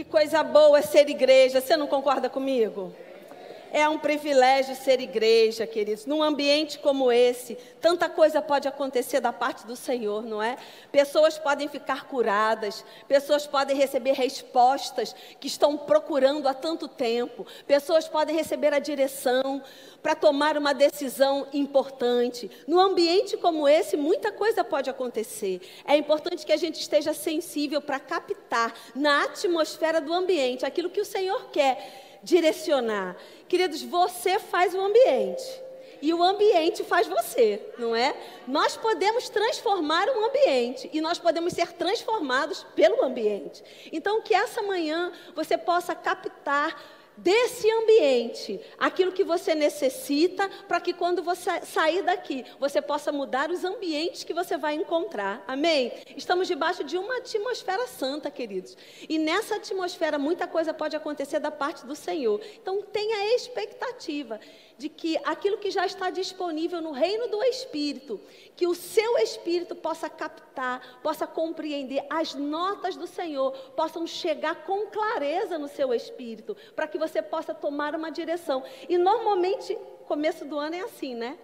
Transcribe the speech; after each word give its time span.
Que 0.00 0.04
coisa 0.04 0.42
boa 0.42 0.78
é 0.78 0.82
ser 0.82 1.10
igreja. 1.10 1.60
Você 1.60 1.76
não 1.76 1.86
concorda 1.86 2.30
comigo? 2.30 2.90
É 3.72 3.88
um 3.88 3.98
privilégio 3.98 4.74
ser 4.74 5.00
igreja, 5.00 5.66
queridos. 5.66 6.04
Num 6.04 6.22
ambiente 6.22 6.78
como 6.78 7.12
esse, 7.12 7.56
tanta 7.80 8.08
coisa 8.08 8.42
pode 8.42 8.66
acontecer 8.66 9.20
da 9.20 9.32
parte 9.32 9.64
do 9.64 9.76
Senhor, 9.76 10.24
não 10.24 10.42
é? 10.42 10.56
Pessoas 10.90 11.38
podem 11.38 11.68
ficar 11.68 12.06
curadas, 12.06 12.84
pessoas 13.06 13.46
podem 13.46 13.76
receber 13.76 14.12
respostas 14.12 15.14
que 15.38 15.46
estão 15.46 15.76
procurando 15.76 16.48
há 16.48 16.54
tanto 16.54 16.88
tempo, 16.88 17.46
pessoas 17.66 18.08
podem 18.08 18.34
receber 18.34 18.74
a 18.74 18.80
direção 18.80 19.62
para 20.02 20.16
tomar 20.16 20.58
uma 20.58 20.74
decisão 20.74 21.46
importante. 21.52 22.50
Num 22.66 22.80
ambiente 22.80 23.36
como 23.36 23.68
esse, 23.68 23.96
muita 23.96 24.32
coisa 24.32 24.64
pode 24.64 24.90
acontecer. 24.90 25.60
É 25.84 25.96
importante 25.96 26.44
que 26.44 26.52
a 26.52 26.56
gente 26.56 26.80
esteja 26.80 27.14
sensível 27.14 27.80
para 27.80 28.00
captar 28.00 28.74
na 28.94 29.24
atmosfera 29.24 30.00
do 30.00 30.12
ambiente 30.12 30.66
aquilo 30.66 30.90
que 30.90 31.00
o 31.00 31.04
Senhor 31.04 31.50
quer 31.50 32.09
direcionar. 32.22 33.16
Queridos, 33.48 33.82
você 33.82 34.38
faz 34.38 34.74
o 34.74 34.80
ambiente. 34.80 35.70
E 36.02 36.14
o 36.14 36.22
ambiente 36.22 36.82
faz 36.82 37.06
você, 37.06 37.60
não 37.78 37.94
é? 37.94 38.16
Nós 38.48 38.74
podemos 38.76 39.28
transformar 39.28 40.08
um 40.08 40.24
ambiente 40.24 40.88
e 40.92 41.00
nós 41.00 41.18
podemos 41.18 41.52
ser 41.52 41.72
transformados 41.72 42.64
pelo 42.74 43.02
ambiente. 43.04 43.62
Então, 43.92 44.22
que 44.22 44.34
essa 44.34 44.62
manhã 44.62 45.12
você 45.34 45.58
possa 45.58 45.94
captar 45.94 46.74
desse 47.22 47.70
ambiente 47.70 48.60
aquilo 48.78 49.12
que 49.12 49.24
você 49.24 49.54
necessita 49.54 50.48
para 50.66 50.80
que 50.80 50.92
quando 50.92 51.22
você 51.22 51.60
sair 51.62 52.02
daqui, 52.02 52.44
você 52.58 52.80
possa 52.80 53.12
mudar 53.12 53.50
os 53.50 53.64
ambientes 53.64 54.24
que 54.24 54.34
você 54.34 54.56
vai 54.56 54.74
encontrar. 54.74 55.42
Amém? 55.46 55.92
Estamos 56.16 56.48
debaixo 56.48 56.82
de 56.82 56.96
uma 56.96 57.18
atmosfera 57.18 57.86
santa, 57.86 58.30
queridos. 58.30 58.76
E 59.08 59.18
nessa 59.18 59.56
atmosfera 59.56 60.18
muita 60.18 60.46
coisa 60.46 60.72
pode 60.72 60.96
acontecer 60.96 61.38
da 61.38 61.50
parte 61.50 61.86
do 61.86 61.94
Senhor. 61.94 62.40
Então 62.60 62.82
tenha 62.82 63.34
expectativa 63.36 64.40
de 64.80 64.88
que 64.88 65.20
aquilo 65.24 65.58
que 65.58 65.70
já 65.70 65.84
está 65.84 66.08
disponível 66.08 66.80
no 66.80 66.90
reino 66.90 67.28
do 67.28 67.42
Espírito, 67.44 68.18
que 68.56 68.66
o 68.66 68.74
seu 68.74 69.18
espírito 69.18 69.74
possa 69.74 70.08
captar, 70.08 71.00
possa 71.02 71.26
compreender, 71.26 72.02
as 72.08 72.34
notas 72.34 72.96
do 72.96 73.06
Senhor 73.06 73.52
possam 73.76 74.06
chegar 74.06 74.64
com 74.64 74.86
clareza 74.86 75.58
no 75.58 75.68
seu 75.68 75.92
espírito, 75.92 76.56
para 76.74 76.88
que 76.88 76.96
você 76.96 77.20
possa 77.20 77.52
tomar 77.52 77.94
uma 77.94 78.10
direção. 78.10 78.64
E 78.88 78.96
normalmente, 78.96 79.76
começo 80.08 80.46
do 80.46 80.58
ano 80.58 80.74
é 80.74 80.80
assim, 80.80 81.14
né? 81.14 81.38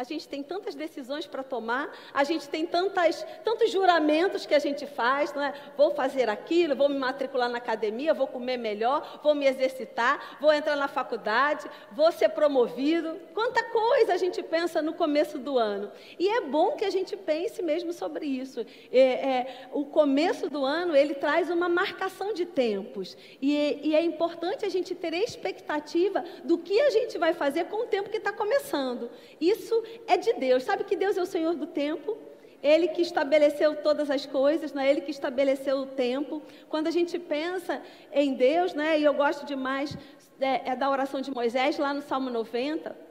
A 0.00 0.02
gente 0.02 0.26
tem 0.26 0.42
tantas 0.42 0.74
decisões 0.74 1.26
para 1.26 1.42
tomar, 1.42 1.94
a 2.14 2.24
gente 2.24 2.48
tem 2.48 2.64
tantas, 2.64 3.22
tantos 3.44 3.70
juramentos 3.70 4.46
que 4.46 4.54
a 4.54 4.58
gente 4.58 4.86
faz, 4.86 5.34
não 5.34 5.42
é? 5.42 5.52
Vou 5.76 5.90
fazer 5.90 6.26
aquilo, 6.30 6.74
vou 6.74 6.88
me 6.88 6.98
matricular 6.98 7.50
na 7.50 7.58
academia, 7.58 8.14
vou 8.14 8.26
comer 8.26 8.56
melhor, 8.56 9.20
vou 9.22 9.34
me 9.34 9.44
exercitar, 9.44 10.38
vou 10.40 10.54
entrar 10.54 10.74
na 10.74 10.88
faculdade, 10.88 11.70
vou 11.92 12.10
ser 12.12 12.30
promovido. 12.30 13.14
Quanta 13.34 13.62
coisa 13.64 14.14
a 14.14 14.16
gente 14.16 14.42
pensa 14.42 14.80
no 14.80 14.94
começo 14.94 15.38
do 15.38 15.58
ano. 15.58 15.92
E 16.18 16.30
é 16.30 16.40
bom 16.40 16.76
que 16.76 16.86
a 16.86 16.90
gente 16.90 17.14
pense 17.14 17.62
mesmo 17.62 17.92
sobre 17.92 18.24
isso. 18.24 18.64
É, 18.90 19.00
é, 19.00 19.68
o 19.70 19.84
começo 19.84 20.48
do 20.48 20.64
ano, 20.64 20.96
ele 20.96 21.12
traz 21.12 21.50
uma 21.50 21.68
marcação 21.68 22.32
de 22.32 22.46
tempos. 22.46 23.18
E, 23.42 23.80
e 23.82 23.94
é 23.94 24.02
importante 24.02 24.64
a 24.64 24.70
gente 24.70 24.94
ter 24.94 25.12
expectativa 25.12 26.24
do 26.42 26.56
que 26.56 26.80
a 26.80 26.88
gente 26.88 27.18
vai 27.18 27.34
fazer 27.34 27.64
com 27.64 27.82
o 27.82 27.86
tempo 27.86 28.08
que 28.08 28.16
está 28.16 28.32
começando. 28.32 29.10
Isso 29.38 29.89
é 30.06 30.16
de 30.16 30.32
Deus. 30.34 30.62
Sabe 30.62 30.84
que 30.84 30.96
Deus 30.96 31.16
é 31.16 31.22
o 31.22 31.26
Senhor 31.26 31.54
do 31.54 31.66
tempo? 31.66 32.16
Ele 32.62 32.88
que 32.88 33.00
estabeleceu 33.00 33.76
todas 33.76 34.10
as 34.10 34.26
coisas, 34.26 34.72
não 34.72 34.82
é 34.82 34.90
Ele 34.90 35.00
que 35.00 35.10
estabeleceu 35.10 35.78
o 35.78 35.86
tempo. 35.86 36.42
Quando 36.68 36.88
a 36.88 36.90
gente 36.90 37.18
pensa 37.18 37.80
em 38.12 38.34
Deus, 38.34 38.74
né? 38.74 38.98
E 38.98 39.04
eu 39.04 39.14
gosto 39.14 39.46
demais 39.46 39.96
é, 40.40 40.70
é 40.70 40.76
da 40.76 40.90
oração 40.90 41.20
de 41.20 41.30
Moisés 41.30 41.78
lá 41.78 41.94
no 41.94 42.02
Salmo 42.02 42.28
90 42.30 43.09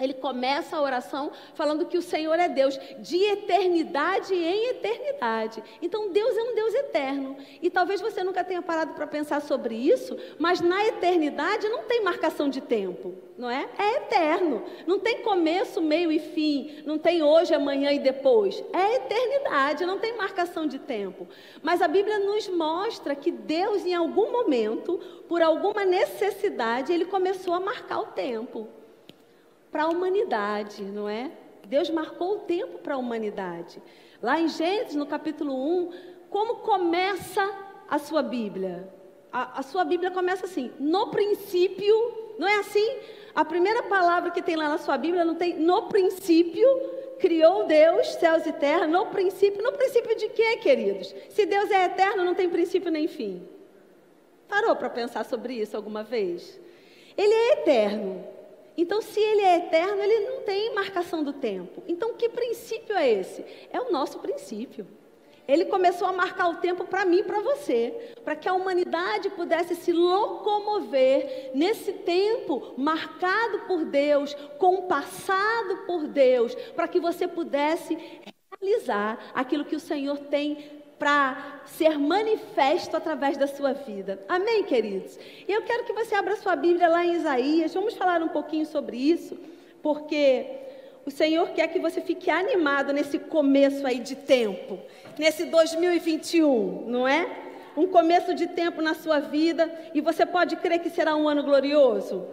ele 0.00 0.14
começa 0.14 0.76
a 0.76 0.82
oração 0.82 1.30
falando 1.54 1.86
que 1.86 1.96
o 1.96 2.02
Senhor 2.02 2.34
é 2.34 2.48
Deus 2.48 2.78
de 2.98 3.16
eternidade 3.16 4.34
em 4.34 4.70
eternidade. 4.70 5.62
Então 5.80 6.10
Deus 6.10 6.36
é 6.36 6.42
um 6.42 6.54
Deus 6.54 6.74
eterno. 6.74 7.36
E 7.62 7.70
talvez 7.70 8.00
você 8.00 8.24
nunca 8.24 8.42
tenha 8.42 8.60
parado 8.60 8.94
para 8.94 9.06
pensar 9.06 9.40
sobre 9.40 9.74
isso, 9.76 10.16
mas 10.38 10.60
na 10.60 10.84
eternidade 10.86 11.68
não 11.68 11.84
tem 11.84 12.02
marcação 12.02 12.48
de 12.48 12.60
tempo, 12.60 13.14
não 13.38 13.48
é? 13.48 13.68
É 13.78 13.96
eterno. 13.98 14.64
Não 14.84 14.98
tem 14.98 15.22
começo, 15.22 15.80
meio 15.80 16.10
e 16.10 16.18
fim. 16.18 16.82
Não 16.84 16.98
tem 16.98 17.22
hoje, 17.22 17.54
amanhã 17.54 17.92
e 17.92 18.00
depois. 18.00 18.64
É 18.72 18.96
eternidade, 18.96 19.86
não 19.86 19.98
tem 19.98 20.16
marcação 20.16 20.66
de 20.66 20.80
tempo. 20.80 21.28
Mas 21.62 21.80
a 21.80 21.86
Bíblia 21.86 22.18
nos 22.18 22.48
mostra 22.48 23.14
que 23.14 23.30
Deus, 23.30 23.86
em 23.86 23.94
algum 23.94 24.32
momento, 24.32 24.98
por 25.28 25.40
alguma 25.40 25.84
necessidade, 25.84 26.92
ele 26.92 27.04
começou 27.04 27.54
a 27.54 27.60
marcar 27.60 28.00
o 28.00 28.06
tempo 28.06 28.68
para 29.74 29.82
a 29.82 29.88
humanidade, 29.88 30.84
não 30.84 31.08
é? 31.08 31.32
Deus 31.66 31.90
marcou 31.90 32.36
o 32.36 32.38
tempo 32.38 32.78
para 32.78 32.94
a 32.94 32.96
humanidade. 32.96 33.82
Lá 34.22 34.40
em 34.40 34.46
Gênesis, 34.46 34.94
no 34.94 35.04
capítulo 35.04 35.52
1, 35.52 35.90
como 36.30 36.58
começa 36.58 37.42
a 37.90 37.98
sua 37.98 38.22
Bíblia? 38.22 38.88
A, 39.32 39.58
a 39.58 39.62
sua 39.64 39.82
Bíblia 39.82 40.12
começa 40.12 40.46
assim: 40.46 40.70
no 40.78 41.08
princípio, 41.08 41.92
não 42.38 42.46
é 42.46 42.60
assim? 42.60 42.98
A 43.34 43.44
primeira 43.44 43.82
palavra 43.82 44.30
que 44.30 44.40
tem 44.40 44.54
lá 44.54 44.68
na 44.68 44.78
sua 44.78 44.96
Bíblia 44.96 45.24
não 45.24 45.34
tem 45.34 45.58
no 45.58 45.88
princípio, 45.88 46.68
criou 47.18 47.66
Deus, 47.66 48.06
céus 48.14 48.46
e 48.46 48.52
terra, 48.52 48.86
no 48.86 49.06
princípio. 49.06 49.60
No 49.60 49.72
princípio 49.72 50.16
de 50.16 50.28
quê, 50.28 50.56
queridos? 50.58 51.12
Se 51.30 51.44
Deus 51.46 51.68
é 51.72 51.86
eterno, 51.86 52.22
não 52.22 52.36
tem 52.36 52.48
princípio 52.48 52.92
nem 52.92 53.08
fim. 53.08 53.42
Parou 54.46 54.76
para 54.76 54.88
pensar 54.88 55.24
sobre 55.24 55.54
isso 55.54 55.76
alguma 55.76 56.04
vez? 56.04 56.60
Ele 57.16 57.34
é 57.34 57.52
eterno. 57.54 58.33
Então, 58.76 59.00
se 59.00 59.20
ele 59.20 59.42
é 59.42 59.56
eterno, 59.58 60.02
ele 60.02 60.30
não 60.30 60.42
tem 60.42 60.74
marcação 60.74 61.22
do 61.22 61.32
tempo. 61.32 61.82
Então, 61.86 62.14
que 62.14 62.28
princípio 62.28 62.96
é 62.96 63.10
esse? 63.10 63.44
É 63.70 63.80
o 63.80 63.92
nosso 63.92 64.18
princípio. 64.18 64.86
Ele 65.46 65.66
começou 65.66 66.08
a 66.08 66.12
marcar 66.12 66.48
o 66.48 66.56
tempo 66.56 66.84
para 66.86 67.04
mim 67.04 67.18
e 67.18 67.24
para 67.24 67.40
você, 67.40 68.14
para 68.24 68.34
que 68.34 68.48
a 68.48 68.54
humanidade 68.54 69.28
pudesse 69.30 69.74
se 69.74 69.92
locomover 69.92 71.50
nesse 71.54 71.92
tempo 71.92 72.74
marcado 72.78 73.60
por 73.66 73.84
Deus, 73.84 74.34
compassado 74.58 75.82
por 75.86 76.06
Deus, 76.06 76.54
para 76.74 76.88
que 76.88 76.98
você 76.98 77.28
pudesse 77.28 77.98
realizar 78.58 79.32
aquilo 79.34 79.66
que 79.66 79.76
o 79.76 79.80
Senhor 79.80 80.16
tem 80.16 80.82
para 80.98 81.62
ser 81.66 81.98
manifesto 81.98 82.96
através 82.96 83.36
da 83.36 83.46
sua 83.46 83.72
vida. 83.72 84.20
Amém, 84.28 84.64
queridos? 84.64 85.18
E 85.46 85.52
eu 85.52 85.62
quero 85.62 85.84
que 85.84 85.92
você 85.92 86.14
abra 86.14 86.36
sua 86.36 86.54
Bíblia 86.56 86.88
lá 86.88 87.04
em 87.04 87.14
Isaías. 87.14 87.74
Vamos 87.74 87.94
falar 87.94 88.22
um 88.22 88.28
pouquinho 88.28 88.66
sobre 88.66 88.96
isso, 88.96 89.36
porque 89.82 90.46
o 91.06 91.10
Senhor 91.10 91.50
quer 91.50 91.68
que 91.68 91.78
você 91.78 92.00
fique 92.00 92.30
animado 92.30 92.92
nesse 92.92 93.18
começo 93.18 93.86
aí 93.86 93.98
de 93.98 94.16
tempo, 94.16 94.78
nesse 95.18 95.44
2021, 95.44 96.84
não 96.86 97.06
é? 97.06 97.28
Um 97.76 97.86
começo 97.88 98.34
de 98.34 98.46
tempo 98.46 98.80
na 98.80 98.94
sua 98.94 99.18
vida 99.18 99.70
e 99.92 100.00
você 100.00 100.24
pode 100.24 100.56
crer 100.56 100.78
que 100.78 100.88
será 100.88 101.16
um 101.16 101.28
ano 101.28 101.42
glorioso? 101.42 102.26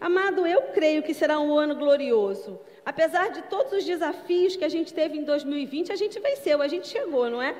Amado, 0.00 0.46
eu 0.46 0.62
creio 0.72 1.02
que 1.02 1.12
será 1.12 1.38
um 1.38 1.56
ano 1.56 1.74
glorioso. 1.74 2.58
Apesar 2.84 3.30
de 3.30 3.42
todos 3.42 3.72
os 3.72 3.84
desafios 3.84 4.56
que 4.56 4.64
a 4.64 4.68
gente 4.68 4.94
teve 4.94 5.18
em 5.18 5.24
2020, 5.24 5.92
a 5.92 5.96
gente 5.96 6.18
venceu, 6.18 6.62
a 6.62 6.68
gente 6.68 6.88
chegou, 6.88 7.28
não 7.28 7.42
é? 7.42 7.54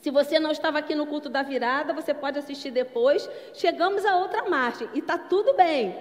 Se 0.00 0.10
você 0.10 0.40
não 0.40 0.50
estava 0.50 0.78
aqui 0.78 0.94
no 0.94 1.06
culto 1.06 1.28
da 1.28 1.42
virada, 1.42 1.92
você 1.92 2.12
pode 2.12 2.38
assistir 2.38 2.70
depois. 2.70 3.28
Chegamos 3.54 4.04
a 4.04 4.16
outra 4.16 4.48
margem 4.48 4.88
e 4.94 4.98
está 4.98 5.16
tudo 5.16 5.54
bem. 5.54 5.96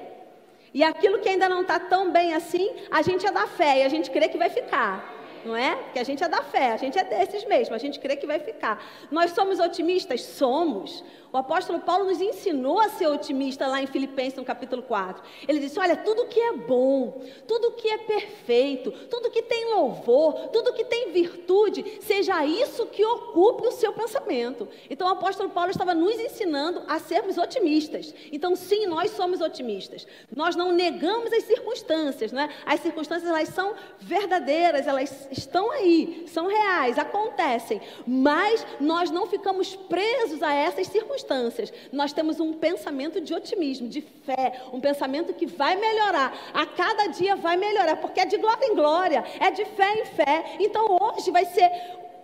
E 0.74 0.84
aquilo 0.84 1.20
que 1.20 1.30
ainda 1.30 1.48
não 1.48 1.62
está 1.62 1.80
tão 1.80 2.12
bem 2.12 2.34
assim, 2.34 2.70
a 2.90 3.02
gente 3.02 3.26
é 3.26 3.32
da 3.32 3.46
fé 3.46 3.80
e 3.80 3.84
a 3.84 3.90
gente 3.90 4.10
crê 4.10 4.30
que 4.30 4.38
vai 4.38 4.50
ficar. 4.50 5.18
Não 5.46 5.56
é? 5.56 5.76
Porque 5.76 6.00
a 6.00 6.04
gente 6.04 6.24
é 6.24 6.28
da 6.28 6.42
fé, 6.42 6.72
a 6.74 6.78
gente 6.78 6.98
é 7.00 7.04
desses 7.04 7.46
mesmo, 7.46 7.74
a 7.74 7.78
gente 7.78 8.00
crê 8.00 8.16
que 8.16 8.28
vai 8.28 8.40
ficar. 8.40 8.84
Nós 9.10 9.32
somos 9.32 9.60
otimistas? 9.60 10.22
Somos. 10.22 11.04
O 11.32 11.38
apóstolo 11.38 11.80
Paulo 11.80 12.06
nos 12.06 12.20
ensinou 12.20 12.80
a 12.80 12.90
ser 12.90 13.08
otimista 13.08 13.68
lá 13.68 13.82
em 13.82 13.86
Filipenses, 13.86 14.36
no 14.36 14.44
capítulo 14.44 14.82
4. 14.82 15.22
Ele 15.48 15.60
disse: 15.60 15.80
Olha, 15.80 15.96
tudo 15.96 16.26
que 16.26 16.40
é 16.40 16.54
bom, 16.54 17.22
tudo 17.48 17.74
que 17.74 17.88
é 17.88 18.00
perfeito, 18.00 18.92
tudo 19.10 19.30
que 19.30 19.44
tem 19.44 19.74
louvor, 19.76 20.48
tudo 20.48 20.74
que 20.74 20.84
tem 20.84 21.12
virtude, 21.12 22.00
seja 22.02 22.44
isso 22.46 22.88
que 22.88 23.06
ocupe 23.06 23.68
o 23.68 23.72
seu 23.72 23.94
pensamento. 23.94 24.68
Então 24.90 25.08
o 25.08 25.12
apóstolo 25.12 25.50
Paulo 25.50 25.70
estava 25.70 25.94
nos 25.94 26.20
ensinando 26.20 26.82
a 26.88 26.98
sermos 26.98 27.38
otimistas. 27.38 28.14
Então, 28.32 28.56
sim, 28.56 28.88
nós 28.88 29.12
somos 29.12 29.40
otimistas. 29.40 30.08
Nós 30.36 30.56
não 30.56 30.72
negamos 30.72 31.32
as 31.32 31.44
circunstâncias, 31.44 32.32
não 32.32 32.42
é? 32.42 32.50
As 32.66 32.80
circunstâncias 32.80 33.30
elas 33.30 33.50
são 33.50 33.76
verdadeiras, 34.00 34.88
elas 34.88 35.28
estão 35.32 35.70
aí, 35.72 36.26
são 36.28 36.48
reais, 36.48 36.98
acontecem, 36.98 37.82
mas 38.08 38.66
nós 38.80 39.12
não 39.12 39.28
ficamos 39.28 39.76
presos 39.76 40.42
a 40.42 40.54
essas 40.54 40.88
circunstâncias 40.88 41.19
circunstâncias, 41.20 41.74
nós 41.92 42.14
temos 42.14 42.40
um 42.40 42.54
pensamento 42.54 43.20
de 43.22 43.34
otimismo, 43.34 43.88
de 43.88 44.02
fé, 44.02 44.62
um 44.72 44.80
pensamento 44.80 45.34
que 45.34 45.46
vai 45.46 45.76
melhorar, 45.76 46.52
a 46.54 46.66
cada 46.66 47.08
dia 47.08 47.36
vai 47.36 47.58
melhorar, 47.58 47.98
porque 47.98 48.20
é 48.20 48.26
de 48.26 48.38
glória 48.38 48.66
em 48.66 48.76
glória, 48.76 49.24
é 49.40 49.52
de 49.52 49.66
fé 49.66 50.00
em 50.00 50.06
fé. 50.06 50.56
Então 50.60 50.98
hoje 51.00 51.32
vai 51.32 51.46
ser 51.46 51.70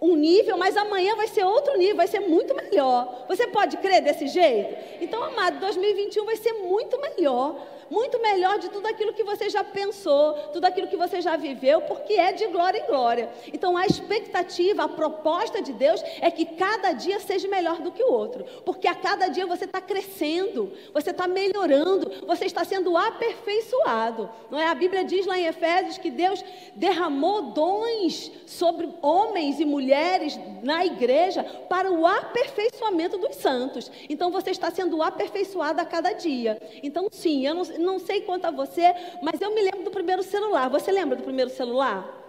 um 0.01 0.15
nível, 0.15 0.57
mas 0.57 0.75
amanhã 0.77 1.15
vai 1.15 1.27
ser 1.27 1.43
outro 1.43 1.77
nível, 1.77 1.97
vai 1.97 2.07
ser 2.07 2.19
muito 2.19 2.53
melhor. 2.55 3.25
Você 3.27 3.47
pode 3.47 3.77
crer 3.77 4.01
desse 4.01 4.27
jeito? 4.27 4.75
Então, 5.01 5.23
amado, 5.23 5.59
2021 5.59 6.25
vai 6.25 6.35
ser 6.35 6.53
muito 6.53 6.99
melhor 6.99 7.55
muito 7.89 8.21
melhor 8.21 8.59
de 8.59 8.69
tudo 8.69 8.87
aquilo 8.87 9.13
que 9.13 9.23
você 9.23 9.49
já 9.49 9.63
pensou, 9.63 10.33
tudo 10.53 10.65
aquilo 10.65 10.87
que 10.87 10.97
você 10.97 11.21
já 11.21 11.35
viveu, 11.35 11.81
porque 11.81 12.13
é 12.13 12.31
de 12.31 12.47
glória 12.47 12.79
em 12.79 12.87
glória. 12.87 13.29
Então 13.53 13.77
a 13.77 13.85
expectativa, 13.85 14.83
a 14.83 14.87
proposta 14.87 15.61
de 15.61 15.73
Deus 15.73 16.01
é 16.21 16.31
que 16.31 16.45
cada 16.45 16.91
dia 16.93 17.19
seja 17.19 17.47
melhor 17.47 17.81
do 17.81 17.91
que 17.91 18.03
o 18.03 18.11
outro, 18.11 18.45
porque 18.65 18.87
a 18.87 18.95
cada 18.95 19.27
dia 19.27 19.45
você 19.45 19.65
está 19.65 19.81
crescendo, 19.81 20.71
você 20.93 21.11
está 21.11 21.27
melhorando, 21.27 22.25
você 22.25 22.45
está 22.45 22.63
sendo 22.63 22.95
aperfeiçoado. 22.97 24.29
Não 24.49 24.59
é? 24.59 24.67
A 24.67 24.75
Bíblia 24.75 25.03
diz 25.03 25.25
lá 25.25 25.37
em 25.37 25.45
Efésios 25.45 25.97
que 25.97 26.11
Deus 26.11 26.43
derramou 26.75 27.53
dons 27.53 28.31
sobre 28.45 28.89
homens 29.01 29.59
e 29.59 29.65
mulheres 29.65 30.39
na 30.63 30.85
igreja 30.85 31.43
para 31.69 31.91
o 31.91 32.05
aperfeiçoamento 32.05 33.17
dos 33.17 33.35
santos. 33.35 33.91
Então 34.09 34.31
você 34.31 34.51
está 34.51 34.71
sendo 34.71 35.01
aperfeiçoado 35.01 35.79
a 35.81 35.85
cada 35.85 36.13
dia. 36.13 36.59
Então 36.81 37.07
sim, 37.11 37.45
eu 37.45 37.53
não, 37.53 37.63
não 37.79 37.99
sei 37.99 38.21
quanto 38.21 38.45
a 38.45 38.51
você, 38.51 38.93
mas 39.21 39.39
eu 39.41 39.53
me 39.53 39.61
lembro 39.61 39.83
do 39.83 39.91
primeiro 39.91 40.23
celular. 40.23 40.69
Você 40.69 40.91
lembra 40.91 41.15
do 41.15 41.23
primeiro 41.23 41.49
celular? 41.51 42.23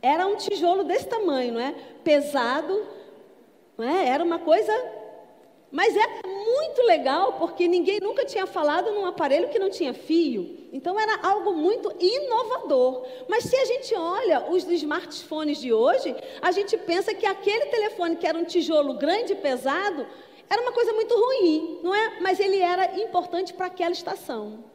Era 0.00 0.26
um 0.26 0.36
tijolo 0.36 0.84
desse 0.84 1.06
tamanho, 1.06 1.54
não 1.54 1.60
é? 1.60 1.74
Pesado, 2.02 2.84
não 3.78 3.88
é? 3.88 4.08
Era 4.08 4.24
uma 4.24 4.38
coisa. 4.38 4.72
Mas 5.70 5.96
era 5.96 6.28
muito 6.28 6.82
legal, 6.82 7.34
porque 7.38 7.66
ninguém 7.66 7.98
nunca 7.98 8.26
tinha 8.26 8.46
falado 8.46 8.90
num 8.90 9.06
aparelho 9.06 9.48
que 9.48 9.58
não 9.58 9.70
tinha 9.70 9.94
fio. 9.94 10.68
Então 10.70 11.00
era 11.00 11.26
algo 11.26 11.54
muito 11.54 11.90
inovador. 11.98 13.06
Mas 13.28 13.44
se 13.44 13.56
a 13.56 13.64
gente 13.64 13.94
olha 13.94 14.50
os 14.50 14.64
smartphones 14.64 15.58
de 15.58 15.72
hoje, 15.72 16.14
a 16.42 16.50
gente 16.50 16.76
pensa 16.76 17.14
que 17.14 17.24
aquele 17.24 17.66
telefone 17.66 18.16
que 18.16 18.26
era 18.26 18.36
um 18.36 18.44
tijolo 18.44 18.94
grande 18.94 19.32
e 19.32 19.36
pesado 19.36 20.06
era 20.50 20.60
uma 20.60 20.72
coisa 20.72 20.92
muito 20.92 21.14
ruim, 21.14 21.80
não 21.82 21.94
é? 21.94 22.20
Mas 22.20 22.38
ele 22.38 22.60
era 22.60 23.00
importante 23.00 23.54
para 23.54 23.66
aquela 23.66 23.92
estação. 23.92 24.71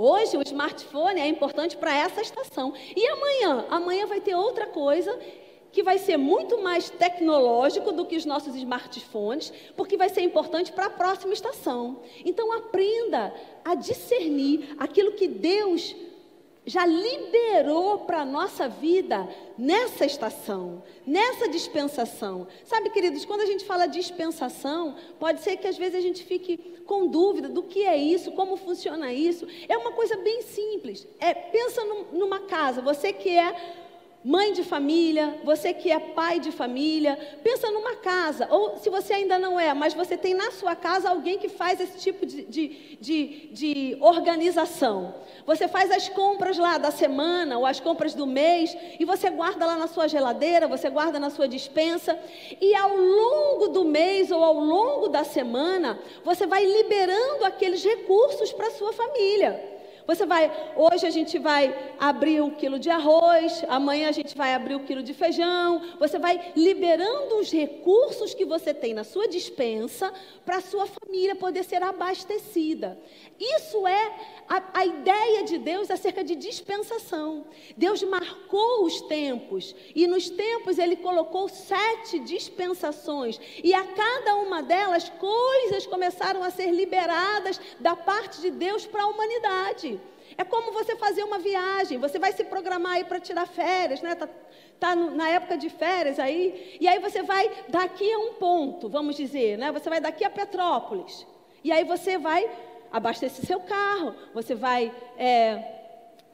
Hoje 0.00 0.36
o 0.36 0.42
smartphone 0.42 1.20
é 1.20 1.26
importante 1.26 1.76
para 1.76 1.92
essa 1.92 2.20
estação. 2.20 2.72
E 2.94 3.04
amanhã? 3.08 3.66
Amanhã 3.68 4.06
vai 4.06 4.20
ter 4.20 4.32
outra 4.36 4.64
coisa 4.64 5.18
que 5.72 5.82
vai 5.82 5.98
ser 5.98 6.16
muito 6.16 6.62
mais 6.62 6.88
tecnológico 6.88 7.90
do 7.90 8.06
que 8.06 8.16
os 8.16 8.24
nossos 8.24 8.54
smartphones, 8.54 9.52
porque 9.76 9.96
vai 9.96 10.08
ser 10.08 10.20
importante 10.20 10.70
para 10.70 10.86
a 10.86 10.90
próxima 10.90 11.32
estação. 11.32 12.00
Então 12.24 12.52
aprenda 12.52 13.34
a 13.64 13.74
discernir 13.74 14.76
aquilo 14.78 15.12
que 15.12 15.26
Deus 15.26 15.96
já 16.68 16.84
liberou 16.84 18.00
para 18.00 18.20
a 18.20 18.24
nossa 18.24 18.68
vida 18.68 19.26
nessa 19.56 20.04
estação, 20.04 20.82
nessa 21.06 21.48
dispensação. 21.48 22.46
Sabe, 22.64 22.90
queridos, 22.90 23.24
quando 23.24 23.40
a 23.40 23.46
gente 23.46 23.64
fala 23.64 23.86
dispensação, 23.86 24.94
pode 25.18 25.40
ser 25.40 25.56
que 25.56 25.66
às 25.66 25.78
vezes 25.78 25.94
a 25.94 26.00
gente 26.00 26.22
fique 26.24 26.58
com 26.86 27.06
dúvida 27.06 27.48
do 27.48 27.62
que 27.62 27.84
é 27.84 27.96
isso, 27.96 28.32
como 28.32 28.56
funciona 28.56 29.12
isso. 29.12 29.46
É 29.68 29.78
uma 29.78 29.92
coisa 29.92 30.16
bem 30.18 30.42
simples. 30.42 31.06
É, 31.18 31.32
pensa 31.32 31.84
num, 31.84 32.04
numa 32.12 32.40
casa, 32.40 32.82
você 32.82 33.12
que 33.12 33.30
é 33.30 33.87
mãe 34.28 34.52
de 34.52 34.62
família, 34.62 35.40
você 35.42 35.72
que 35.72 35.90
é 35.90 35.98
pai 35.98 36.38
de 36.38 36.52
família, 36.52 37.18
pensa 37.42 37.70
numa 37.70 37.96
casa, 37.96 38.46
ou 38.50 38.76
se 38.76 38.90
você 38.90 39.14
ainda 39.14 39.38
não 39.38 39.58
é, 39.58 39.72
mas 39.72 39.94
você 39.94 40.18
tem 40.18 40.34
na 40.34 40.50
sua 40.50 40.76
casa 40.76 41.08
alguém 41.08 41.38
que 41.38 41.48
faz 41.48 41.80
esse 41.80 41.96
tipo 41.96 42.26
de, 42.26 42.44
de, 42.44 42.98
de, 43.00 43.48
de 43.50 43.96
organização. 44.02 45.14
Você 45.46 45.66
faz 45.66 45.90
as 45.90 46.10
compras 46.10 46.58
lá 46.58 46.76
da 46.76 46.90
semana 46.90 47.56
ou 47.56 47.64
as 47.64 47.80
compras 47.80 48.12
do 48.12 48.26
mês 48.26 48.76
e 49.00 49.04
você 49.06 49.30
guarda 49.30 49.64
lá 49.64 49.76
na 49.76 49.86
sua 49.86 50.06
geladeira, 50.06 50.68
você 50.68 50.90
guarda 50.90 51.18
na 51.18 51.30
sua 51.30 51.48
dispensa 51.48 52.18
e 52.60 52.74
ao 52.74 52.94
longo 52.94 53.68
do 53.68 53.82
mês 53.82 54.30
ou 54.30 54.44
ao 54.44 54.60
longo 54.60 55.08
da 55.08 55.24
semana, 55.24 55.98
você 56.22 56.46
vai 56.46 56.66
liberando 56.66 57.46
aqueles 57.46 57.82
recursos 57.82 58.52
para 58.52 58.72
sua 58.72 58.92
família. 58.92 59.77
Você 60.08 60.24
vai, 60.24 60.50
hoje 60.74 61.06
a 61.06 61.10
gente 61.10 61.38
vai 61.38 61.92
abrir 62.00 62.40
um 62.40 62.48
quilo 62.48 62.78
de 62.78 62.88
arroz, 62.88 63.62
amanhã 63.68 64.08
a 64.08 64.12
gente 64.12 64.34
vai 64.34 64.54
abrir 64.54 64.74
um 64.74 64.82
quilo 64.82 65.02
de 65.02 65.12
feijão. 65.12 65.82
Você 66.00 66.18
vai 66.18 66.50
liberando 66.56 67.36
os 67.36 67.52
recursos 67.52 68.32
que 68.32 68.46
você 68.46 68.72
tem 68.72 68.94
na 68.94 69.04
sua 69.04 69.28
dispensa 69.28 70.10
para 70.46 70.56
a 70.56 70.60
sua 70.62 70.86
família 70.86 71.36
poder 71.36 71.62
ser 71.62 71.82
abastecida. 71.82 72.98
Isso 73.38 73.86
é 73.86 74.14
a, 74.48 74.80
a, 74.80 74.86
ideia 74.86 75.44
de 75.44 75.58
Deus 75.58 75.90
acerca 75.90 76.24
de 76.24 76.34
dispensação. 76.36 77.44
Deus 77.76 78.02
marcou 78.02 78.86
os 78.86 79.02
tempos, 79.02 79.76
e 79.94 80.06
nos 80.06 80.30
tempos 80.30 80.78
Ele 80.78 80.96
colocou 80.96 81.50
sete 81.50 82.18
dispensações, 82.20 83.38
e 83.62 83.74
a 83.74 83.84
cada 83.84 84.36
uma 84.36 84.62
delas 84.62 85.10
coisas 85.10 85.86
começaram 85.86 86.42
a 86.42 86.48
ser 86.48 86.70
liberadas 86.70 87.60
da 87.78 87.94
parte 87.94 88.40
de 88.40 88.50
Deus 88.50 88.86
para 88.86 89.02
a 89.02 89.06
humanidade. 89.06 89.97
É 90.40 90.44
como 90.44 90.70
você 90.70 90.94
fazer 90.94 91.24
uma 91.24 91.40
viagem, 91.40 91.98
você 91.98 92.16
vai 92.16 92.32
se 92.32 92.44
programar 92.44 92.92
aí 92.92 93.04
para 93.04 93.18
tirar 93.18 93.44
férias, 93.44 94.00
né? 94.00 94.14
Tá, 94.14 94.28
tá 94.78 94.94
no, 94.94 95.10
na 95.10 95.28
época 95.28 95.58
de 95.58 95.68
férias 95.68 96.20
aí, 96.20 96.78
e 96.80 96.86
aí 96.86 97.00
você 97.00 97.24
vai 97.24 97.50
daqui 97.68 98.10
a 98.12 98.18
um 98.18 98.34
ponto, 98.34 98.88
vamos 98.88 99.16
dizer, 99.16 99.58
né? 99.58 99.72
Você 99.72 99.90
vai 99.90 100.00
daqui 100.00 100.24
a 100.24 100.30
Petrópolis. 100.30 101.26
E 101.64 101.72
aí 101.72 101.82
você 101.82 102.16
vai 102.16 102.48
abastecer 102.92 103.44
seu 103.44 103.58
carro, 103.58 104.14
você 104.32 104.54
vai 104.54 104.94
é, 105.18 105.77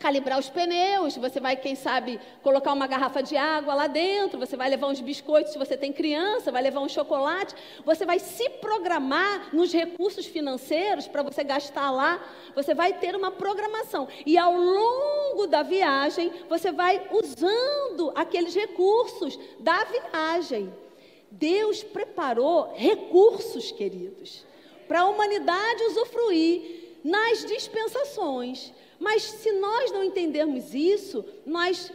calibrar 0.04 0.38
os 0.38 0.50
pneus, 0.50 1.16
você 1.16 1.40
vai, 1.40 1.56
quem 1.56 1.74
sabe, 1.74 2.20
colocar 2.42 2.74
uma 2.74 2.86
garrafa 2.86 3.22
de 3.22 3.38
água 3.38 3.72
lá 3.72 3.86
dentro, 3.86 4.38
você 4.38 4.54
vai 4.54 4.68
levar 4.68 4.88
uns 4.88 5.00
biscoitos 5.00 5.54
se 5.54 5.58
você 5.58 5.78
tem 5.78 5.94
criança, 5.94 6.52
vai 6.52 6.60
levar 6.60 6.80
um 6.80 6.88
chocolate, 6.90 7.54
você 7.86 8.04
vai 8.04 8.18
se 8.18 8.50
programar 8.50 9.48
nos 9.54 9.72
recursos 9.72 10.26
financeiros 10.26 11.08
para 11.08 11.22
você 11.22 11.42
gastar 11.42 11.90
lá, 11.90 12.22
você 12.54 12.74
vai 12.74 12.92
ter 12.92 13.16
uma 13.16 13.30
programação. 13.30 14.06
E 14.26 14.36
ao 14.36 14.54
longo 14.54 15.46
da 15.46 15.62
viagem, 15.62 16.30
você 16.50 16.70
vai 16.70 17.08
usando 17.10 18.12
aqueles 18.14 18.54
recursos 18.54 19.38
da 19.58 19.84
viagem. 19.84 20.70
Deus 21.30 21.82
preparou 21.82 22.74
recursos, 22.76 23.72
queridos 23.72 24.44
para 24.86 25.00
a 25.00 25.08
humanidade 25.08 25.82
usufruir 25.84 26.98
nas 27.02 27.44
dispensações. 27.44 28.70
Mas 28.98 29.22
se 29.22 29.52
nós 29.52 29.90
não 29.90 30.04
entendermos 30.04 30.74
isso, 30.74 31.24
nós 31.44 31.92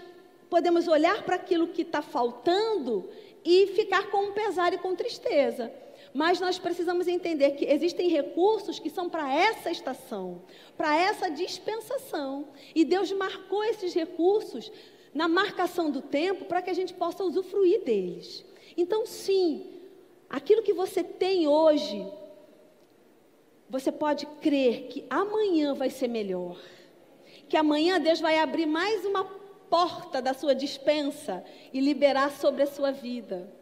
podemos 0.50 0.88
olhar 0.88 1.24
para 1.24 1.36
aquilo 1.36 1.68
que 1.68 1.84
está 1.84 2.02
faltando 2.02 3.10
e 3.44 3.68
ficar 3.68 4.10
com 4.10 4.32
pesar 4.32 4.74
e 4.74 4.78
com 4.78 4.96
tristeza. 4.96 5.72
Mas 6.14 6.40
nós 6.40 6.58
precisamos 6.58 7.08
entender 7.08 7.52
que 7.52 7.66
existem 7.66 8.10
recursos 8.10 8.80
que 8.80 8.90
são 8.90 9.10
para 9.10 9.32
essa 9.32 9.70
estação, 9.70 10.42
para 10.76 10.96
essa 10.96 11.30
dispensação. 11.30 12.48
E 12.74 12.84
Deus 12.84 13.12
marcou 13.12 13.64
esses 13.64 13.94
recursos 13.94 14.72
na 15.14 15.28
marcação 15.28 15.90
do 15.92 16.02
tempo 16.02 16.46
para 16.46 16.62
que 16.62 16.70
a 16.70 16.74
gente 16.74 16.94
possa 16.94 17.24
usufruir 17.24 17.84
deles. 17.84 18.44
Então, 18.76 19.06
sim, 19.06 19.68
aquilo 20.30 20.64
que 20.64 20.74
você 20.74 21.04
tem 21.04 21.48
hoje, 21.48 22.06
você 23.70 23.92
pode 23.92 24.26
crer 24.42 24.88
que 24.88 25.06
amanhã 25.10 25.74
vai 25.74 25.90
ser 25.90 26.08
melhor. 26.08 26.60
Que 27.50 27.58
amanhã 27.58 28.00
Deus 28.00 28.22
vai 28.22 28.38
abrir 28.38 28.66
mais 28.66 29.04
uma 29.04 29.26
porta 29.70 30.22
da 30.22 30.34
sua 30.34 30.56
dispensa 30.56 31.44
e 31.74 31.82
liberar 31.82 32.32
sobre 32.32 32.64
a 32.64 32.68
sua 32.68 32.92
vida 32.92 33.60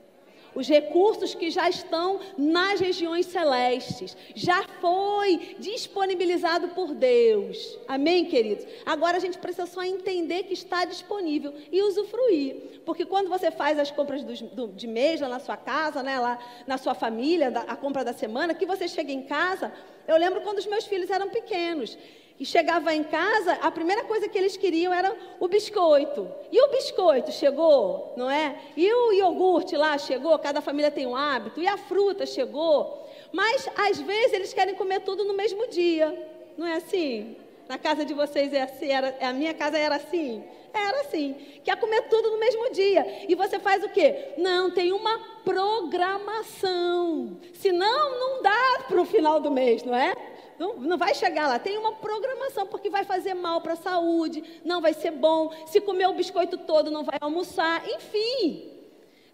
os 0.58 0.68
recursos 0.68 1.36
que 1.36 1.52
já 1.52 1.70
estão 1.70 2.20
nas 2.36 2.80
regiões 2.80 3.28
celestes. 3.28 4.18
Já 4.34 4.64
foi 4.82 5.56
disponibilizado 5.60 6.70
por 6.70 6.96
Deus. 6.96 7.78
Amém, 7.88 8.26
queridos? 8.26 8.66
Agora 8.84 9.18
a 9.18 9.20
gente 9.20 9.38
precisa 9.38 9.68
só 9.68 9.84
entender 9.84 10.44
que 10.44 10.54
está 10.54 10.84
disponível 10.84 11.54
e 11.72 11.84
usufruir. 11.84 12.82
Porque 12.84 13.06
quando 13.06 13.30
você 13.30 13.52
faz 13.52 13.78
as 13.78 13.92
compras 13.92 14.24
do, 14.24 14.34
do, 14.48 14.68
de 14.70 14.88
mês 14.88 15.22
lá 15.22 15.30
na 15.30 15.40
sua 15.40 15.58
casa, 15.58 16.02
né, 16.02 16.20
lá 16.20 16.40
na 16.66 16.80
sua 16.80 16.96
família, 16.96 17.52
da, 17.52 17.62
a 17.62 17.76
compra 17.76 18.04
da 18.04 18.14
semana, 18.14 18.56
que 18.56 18.66
você 18.66 18.88
chega 18.88 19.12
em 19.12 19.22
casa. 19.22 19.72
Eu 20.08 20.18
lembro 20.18 20.42
quando 20.42 20.60
os 20.60 20.66
meus 20.66 20.86
filhos 20.86 21.10
eram 21.10 21.30
pequenos 21.30 21.98
e 22.40 22.46
chegava 22.46 22.94
em 22.94 23.04
casa, 23.04 23.54
a 23.54 23.72
primeira 23.72 24.04
coisa 24.04 24.28
que 24.28 24.38
eles 24.38 24.56
queriam 24.56 24.94
era 24.94 25.16
o 25.40 25.48
biscoito. 25.48 26.32
E 26.52 26.62
o 26.62 26.70
biscoito 26.70 27.32
chegou, 27.32 28.14
não 28.16 28.30
é? 28.30 28.56
E 28.76 28.92
o 28.94 29.12
iogurte 29.12 29.76
lá 29.76 29.98
chegou, 29.98 30.38
cada 30.38 30.62
família 30.62 30.92
tem 30.92 31.08
um 31.08 31.16
hábito. 31.16 31.60
E 31.60 31.68
a 31.68 31.78
fruta 31.78 32.28
chegou. 32.28 33.10
Mas, 33.32 33.68
às 33.76 34.00
vezes, 34.00 34.34
eles 34.34 34.54
querem 34.54 34.76
comer 34.76 35.02
tudo 35.02 35.24
no 35.26 35.34
mesmo 35.34 35.68
dia. 35.68 36.16
Não 36.56 36.68
é 36.68 36.76
assim? 36.76 37.36
Na 37.68 37.78
casa 37.78 38.06
de 38.06 38.14
vocês 38.14 38.54
é 38.54 38.62
assim? 38.62 38.90
Era, 38.90 39.16
a 39.22 39.34
minha 39.34 39.54
casa 39.54 39.78
era 39.78 39.96
assim? 39.96 40.44
Era 40.74 41.02
assim. 41.02 41.36
Quer 41.64 41.78
comer 41.78 42.04
tudo 42.04 42.32
no 42.32 42.40
mesmo 42.40 42.72
dia. 42.72 43.26
E 43.28 43.36
você 43.36 43.60
faz 43.60 43.84
o 43.84 43.90
quê? 43.90 44.34
Não, 44.38 44.72
tem 44.72 44.94
uma 44.94 45.20
programação. 45.44 47.38
Senão, 47.54 48.20
não 48.20 48.42
dá 48.42 48.84
para 48.88 49.02
o 49.02 49.06
final 49.06 49.40
do 49.40 49.52
mês, 49.52 49.84
não 49.84 49.96
é? 49.96 50.16
Não, 50.58 50.76
não 50.78 50.98
vai 50.98 51.14
chegar 51.14 51.48
lá. 51.48 51.60
Tem 51.60 51.78
uma 51.78 51.94
programação, 51.94 52.66
porque 52.68 52.90
vai 52.90 53.04
fazer 53.04 53.34
mal 53.34 53.62
para 53.62 53.74
a 53.74 53.78
saúde, 53.78 54.62
não 54.64 54.82
vai 54.82 54.94
ser 54.94 55.12
bom. 55.12 55.52
Se 55.68 55.82
comer 55.82 56.08
o 56.08 56.14
biscoito 56.14 56.58
todo, 56.58 56.90
não 56.90 57.04
vai 57.04 57.18
almoçar. 57.20 57.88
Enfim, 57.90 58.72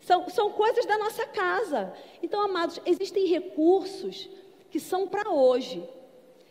são, 0.01 0.27
são 0.29 0.51
coisas 0.51 0.85
da 0.85 0.97
nossa 0.97 1.25
casa. 1.27 1.93
Então, 2.21 2.41
amados, 2.41 2.79
existem 2.85 3.27
recursos 3.27 4.29
que 4.69 4.79
são 4.79 5.07
para 5.07 5.29
hoje. 5.29 5.87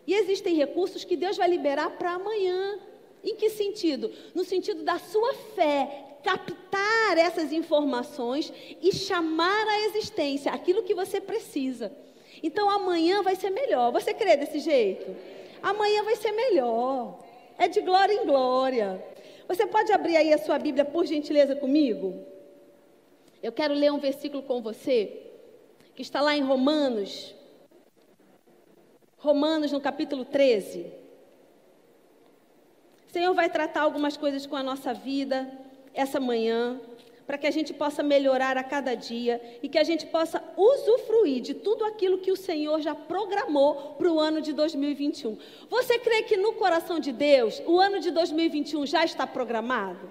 E 0.06 0.14
existem 0.14 0.54
recursos 0.54 1.04
que 1.04 1.16
Deus 1.16 1.36
vai 1.36 1.48
liberar 1.48 1.90
para 1.90 2.12
amanhã. 2.12 2.78
Em 3.22 3.36
que 3.36 3.50
sentido? 3.50 4.10
No 4.34 4.44
sentido 4.44 4.82
da 4.82 4.98
sua 4.98 5.32
fé, 5.54 6.18
captar 6.22 7.18
essas 7.18 7.52
informações 7.52 8.52
e 8.80 8.92
chamar 8.92 9.66
à 9.68 9.80
existência 9.82 10.52
aquilo 10.52 10.82
que 10.82 10.94
você 10.94 11.20
precisa. 11.20 11.92
Então 12.42 12.68
amanhã 12.68 13.22
vai 13.22 13.36
ser 13.36 13.50
melhor. 13.50 13.92
Você 13.92 14.12
crê 14.12 14.36
desse 14.36 14.58
jeito? 14.58 15.14
Amanhã 15.62 16.02
vai 16.02 16.16
ser 16.16 16.32
melhor. 16.32 17.18
É 17.56 17.68
de 17.68 17.80
glória 17.80 18.12
em 18.12 18.26
glória. 18.26 19.04
Você 19.46 19.66
pode 19.66 19.92
abrir 19.92 20.16
aí 20.16 20.32
a 20.32 20.38
sua 20.38 20.58
Bíblia, 20.58 20.84
por 20.84 21.06
gentileza, 21.06 21.54
comigo? 21.54 22.24
Eu 23.42 23.52
quero 23.52 23.74
ler 23.74 23.92
um 23.92 23.98
versículo 23.98 24.42
com 24.42 24.62
você, 24.62 25.20
que 25.94 26.02
está 26.02 26.20
lá 26.20 26.36
em 26.36 26.42
Romanos. 26.42 27.34
Romanos, 29.22 29.70
no 29.70 29.80
capítulo 29.80 30.24
13. 30.24 30.84
O 33.08 33.12
Senhor 33.12 33.32
vai 33.34 33.48
tratar 33.48 33.82
algumas 33.82 34.16
coisas 34.16 34.46
com 34.46 34.56
a 34.56 34.64
nossa 34.64 34.92
vida 34.92 35.48
essa 35.94 36.18
manhã 36.18 36.80
para 37.24 37.38
que 37.38 37.46
a 37.46 37.50
gente 37.52 37.72
possa 37.72 38.02
melhorar 38.02 38.58
a 38.58 38.64
cada 38.64 38.96
dia 38.96 39.40
e 39.62 39.68
que 39.68 39.78
a 39.78 39.84
gente 39.84 40.06
possa 40.06 40.42
usufruir 40.56 41.40
de 41.40 41.54
tudo 41.54 41.84
aquilo 41.84 42.18
que 42.18 42.32
o 42.32 42.36
Senhor 42.36 42.80
já 42.80 42.96
programou 42.96 43.94
para 43.96 44.10
o 44.10 44.18
ano 44.18 44.40
de 44.40 44.52
2021. 44.52 45.38
Você 45.70 46.00
crê 46.00 46.24
que 46.24 46.36
no 46.36 46.54
coração 46.54 46.98
de 46.98 47.12
Deus 47.12 47.62
o 47.64 47.78
ano 47.78 48.00
de 48.00 48.10
2021 48.10 48.86
já 48.86 49.04
está 49.04 49.24
programado? 49.24 50.10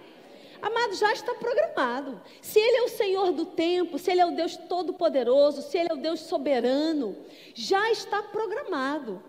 Amado, 0.62 0.94
já 0.94 1.12
está 1.12 1.34
programado. 1.34 2.22
Se 2.42 2.60
Ele 2.60 2.78
é 2.78 2.84
o 2.84 2.90
Senhor 2.90 3.32
do 3.32 3.46
tempo, 3.46 3.98
se 3.98 4.12
Ele 4.12 4.22
é 4.22 4.26
o 4.26 4.36
Deus 4.36 4.56
todo-poderoso, 4.56 5.62
se 5.62 5.78
Ele 5.78 5.90
é 5.90 5.94
o 5.94 5.98
Deus 5.98 6.20
soberano, 6.20 7.16
já 7.56 7.92
está 7.92 8.22
programado. 8.22 9.24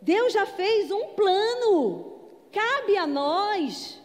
Deus 0.00 0.32
já 0.32 0.44
fez 0.44 0.90
um 0.90 1.08
plano. 1.08 2.20
Cabe 2.50 2.96
a 2.96 3.06
nós 3.06 4.00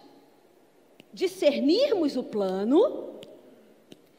discernirmos 1.11 2.15
o 2.15 2.23
plano, 2.23 3.19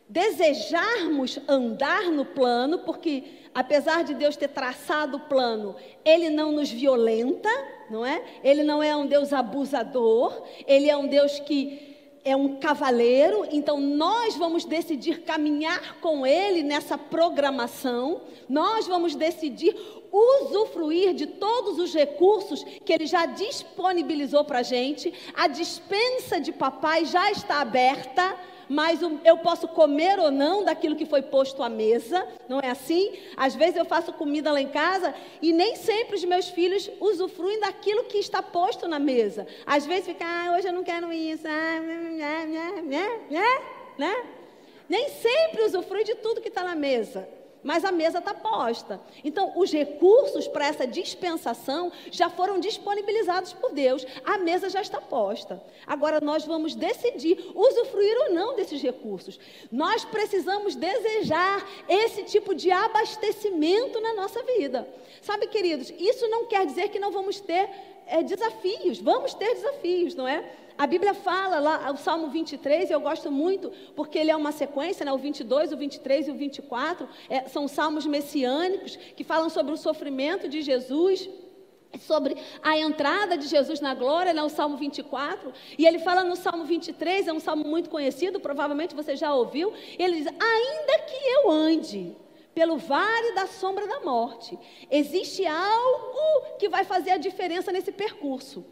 desejarmos 0.09 1.39
andar 1.47 2.11
no 2.11 2.25
plano, 2.25 2.81
porque 2.81 3.23
apesar 3.55 4.03
de 4.03 4.15
Deus 4.15 4.37
ter 4.37 4.49
traçado 4.49 5.19
o 5.19 5.21
plano, 5.21 5.77
ele 6.05 6.29
não 6.29 6.51
nos 6.51 6.71
violenta, 6.71 7.49
não 7.91 8.05
é? 8.05 8.23
Ele 8.43 8.63
não 8.63 8.83
é 8.83 8.97
um 8.97 9.07
Deus 9.07 9.33
abusador, 9.33 10.43
ele 10.67 10.89
é 10.91 10.97
um 10.97 11.07
Deus 11.07 11.39
que 11.41 11.89
é 12.25 12.37
um 12.37 12.57
cavaleiro, 12.57 13.47
então 13.51 13.81
nós 13.81 14.37
vamos 14.37 14.65
decidir 14.65 15.23
caminhar 15.23 15.99
com 16.01 16.27
ele 16.27 16.63
nessa 16.63 16.99
programação, 16.99 18.21
nós 18.49 18.87
vamos 18.87 19.15
decidir 19.15 19.75
usufruir 20.13 21.15
de 21.15 21.27
todos 21.27 21.79
os 21.79 21.95
recursos 21.95 22.65
que 22.85 22.93
ele 22.93 23.07
já 23.07 23.27
disponibilizou 23.27 24.45
para 24.45 24.61
a 24.61 24.63
gente. 24.63 25.13
A 25.35 25.47
dispensa 25.47 26.41
de 26.41 26.53
papai 26.53 27.05
já 27.05 27.31
está 27.31 27.61
aberta, 27.61 28.37
mas 28.69 29.01
eu 29.25 29.39
posso 29.39 29.67
comer 29.69 30.19
ou 30.19 30.31
não 30.31 30.65
daquilo 30.65 30.97
que 30.97 31.07
foi 31.07 31.23
posto 31.23 31.63
à 31.63 31.69
mesa, 31.69 32.27
não 32.49 32.61
é 32.61 32.71
assim? 32.71 33.13
Às 33.37 33.55
vezes 33.55 33.77
eu 33.77 33.85
faço 33.85 34.13
comida 34.13 34.53
lá 34.53 34.61
em 34.61 34.69
casa 34.69 35.15
e 35.41 35.53
nem 35.53 35.77
sempre 35.77 36.17
os 36.17 36.25
meus 36.25 36.49
filhos 36.49 36.91
usufruem 37.01 37.61
daquilo 37.61 38.05
que 38.05 38.19
está 38.19 38.43
posto 38.43 38.87
na 38.87 38.99
mesa. 38.99 39.47
Às 39.67 39.87
vezes 39.87 40.07
fica, 40.07 40.25
ah, 40.25 40.57
hoje 40.57 40.69
eu 40.69 40.73
não 40.73 40.85
quero 40.85 41.13
isso, 41.13 41.47
ah, 41.47 41.81
né, 41.81 42.47
né, 42.47 42.83
né, 42.83 43.21
né, 43.31 43.63
né? 43.97 44.25
Nem 44.89 45.09
sempre 45.09 45.65
usufrui 45.65 46.05
de 46.05 46.15
tudo 46.17 46.41
que 46.41 46.49
está 46.49 46.65
na 46.65 46.75
mesa 46.75 47.38
mas 47.69 47.85
a 47.85 47.93
mesa 47.93 48.19
está 48.19 48.33
posta. 48.33 48.99
Então, 49.23 49.53
os 49.55 49.71
recursos 49.71 50.49
para 50.49 50.69
essa 50.69 50.87
dispensação 50.87 51.93
já 52.11 52.31
foram 52.31 52.59
disponibilizados 52.59 53.53
por 53.53 53.75
Deus, 53.75 54.07
a 54.25 54.39
mesa 54.39 54.71
já 54.71 54.81
está 54.81 55.03
posta. 55.03 55.63
Agora, 55.87 56.19
nós 56.19 56.47
vamos 56.47 56.75
decidir 56.75 57.37
usufruir 57.55 58.17
ou 58.23 58.33
não 58.33 58.57
desses 58.57 58.81
recursos. 58.81 59.39
Nós 59.71 60.03
precisamos 60.03 60.75
desejar 60.75 61.63
esse 61.87 62.23
tipo 62.23 62.55
de 62.55 62.71
abastecimento 62.71 64.01
na 64.01 64.15
nossa 64.15 64.43
vida. 64.45 64.89
Sabe, 65.21 65.47
queridos, 65.49 65.93
isso 65.99 66.27
não 66.29 66.47
quer 66.47 66.65
dizer 66.65 66.89
que 66.89 66.99
não 66.99 67.11
vamos 67.11 67.39
ter 67.39 67.69
é, 68.07 68.23
desafios, 68.23 68.99
vamos 68.99 69.35
ter 69.35 69.53
desafios, 69.57 70.15
não 70.15 70.27
é? 70.27 70.43
A 70.79 70.87
Bíblia 70.87 71.13
fala 71.13 71.59
lá, 71.59 71.91
o 71.91 71.97
Salmo 71.97 72.29
23, 72.29 72.89
eu 72.89 73.01
gosto 73.01 73.33
muito, 73.33 73.73
porque 73.97 74.17
ele 74.17 74.31
é 74.31 74.37
uma 74.37 74.53
sequência, 74.53 75.05
né? 75.05 75.13
o 75.13 75.19
22, 75.19 75.73
o 75.73 75.77
23 75.77 76.29
e 76.29 76.31
o 76.31 76.35
24, 76.35 77.09
é, 77.29 77.49
são 77.49 77.67
salmos 77.67 78.07
messiânicos 78.07 78.95
que 78.95 79.25
falam 79.25 79.51
sobre 79.51 79.73
o 79.73 79.77
sofrimento 79.77 80.49
de 80.49 80.63
Jesus 80.63 81.29
sobre 82.01 82.37
a 82.63 82.79
entrada 82.79 83.37
de 83.39 83.47
Jesus 83.47 83.81
na 83.81 83.95
glória, 83.95 84.35
né, 84.35 84.43
o 84.43 84.51
Salmo 84.51 84.77
24, 84.77 85.55
e 85.79 85.87
ele 85.87 85.99
fala 85.99 86.23
no 86.23 86.37
Salmo 86.37 86.65
23, 86.65 87.27
é 87.27 87.33
um 87.33 87.41
salmo 87.41 87.65
muito 87.65 87.89
conhecido, 87.89 88.39
provavelmente 88.39 88.95
você 88.95 89.17
já 89.17 89.35
ouviu, 89.35 89.73
ele 89.99 90.17
diz: 90.17 90.27
Ainda 90.27 90.99
que 91.07 91.17
eu 91.17 91.51
ande 91.51 92.15
pelo 92.55 92.77
vale 92.77 93.33
da 93.33 93.47
sombra 93.47 93.87
da 93.87 94.01
morte, 94.01 94.59
existe 94.91 95.47
algo 95.47 96.59
que 96.59 96.69
vai 96.69 96.85
fazer 96.85 97.13
a 97.13 97.17
diferença 97.17 97.73
nesse 97.73 97.91
percurso 97.91 98.63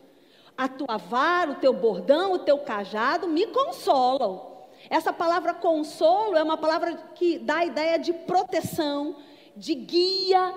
a 0.56 0.68
tua 0.68 0.96
vara, 0.96 1.52
o 1.52 1.56
teu 1.56 1.72
bordão, 1.72 2.32
o 2.32 2.38
teu 2.38 2.58
cajado 2.58 3.28
me 3.28 3.46
consolam. 3.48 4.56
Essa 4.88 5.12
palavra 5.12 5.52
consolo 5.52 6.36
é 6.36 6.42
uma 6.42 6.56
palavra 6.56 6.94
que 7.14 7.38
dá 7.38 7.56
a 7.56 7.64
ideia 7.64 7.98
de 7.98 8.12
proteção, 8.12 9.16
de 9.56 9.75
guia. 9.75 10.54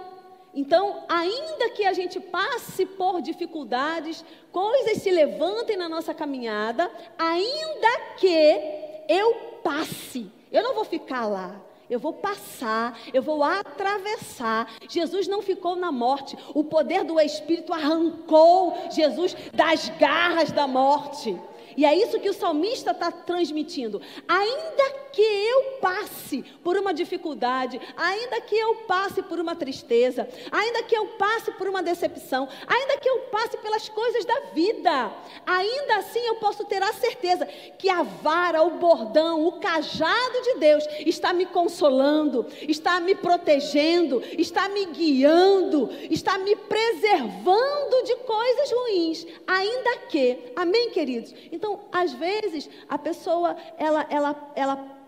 Então, 0.54 1.04
ainda 1.08 1.70
que 1.72 1.86
a 1.86 1.94
gente 1.94 2.20
passe 2.20 2.86
por 2.86 3.22
dificuldades, 3.22 4.24
coisas 4.52 5.02
se 5.02 5.12
levantem 5.12 5.78
na 5.78 5.90
nossa 5.90 6.14
caminhada, 6.14 6.90
ainda 7.18 8.00
que 8.18 9.06
eu 9.08 9.60
passe, 9.64 10.32
eu 10.52 10.64
não 10.64 10.76
vou 10.76 10.86
ficar 10.86 11.28
lá. 11.28 11.69
Eu 11.90 12.00
vou 12.00 12.14
passar, 12.14 13.00
eu 13.14 13.22
vou 13.22 13.44
atravessar. 13.44 14.72
Jesus 14.88 15.28
não 15.28 15.42
ficou 15.42 15.76
na 15.76 15.92
morte. 15.92 16.38
O 16.54 16.64
poder 16.64 17.04
do 17.04 17.20
Espírito 17.20 17.74
arrancou 17.74 18.78
Jesus 18.92 19.36
das 19.54 19.90
garras 20.00 20.52
da 20.52 20.68
morte. 20.68 21.36
E 21.76 21.86
é 21.86 21.96
isso 21.96 22.20
que 22.20 22.30
o 22.30 22.34
salmista 22.34 22.92
está 22.92 23.12
transmitindo. 23.12 24.02
Ainda 24.28 25.00
que 25.12 25.22
eu 25.22 25.64
passe 25.82 26.44
por 26.64 26.78
uma 26.78 26.94
dificuldade, 26.94 27.80
ainda 27.98 28.42
que 28.42 28.56
eu 28.56 28.76
passe 28.88 29.22
por 29.22 29.40
uma 29.40 29.56
tristeza, 29.56 30.28
ainda 30.52 30.84
que 30.84 30.96
eu 30.96 31.08
passe 31.18 31.52
por 31.52 31.68
uma 31.68 31.82
decepção, 31.82 32.48
ainda 32.68 32.98
que 32.98 33.10
eu 33.10 33.20
passe 33.32 33.58
pelas 33.58 33.90
coisas 33.90 34.26
da 34.26 34.40
vida, 34.54 35.12
ainda 35.46 35.98
assim 35.98 36.20
eu 36.20 36.36
posso 36.36 36.64
ter 36.66 36.82
a 36.82 36.94
certeza 36.94 37.46
que 37.78 37.90
a 37.90 38.04
vara, 38.04 38.64
o 38.64 38.72
bordão, 38.72 39.46
o 39.46 39.60
cajado 39.60 40.42
de 40.44 40.56
Deus 40.56 40.86
está 41.06 41.34
me 41.34 41.46
consolando, 41.46 42.46
está 42.68 43.00
me 43.00 43.16
protegendo, 43.16 44.22
está 44.38 44.70
me 44.70 44.86
guiando, 44.86 45.90
está 46.10 46.38
me 46.38 46.56
preservando 46.56 48.04
de 48.04 48.16
coisas 48.18 48.72
ruins, 48.72 49.28
ainda 49.48 49.98
que. 50.10 50.52
Amém, 50.56 50.92
queridos? 50.92 51.34
Então, 51.60 51.82
às 51.92 52.14
vezes, 52.14 52.70
a 52.88 52.98
pessoa, 52.98 53.58
ela, 53.78 54.08
ela, 54.10 54.52
ela 54.56 55.00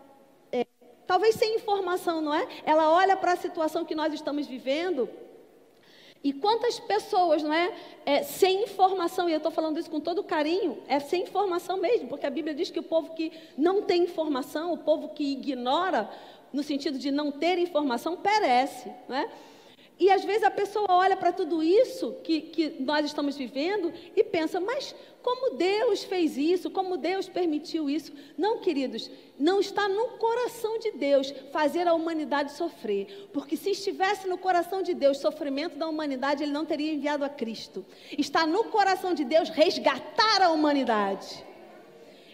talvez 1.07 1.35
sem 1.35 1.55
informação, 1.55 2.19
não 2.19 2.33
é? 2.33 2.45
Ela 2.65 2.91
olha 2.91 3.15
para 3.15 3.31
a 3.31 3.35
situação 3.37 3.85
que 3.85 3.95
nós 3.95 4.13
estamos 4.13 4.47
vivendo. 4.47 5.09
E 6.21 6.33
quantas 6.33 6.77
pessoas, 6.77 7.41
não 7.41 7.53
é, 7.53 7.73
é 8.05 8.21
sem 8.23 8.63
informação, 8.63 9.29
e 9.29 9.31
eu 9.31 9.37
estou 9.37 9.51
falando 9.51 9.79
isso 9.79 9.89
com 9.89 10.01
todo 10.01 10.21
carinho, 10.25 10.77
é 10.89 10.99
sem 10.99 11.23
informação 11.23 11.77
mesmo, 11.77 12.09
porque 12.09 12.25
a 12.25 12.29
Bíblia 12.29 12.53
diz 12.53 12.69
que 12.69 12.79
o 12.79 12.83
povo 12.83 13.13
que 13.13 13.31
não 13.57 13.83
tem 13.83 14.03
informação, 14.03 14.73
o 14.73 14.77
povo 14.77 15.07
que 15.09 15.31
ignora, 15.31 16.09
no 16.51 16.63
sentido 16.63 16.99
de 16.99 17.11
não 17.11 17.31
ter 17.31 17.57
informação, 17.59 18.17
perece, 18.17 18.91
não 19.07 19.15
é? 19.15 19.29
E 20.01 20.09
às 20.09 20.25
vezes 20.25 20.41
a 20.41 20.49
pessoa 20.49 20.87
olha 20.89 21.15
para 21.15 21.31
tudo 21.31 21.61
isso 21.61 22.13
que, 22.23 22.41
que 22.41 22.75
nós 22.79 23.05
estamos 23.05 23.37
vivendo 23.37 23.93
e 24.15 24.23
pensa, 24.23 24.59
mas 24.59 24.95
como 25.21 25.55
Deus 25.55 26.03
fez 26.03 26.35
isso? 26.37 26.71
Como 26.71 26.97
Deus 26.97 27.29
permitiu 27.29 27.87
isso? 27.87 28.11
Não, 28.35 28.57
queridos, 28.57 29.11
não 29.37 29.59
está 29.59 29.87
no 29.87 30.07
coração 30.17 30.79
de 30.79 30.89
Deus 30.93 31.31
fazer 31.51 31.87
a 31.87 31.93
humanidade 31.93 32.53
sofrer. 32.53 33.29
Porque 33.31 33.55
se 33.55 33.69
estivesse 33.69 34.27
no 34.27 34.39
coração 34.39 34.81
de 34.81 34.95
Deus 34.95 35.19
sofrimento 35.19 35.77
da 35.77 35.87
humanidade, 35.87 36.41
Ele 36.41 36.51
não 36.51 36.65
teria 36.65 36.91
enviado 36.91 37.23
a 37.23 37.29
Cristo. 37.29 37.85
Está 38.17 38.47
no 38.47 38.63
coração 38.63 39.13
de 39.13 39.23
Deus 39.23 39.49
resgatar 39.49 40.41
a 40.41 40.49
humanidade. 40.49 41.45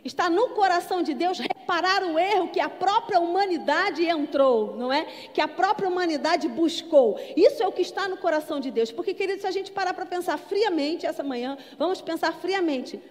Está 0.08 0.30
no 0.30 0.50
coração 0.60 1.04
de 1.04 1.14
Deus 1.14 1.38
parar 1.66 2.02
o 2.02 2.18
erro 2.18 2.48
que 2.48 2.62
a 2.62 2.70
própria 2.70 3.20
humanidade 3.20 4.06
entrou, 4.06 4.74
não 4.78 4.90
é? 4.92 5.04
Que 5.34 5.42
a 5.42 5.50
própria 5.50 5.90
humanidade 5.90 6.48
buscou. 6.48 7.20
Isso 7.36 7.62
é 7.62 7.68
o 7.68 7.74
que 7.74 7.82
está 7.82 8.08
no 8.08 8.16
coração 8.16 8.58
de 8.62 8.72
Deus. 8.72 8.90
Porque, 8.90 9.14
queridos, 9.14 9.42
se 9.42 9.48
a 9.48 9.52
gente 9.52 9.70
parar 9.70 9.94
para 9.94 10.06
pensar 10.06 10.38
friamente 10.38 11.06
essa 11.06 11.24
manhã, 11.24 11.58
vamos 11.78 12.00
pensar 12.00 12.32
friamente. 12.32 13.02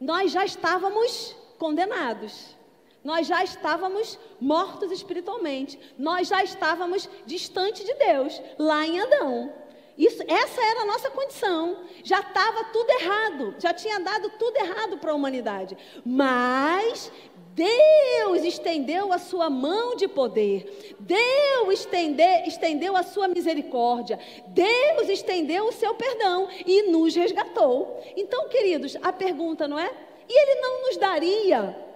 Nós 0.00 0.32
já 0.32 0.42
estávamos 0.42 1.36
condenados. 1.58 2.56
Nós 3.04 3.26
já 3.26 3.44
estávamos 3.44 4.18
mortos 4.40 4.90
espiritualmente. 4.90 5.78
Nós 5.98 6.28
já 6.28 6.42
estávamos 6.42 7.10
distante 7.26 7.84
de 7.84 7.92
Deus, 7.92 8.40
lá 8.58 8.86
em 8.86 8.98
Adão. 9.00 9.52
Isso, 10.00 10.22
essa 10.26 10.62
era 10.62 10.80
a 10.80 10.86
nossa 10.86 11.10
condição. 11.10 11.84
Já 12.02 12.20
estava 12.20 12.64
tudo 12.72 12.88
errado, 12.90 13.54
já 13.58 13.74
tinha 13.74 14.00
dado 14.00 14.30
tudo 14.38 14.56
errado 14.56 14.96
para 14.96 15.12
a 15.12 15.14
humanidade. 15.14 15.76
Mas 16.02 17.12
Deus 17.54 18.42
estendeu 18.42 19.12
a 19.12 19.18
sua 19.18 19.50
mão 19.50 19.94
de 19.94 20.08
poder, 20.08 20.96
Deus 21.00 21.80
estende, 21.80 22.22
estendeu 22.46 22.96
a 22.96 23.02
sua 23.02 23.28
misericórdia, 23.28 24.18
Deus 24.46 25.06
estendeu 25.10 25.66
o 25.66 25.72
seu 25.72 25.94
perdão 25.94 26.48
e 26.64 26.84
nos 26.90 27.14
resgatou. 27.14 28.02
Então, 28.16 28.48
queridos, 28.48 28.96
a 29.02 29.12
pergunta 29.12 29.68
não 29.68 29.78
é? 29.78 29.90
E 30.26 30.32
Ele 30.32 30.60
não 30.62 30.82
nos 30.86 30.96
daria 30.96 31.89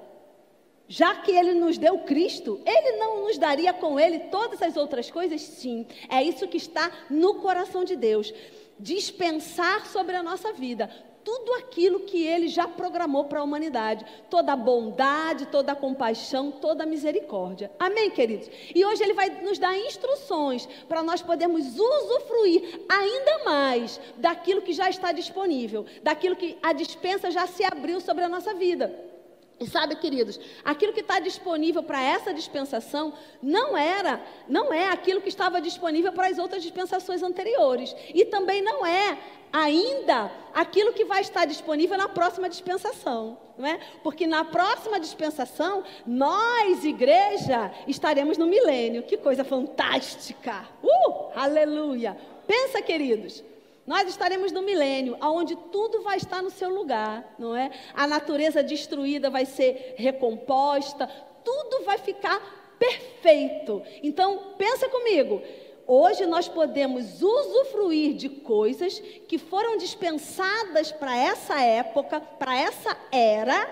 já 0.88 1.14
que 1.16 1.30
ele 1.30 1.54
nos 1.54 1.78
deu 1.78 1.98
Cristo, 2.00 2.60
ele 2.64 2.96
não 2.98 3.22
nos 3.22 3.38
daria 3.38 3.72
com 3.72 3.98
ele 3.98 4.18
todas 4.18 4.60
as 4.62 4.76
outras 4.76 5.10
coisas? 5.10 5.40
Sim, 5.40 5.86
é 6.08 6.22
isso 6.22 6.46
que 6.48 6.56
está 6.56 6.90
no 7.08 7.36
coração 7.36 7.84
de 7.84 7.96
Deus. 7.96 8.32
Dispensar 8.78 9.86
sobre 9.86 10.16
a 10.16 10.22
nossa 10.22 10.52
vida 10.52 10.90
tudo 11.24 11.54
aquilo 11.54 12.00
que 12.00 12.22
ele 12.22 12.48
já 12.48 12.68
programou 12.68 13.24
para 13.24 13.40
a 13.40 13.42
humanidade, 13.42 14.04
toda 14.28 14.54
bondade, 14.54 15.46
toda 15.46 15.74
compaixão, 15.74 16.52
toda 16.52 16.84
misericórdia. 16.84 17.72
Amém, 17.78 18.10
queridos? 18.10 18.50
E 18.74 18.84
hoje 18.84 19.02
ele 19.02 19.14
vai 19.14 19.30
nos 19.42 19.58
dar 19.58 19.76
instruções 19.76 20.66
para 20.86 21.02
nós 21.02 21.22
podermos 21.22 21.64
usufruir 21.78 22.82
ainda 22.88 23.44
mais 23.44 23.98
daquilo 24.18 24.60
que 24.60 24.74
já 24.74 24.90
está 24.90 25.12
disponível, 25.12 25.86
daquilo 26.02 26.36
que 26.36 26.58
a 26.62 26.74
dispensa 26.74 27.30
já 27.30 27.46
se 27.46 27.64
abriu 27.64 28.00
sobre 28.00 28.22
a 28.22 28.28
nossa 28.28 28.52
vida. 28.52 29.13
E 29.58 29.68
sabe, 29.68 29.94
queridos, 29.96 30.38
aquilo 30.64 30.92
que 30.92 31.00
está 31.00 31.20
disponível 31.20 31.82
para 31.82 32.02
essa 32.02 32.34
dispensação 32.34 33.14
não 33.40 33.76
era, 33.78 34.20
não 34.48 34.72
é 34.72 34.88
aquilo 34.88 35.20
que 35.20 35.28
estava 35.28 35.60
disponível 35.60 36.12
para 36.12 36.26
as 36.26 36.38
outras 36.38 36.62
dispensações 36.62 37.22
anteriores. 37.22 37.94
E 38.12 38.24
também 38.24 38.60
não 38.62 38.84
é 38.84 39.16
ainda 39.52 40.32
aquilo 40.52 40.92
que 40.92 41.04
vai 41.04 41.20
estar 41.20 41.44
disponível 41.44 41.96
na 41.96 42.08
próxima 42.08 42.48
dispensação. 42.48 43.38
Não 43.56 43.64
é? 43.64 43.78
Porque 44.02 44.26
na 44.26 44.44
próxima 44.44 44.98
dispensação, 44.98 45.84
nós, 46.04 46.84
igreja, 46.84 47.70
estaremos 47.86 48.36
no 48.36 48.46
milênio. 48.46 49.04
Que 49.04 49.16
coisa 49.16 49.44
fantástica! 49.44 50.68
Uh! 50.82 51.30
Aleluia! 51.36 52.16
Pensa, 52.48 52.82
queridos. 52.82 53.44
Nós 53.86 54.08
estaremos 54.08 54.50
no 54.50 54.62
milênio, 54.62 55.16
onde 55.20 55.54
tudo 55.70 56.02
vai 56.02 56.16
estar 56.16 56.42
no 56.42 56.50
seu 56.50 56.70
lugar, 56.70 57.34
não 57.38 57.54
é? 57.54 57.70
A 57.92 58.06
natureza 58.06 58.62
destruída 58.62 59.28
vai 59.28 59.44
ser 59.44 59.94
recomposta, 59.98 61.06
tudo 61.44 61.84
vai 61.84 61.98
ficar 61.98 62.40
perfeito. 62.78 63.82
Então, 64.02 64.54
pensa 64.56 64.88
comigo. 64.88 65.42
Hoje 65.86 66.24
nós 66.24 66.48
podemos 66.48 67.22
usufruir 67.22 68.14
de 68.14 68.30
coisas 68.30 69.00
que 69.28 69.36
foram 69.36 69.76
dispensadas 69.76 70.90
para 70.90 71.14
essa 71.14 71.60
época, 71.60 72.22
para 72.22 72.56
essa 72.56 72.96
era. 73.12 73.68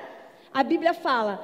A 0.52 0.62
Bíblia 0.62 0.92
fala 0.92 1.42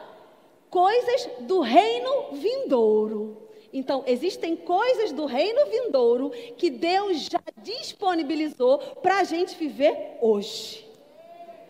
coisas 0.69 1.27
do 1.41 1.61
reino 1.61 2.33
vindouro. 2.33 3.48
Então, 3.73 4.03
existem 4.07 4.57
coisas 4.57 5.13
do 5.13 5.27
reino 5.27 5.67
vindouro 5.67 6.31
que 6.57 6.71
Deus 6.71 7.29
já 7.31 7.41
disponibilizou 7.63 8.79
para 9.03 9.19
a 9.19 9.25
gente 9.25 9.57
viver 9.57 10.17
hoje. 10.21 10.87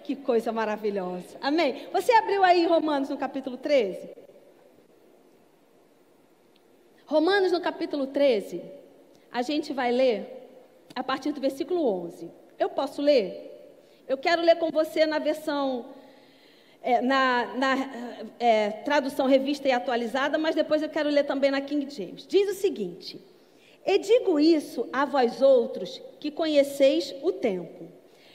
Que 0.05 0.15
coisa 0.15 0.53
maravilhosa. 0.53 1.37
Amém? 1.41 1.87
Você 1.93 2.13
abriu 2.13 2.43
aí 2.45 2.65
Romanos 2.67 3.09
no 3.09 3.17
capítulo 3.17 3.57
13? 3.57 4.11
Romanos 7.05 7.53
no 7.53 7.61
capítulo 7.61 8.07
13, 8.07 8.63
a 9.33 9.43
gente 9.43 9.73
vai 9.73 9.91
ler 9.91 10.49
a 10.95 11.03
partir 11.03 11.33
do 11.33 11.41
versículo 11.41 11.85
11. 12.05 12.31
Eu 12.59 12.69
posso 12.69 13.01
ler? 13.01 13.49
Eu 14.07 14.19
quero 14.19 14.43
ler 14.43 14.57
com 14.57 14.71
você 14.71 15.07
na 15.07 15.19
versão 15.19 15.87
é, 16.89 17.03
na, 17.03 17.55
na 17.55 17.91
é, 18.41 18.71
tradução 18.71 19.27
revista 19.27 19.69
e 19.69 19.73
atualizada, 19.73 20.39
mas 20.39 20.55
depois 20.55 20.81
eu 20.81 20.89
quero 20.89 21.11
ler 21.11 21.25
também 21.25 21.51
na 21.51 21.61
King 21.61 21.87
James. 21.95 22.27
Diz 22.27 22.49
o 22.49 22.59
seguinte: 22.59 23.23
E 23.85 23.99
digo 23.99 24.41
isso 24.41 24.89
a 24.91 25.05
vós 25.05 25.43
outros 25.43 26.01
que 26.19 26.31
conheceis 26.31 27.15
o 27.21 27.31
tempo. 27.31 27.89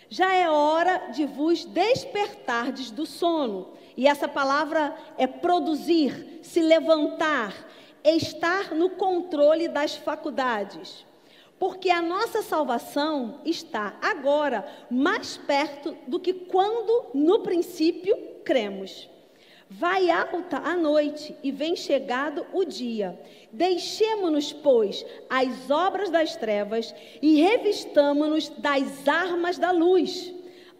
Já 0.07 0.35
é 0.35 0.47
hora 0.47 1.07
de 1.07 1.25
vos 1.25 1.65
despertardes 1.65 2.91
do 2.91 3.07
sono. 3.07 3.73
E 3.97 4.07
essa 4.07 4.27
palavra 4.27 4.95
é 5.17 5.25
produzir, 5.25 6.39
se 6.43 6.61
levantar, 6.61 7.55
estar 8.03 8.75
no 8.75 8.91
controle 8.91 9.67
das 9.67 9.95
faculdades. 9.95 11.03
Porque 11.63 11.89
a 11.89 12.01
nossa 12.01 12.41
salvação 12.41 13.39
está 13.45 13.97
agora 14.01 14.67
mais 14.91 15.37
perto 15.37 15.95
do 16.05 16.19
que 16.19 16.33
quando 16.33 17.05
no 17.13 17.39
princípio 17.39 18.17
cremos. 18.43 19.09
Vai 19.69 20.09
alta 20.09 20.57
a 20.57 20.75
noite 20.75 21.33
e 21.41 21.53
vem 21.53 21.73
chegado 21.73 22.45
o 22.51 22.65
dia. 22.65 23.17
Deixemo-nos, 23.49 24.51
pois, 24.51 25.05
as 25.29 25.71
obras 25.71 26.09
das 26.09 26.35
trevas 26.35 26.93
e 27.21 27.41
revistamo-nos 27.41 28.49
das 28.49 29.07
armas 29.07 29.57
da 29.57 29.71
luz. 29.71 30.33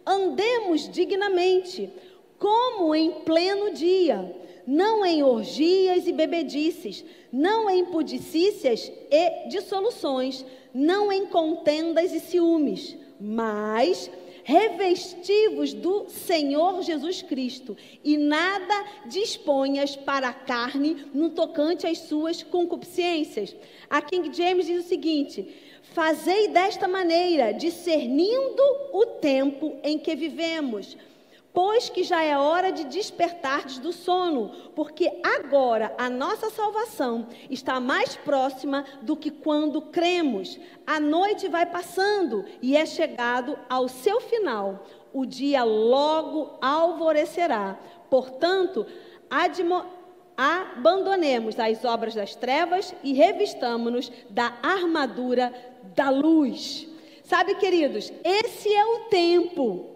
Andemos 0.04 0.86
dignamente, 0.90 1.90
como 2.38 2.94
em 2.94 3.10
pleno 3.22 3.72
dia, 3.72 4.36
não 4.66 5.04
em 5.04 5.22
orgias 5.22 6.06
e 6.06 6.12
bebedices, 6.12 7.02
não 7.32 7.70
em 7.70 7.86
pudicícias 7.86 8.92
e 9.10 9.48
dissoluções, 9.48 10.44
não 10.74 11.12
em 11.12 11.26
contendas 11.26 12.12
e 12.12 12.18
ciúmes, 12.18 12.96
mas 13.20 14.10
revestivos 14.42 15.72
do 15.72 16.06
Senhor 16.10 16.82
Jesus 16.82 17.22
Cristo, 17.22 17.76
e 18.04 18.18
nada 18.18 18.84
disponhas 19.06 19.96
para 19.96 20.28
a 20.28 20.34
carne 20.34 21.06
no 21.14 21.30
tocante 21.30 21.86
às 21.86 21.98
suas 21.98 22.42
concupiscências. 22.42 23.56
A 23.88 24.02
King 24.02 24.30
James 24.36 24.66
diz 24.66 24.84
o 24.84 24.88
seguinte: 24.88 25.48
Fazei 25.94 26.48
desta 26.48 26.86
maneira, 26.86 27.52
discernindo 27.52 28.62
o 28.92 29.06
tempo 29.06 29.76
em 29.82 29.98
que 29.98 30.14
vivemos 30.14 30.96
Pois 31.54 31.88
que 31.88 32.02
já 32.02 32.20
é 32.20 32.36
hora 32.36 32.72
de 32.72 32.82
despertardes 32.82 33.78
do 33.78 33.92
sono, 33.92 34.50
porque 34.74 35.08
agora 35.22 35.94
a 35.96 36.10
nossa 36.10 36.50
salvação 36.50 37.28
está 37.48 37.78
mais 37.78 38.16
próxima 38.16 38.84
do 39.02 39.16
que 39.16 39.30
quando 39.30 39.80
cremos. 39.80 40.58
A 40.84 40.98
noite 40.98 41.46
vai 41.46 41.64
passando 41.64 42.44
e 42.60 42.76
é 42.76 42.84
chegado 42.84 43.56
ao 43.70 43.86
seu 43.86 44.20
final. 44.20 44.84
O 45.12 45.24
dia 45.24 45.62
logo 45.62 46.58
alvorecerá. 46.60 47.78
Portanto, 48.10 48.84
abandonemos 50.36 51.56
as 51.60 51.84
obras 51.84 52.16
das 52.16 52.34
trevas 52.34 52.92
e 53.00 53.12
revistamo-nos 53.12 54.10
da 54.28 54.58
armadura 54.60 55.54
da 55.94 56.10
luz. 56.10 56.88
Sabe, 57.22 57.54
queridos, 57.54 58.12
esse 58.24 58.74
é 58.74 58.84
o 58.84 58.98
tempo 59.04 59.93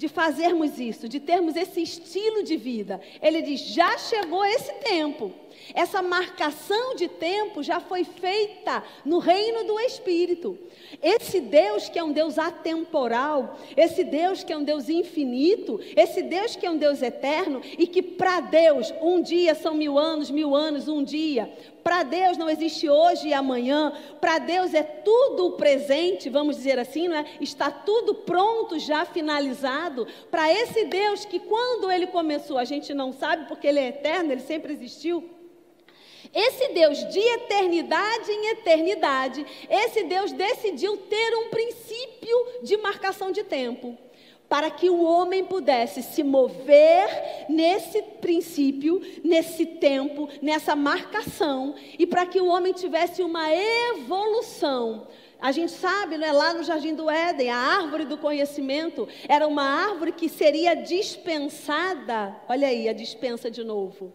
de 0.00 0.08
fazermos 0.08 0.80
isso, 0.80 1.06
de 1.06 1.20
termos 1.20 1.54
esse 1.56 1.82
estilo 1.82 2.42
de 2.42 2.56
vida. 2.56 3.02
Ele 3.20 3.42
diz: 3.42 3.60
já 3.60 3.98
chegou 3.98 4.42
esse 4.46 4.72
tempo. 4.76 5.30
Essa 5.74 6.02
marcação 6.02 6.94
de 6.94 7.08
tempo 7.08 7.62
já 7.62 7.80
foi 7.80 8.04
feita 8.04 8.82
no 9.04 9.18
reino 9.18 9.64
do 9.64 9.78
Espírito. 9.80 10.58
Esse 11.02 11.40
Deus 11.40 11.88
que 11.88 11.98
é 11.98 12.04
um 12.04 12.12
Deus 12.12 12.38
atemporal, 12.38 13.58
esse 13.76 14.04
Deus 14.04 14.42
que 14.42 14.52
é 14.52 14.56
um 14.56 14.64
Deus 14.64 14.88
infinito, 14.88 15.80
esse 15.96 16.22
Deus 16.22 16.56
que 16.56 16.66
é 16.66 16.70
um 16.70 16.76
Deus 16.76 17.02
eterno 17.02 17.60
e 17.78 17.86
que 17.86 18.02
para 18.02 18.40
Deus 18.40 18.92
um 19.00 19.20
dia 19.20 19.54
são 19.54 19.74
mil 19.74 19.98
anos, 19.98 20.30
mil 20.30 20.54
anos, 20.54 20.88
um 20.88 21.02
dia. 21.02 21.52
Para 21.82 22.02
Deus 22.02 22.36
não 22.36 22.48
existe 22.48 22.88
hoje 22.88 23.28
e 23.28 23.34
amanhã. 23.34 23.92
Para 24.20 24.38
Deus 24.38 24.74
é 24.74 24.82
tudo 24.82 25.46
o 25.46 25.52
presente, 25.52 26.28
vamos 26.28 26.56
dizer 26.56 26.78
assim, 26.78 27.08
não 27.08 27.16
é? 27.16 27.24
Está 27.40 27.70
tudo 27.70 28.14
pronto, 28.14 28.78
já 28.78 29.04
finalizado. 29.04 30.06
Para 30.30 30.52
esse 30.52 30.84
Deus 30.84 31.24
que 31.24 31.38
quando 31.38 31.90
ele 31.90 32.06
começou, 32.06 32.58
a 32.58 32.64
gente 32.64 32.92
não 32.92 33.12
sabe 33.12 33.46
porque 33.46 33.66
ele 33.66 33.78
é 33.78 33.88
eterno, 33.88 34.32
ele 34.32 34.40
sempre 34.40 34.72
existiu. 34.72 35.28
Esse 36.32 36.68
Deus 36.68 36.98
de 37.08 37.18
eternidade 37.18 38.30
em 38.30 38.50
eternidade, 38.50 39.44
esse 39.68 40.04
Deus 40.04 40.32
decidiu 40.32 40.96
ter 40.96 41.36
um 41.36 41.48
princípio 41.48 42.46
de 42.62 42.76
marcação 42.76 43.32
de 43.32 43.42
tempo. 43.42 43.98
para 44.48 44.68
que 44.68 44.90
o 44.90 45.04
homem 45.04 45.44
pudesse 45.44 46.02
se 46.02 46.24
mover 46.24 47.46
nesse 47.48 48.02
princípio, 48.02 49.00
nesse 49.22 49.64
tempo, 49.64 50.28
nessa 50.42 50.74
marcação, 50.74 51.76
e 51.96 52.04
para 52.04 52.26
que 52.26 52.40
o 52.40 52.48
homem 52.48 52.72
tivesse 52.72 53.22
uma 53.22 53.46
evolução. 53.54 55.06
A 55.40 55.52
gente 55.52 55.70
sabe, 55.70 56.18
né, 56.18 56.32
lá 56.32 56.52
no 56.52 56.64
Jardim 56.64 56.96
do 56.96 57.08
Éden, 57.08 57.48
a 57.48 57.56
árvore 57.56 58.04
do 58.04 58.18
conhecimento 58.18 59.06
era 59.28 59.46
uma 59.46 59.62
árvore 59.62 60.10
que 60.10 60.28
seria 60.28 60.74
dispensada. 60.74 62.34
Olha 62.48 62.66
aí, 62.66 62.88
a 62.88 62.92
dispensa 62.92 63.48
de 63.48 63.62
novo 63.62 64.12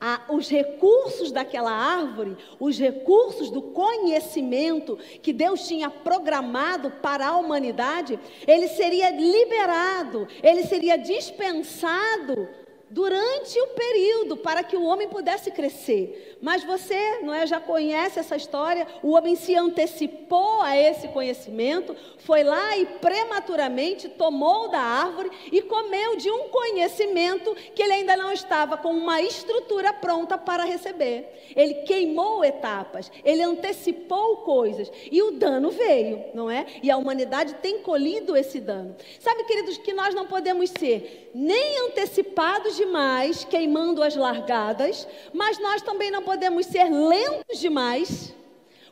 a, 0.00 0.22
os 0.28 0.48
recursos 0.48 1.32
daquela 1.32 1.72
árvore, 1.72 2.36
os 2.60 2.78
recursos 2.78 3.50
do 3.50 3.62
conhecimento 3.62 4.98
que 5.22 5.32
Deus 5.32 5.66
tinha 5.66 5.88
programado 5.88 6.90
para 6.90 7.28
a 7.28 7.36
humanidade, 7.36 8.18
ele 8.46 8.68
seria 8.68 9.10
liberado, 9.10 10.28
ele 10.42 10.64
seria 10.64 10.96
dispensado 10.96 12.48
durante 12.90 13.60
o 13.60 13.68
período 13.68 14.36
para 14.36 14.62
que 14.62 14.76
o 14.76 14.84
homem 14.84 15.08
pudesse 15.08 15.50
crescer. 15.50 16.38
Mas 16.40 16.62
você, 16.64 17.20
não 17.22 17.32
é, 17.32 17.46
já 17.46 17.60
conhece 17.60 18.18
essa 18.18 18.36
história? 18.36 18.86
O 19.02 19.12
homem 19.12 19.34
se 19.34 19.54
antecipou 19.54 20.60
a 20.60 20.76
esse 20.76 21.08
conhecimento, 21.08 21.96
foi 22.18 22.42
lá 22.42 22.76
e 22.76 22.86
prematuramente 22.86 24.08
tomou 24.08 24.68
da 24.68 24.80
árvore 24.80 25.30
e 25.50 25.62
comeu 25.62 26.16
de 26.16 26.30
um 26.30 26.48
conhecimento 26.48 27.54
que 27.74 27.82
ele 27.82 27.94
ainda 27.94 28.16
não 28.16 28.32
estava 28.32 28.76
com 28.76 28.90
uma 28.90 29.20
estrutura 29.22 29.92
pronta 29.92 30.36
para 30.36 30.64
receber. 30.64 31.52
Ele 31.56 31.74
queimou 31.82 32.44
etapas, 32.44 33.10
ele 33.24 33.42
antecipou 33.42 34.38
coisas 34.38 34.90
e 35.10 35.22
o 35.22 35.32
dano 35.32 35.70
veio, 35.70 36.24
não 36.34 36.50
é? 36.50 36.66
E 36.82 36.90
a 36.90 36.96
humanidade 36.96 37.54
tem 37.54 37.80
colhido 37.80 38.36
esse 38.36 38.60
dano. 38.60 38.94
Sabe, 39.18 39.44
queridos, 39.44 39.78
que 39.78 39.92
nós 39.92 40.14
não 40.14 40.26
podemos 40.26 40.70
ser 40.70 41.30
nem 41.34 41.78
antecipados 41.88 42.73
demais, 42.76 43.44
queimando 43.44 44.02
as 44.02 44.16
largadas, 44.16 45.06
mas 45.32 45.58
nós 45.58 45.82
também 45.82 46.10
não 46.10 46.22
podemos 46.22 46.66
ser 46.66 46.90
lentos 46.90 47.58
demais. 47.58 48.34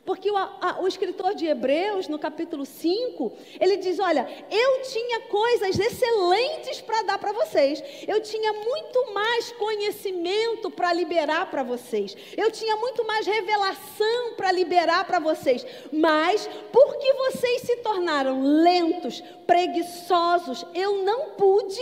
Porque 0.05 0.29
o, 0.29 0.35
a, 0.35 0.79
o, 0.81 0.87
escritor 0.87 1.33
de 1.33 1.45
Hebreus, 1.45 2.09
no 2.09 2.19
capítulo 2.19 2.65
5, 2.65 3.31
ele 3.57 3.77
diz: 3.77 3.99
Olha, 3.99 4.27
eu 4.51 4.81
tinha 4.81 5.21
coisas 5.21 5.79
excelentes 5.79 6.81
para 6.81 7.03
dar 7.03 7.17
para 7.17 7.31
vocês, 7.31 7.81
eu 8.05 8.21
tinha 8.21 8.51
muito 8.51 9.13
mais 9.13 9.53
conhecimento 9.53 10.69
para 10.69 10.91
liberar 10.91 11.49
para 11.49 11.63
vocês, 11.63 12.17
eu 12.35 12.51
tinha 12.51 12.75
muito 12.75 13.05
mais 13.05 13.25
revelação 13.25 14.33
para 14.35 14.51
liberar 14.51 15.05
para 15.05 15.19
vocês, 15.19 15.65
mas 15.91 16.49
porque 16.71 17.13
vocês 17.13 17.61
se 17.61 17.77
tornaram 17.77 18.43
lentos, 18.43 19.23
preguiçosos, 19.47 20.65
eu 20.73 21.03
não 21.03 21.29
pude 21.31 21.81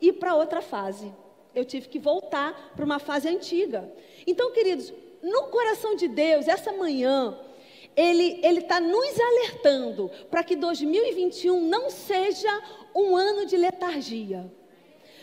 ir 0.00 0.14
para 0.14 0.34
outra 0.34 0.60
fase 0.60 1.12
eu 1.54 1.64
tive 1.64 1.88
que 1.88 1.98
voltar 1.98 2.72
para 2.74 2.84
uma 2.84 2.98
fase 2.98 3.28
antiga. 3.28 3.90
Então, 4.26 4.52
queridos, 4.52 4.92
no 5.22 5.44
coração 5.44 5.94
de 5.94 6.08
Deus, 6.08 6.48
essa 6.48 6.72
manhã, 6.72 7.38
Ele 7.96 8.40
está 8.58 8.80
nos 8.80 9.20
alertando 9.20 10.10
para 10.30 10.44
que 10.44 10.56
2021 10.56 11.60
não 11.60 11.90
seja 11.90 12.50
um 12.94 13.16
ano 13.16 13.46
de 13.46 13.56
letargia. 13.56 14.50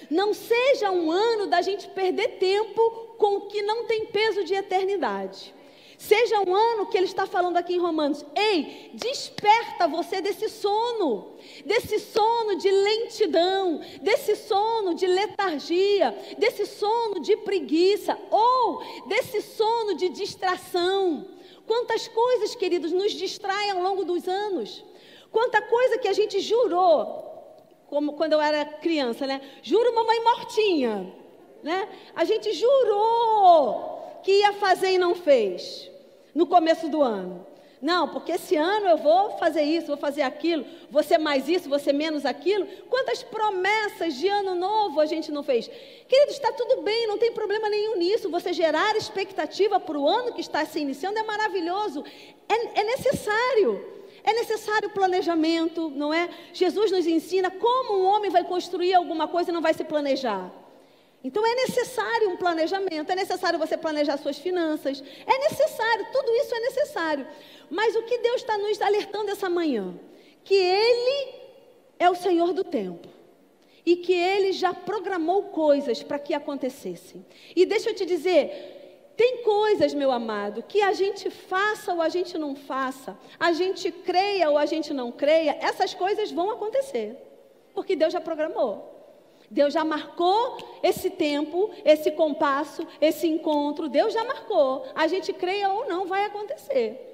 Não 0.10 0.34
seja 0.34 0.92
um 0.92 1.12
ano 1.12 1.48
da 1.48 1.62
gente 1.62 1.88
perder 1.90 2.38
tempo 2.38 3.16
com 3.18 3.38
o 3.38 3.42
que 3.42 3.62
não 3.62 3.86
tem 3.86 4.08
peso 4.08 4.44
de 4.44 4.54
eternidade. 4.54 5.54
Seja 6.02 6.40
um 6.40 6.56
ano 6.56 6.88
que 6.88 6.98
ele 6.98 7.06
está 7.06 7.28
falando 7.28 7.58
aqui 7.58 7.76
em 7.76 7.80
Romanos. 7.80 8.26
Ei, 8.36 8.90
desperta 8.92 9.88
você 9.88 10.20
desse 10.20 10.50
sono, 10.50 11.34
desse 11.64 12.00
sono 12.00 12.56
de 12.56 12.72
lentidão, 12.72 13.80
desse 14.02 14.36
sono 14.36 14.96
de 14.96 15.06
letargia, 15.06 16.10
desse 16.40 16.66
sono 16.66 17.20
de 17.20 17.38
preguiça 17.38 18.18
ou 18.32 18.82
desse 19.08 19.44
sono 19.44 19.94
de 19.94 20.10
distração. 20.10 21.28
Quantas 21.68 22.08
coisas, 22.08 22.56
queridos, 22.56 22.92
nos 22.92 23.12
distraem 23.12 23.70
ao 23.70 23.84
longo 23.84 24.04
dos 24.04 24.28
anos. 24.28 24.84
Quanta 25.32 25.62
coisa 25.62 26.00
que 26.00 26.08
a 26.08 26.14
gente 26.14 26.40
jurou, 26.40 27.46
como 27.86 28.14
quando 28.14 28.34
eu 28.34 28.42
era 28.42 28.66
criança, 28.66 29.28
né? 29.28 29.40
Juro 29.62 29.94
mamãe 29.94 30.20
mortinha, 30.24 31.14
né? 31.62 31.88
A 32.16 32.26
gente 32.26 32.52
jurou 32.54 34.20
que 34.24 34.32
ia 34.32 34.54
fazer 34.54 34.94
e 34.94 34.98
não 34.98 35.14
fez 35.14 35.91
no 36.34 36.46
começo 36.46 36.88
do 36.90 37.02
ano. 37.02 37.46
Não, 37.82 38.08
porque 38.10 38.34
esse 38.34 38.56
ano 38.56 38.88
eu 38.88 38.98
vou 38.98 39.32
fazer 39.38 39.64
isso, 39.64 39.88
vou 39.88 39.98
fazer 39.98 40.22
aquilo, 40.22 40.64
ser 41.04 41.18
mais 41.18 41.50
isso, 41.50 41.68
ser 41.80 41.94
menos 41.94 42.28
aquilo. 42.28 42.68
Quantas 42.88 43.24
promessas 43.24 44.14
de 44.14 44.28
ano 44.28 44.54
novo 44.54 45.00
a 45.00 45.08
gente 45.08 45.32
não 45.32 45.42
fez? 45.42 45.68
Querido, 46.08 46.32
está 46.32 46.52
tudo 46.52 46.84
bem, 46.84 47.08
não 47.08 47.18
tem 47.18 47.32
problema 47.32 47.68
nenhum 47.70 47.98
nisso. 47.98 48.30
Você 48.30 48.54
gerar 48.54 48.96
expectativa 48.96 49.80
para 49.80 49.98
o 49.98 50.08
ano 50.08 50.32
que 50.32 50.42
está 50.42 50.64
se 50.64 50.80
iniciando 50.80 51.18
é 51.18 51.24
maravilhoso, 51.24 52.04
é, 52.48 52.82
é 52.82 52.84
necessário. 52.84 53.84
É 54.24 54.34
necessário 54.34 54.92
planejamento, 54.92 55.90
não 55.90 56.14
é? 56.14 56.30
Jesus 56.54 56.92
nos 56.92 57.08
ensina 57.08 57.50
como 57.50 57.98
um 57.98 58.06
homem 58.06 58.30
vai 58.30 58.44
construir 58.44 58.94
alguma 58.94 59.28
coisa 59.28 59.50
e 59.50 59.54
não 59.54 59.62
vai 59.62 59.74
se 59.74 59.84
planejar. 59.84 60.61
Então 61.24 61.46
é 61.46 61.56
necessário 61.56 62.30
um 62.30 62.38
planejamento, 62.38 63.12
é 63.12 63.16
necessário 63.16 63.60
você 63.60 63.78
planejar 63.78 64.18
suas 64.18 64.40
finanças, 64.40 65.04
é 65.26 65.38
necessário, 65.50 66.08
tudo 66.12 66.32
isso 66.36 66.56
é 66.56 66.60
necessário. 66.60 67.28
Mas 67.70 67.96
o 67.96 68.04
que 68.04 68.18
Deus 68.18 68.38
está 68.38 68.58
nos 68.58 68.82
alertando 68.82 69.30
essa 69.30 69.50
manhã? 69.50 69.94
Que 70.44 70.56
Ele 70.56 71.36
é 72.00 72.10
o 72.10 72.16
Senhor 72.16 72.54
do 72.54 72.64
tempo 72.64 73.08
e 73.86 73.96
que 73.98 74.14
Ele 74.14 74.52
já 74.52 74.74
programou 74.74 75.44
coisas 75.44 76.02
para 76.02 76.18
que 76.18 76.34
acontecessem. 76.34 77.24
E 77.56 77.66
deixa 77.68 77.92
eu 77.92 77.96
te 77.96 78.06
dizer, 78.06 79.14
tem 79.16 79.44
coisas, 79.44 79.94
meu 79.94 80.12
amado, 80.12 80.64
que 80.64 80.82
a 80.82 80.94
gente 80.94 81.30
faça 81.30 81.94
ou 81.94 82.02
a 82.02 82.10
gente 82.10 82.36
não 82.40 82.56
faça, 82.56 83.16
a 83.40 83.52
gente 83.52 83.92
creia 83.92 84.50
ou 84.50 84.58
a 84.58 84.66
gente 84.66 84.92
não 84.92 85.12
creia, 85.12 85.56
essas 85.62 85.94
coisas 85.94 86.32
vão 86.32 86.50
acontecer, 86.50 87.16
porque 87.76 87.96
Deus 87.96 88.12
já 88.12 88.20
programou. 88.20 88.91
Deus 89.52 89.74
já 89.74 89.84
marcou 89.84 90.58
esse 90.82 91.10
tempo, 91.10 91.70
esse 91.84 92.10
compasso, 92.12 92.88
esse 93.02 93.28
encontro. 93.28 93.90
Deus 93.90 94.14
já 94.14 94.24
marcou. 94.24 94.86
A 94.96 95.08
gente 95.08 95.34
creia 95.34 95.70
ou 95.70 95.88
não, 95.88 96.08
vai 96.08 96.26
acontecer. 96.26 97.10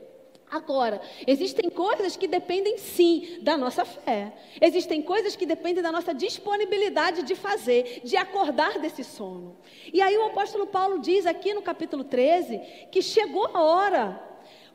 Agora, 0.50 1.02
existem 1.26 1.70
coisas 1.70 2.16
que 2.16 2.26
dependem 2.26 2.78
sim 2.78 3.40
da 3.42 3.58
nossa 3.58 3.84
fé. 3.84 4.32
Existem 4.62 5.02
coisas 5.02 5.36
que 5.36 5.46
dependem 5.46 5.84
da 5.84 5.92
nossa 5.92 6.14
disponibilidade 6.14 7.24
de 7.24 7.36
fazer, 7.36 8.02
de 8.06 8.16
acordar 8.16 8.80
desse 8.80 9.04
sono. 9.04 9.58
E 9.92 10.02
aí 10.02 10.16
o 10.18 10.28
apóstolo 10.28 10.68
Paulo 10.68 11.00
diz 11.00 11.26
aqui 11.26 11.54
no 11.54 11.62
capítulo 11.62 12.06
13 12.06 12.60
que 12.90 13.02
chegou 13.02 13.50
a 13.54 13.62
hora 13.62 14.27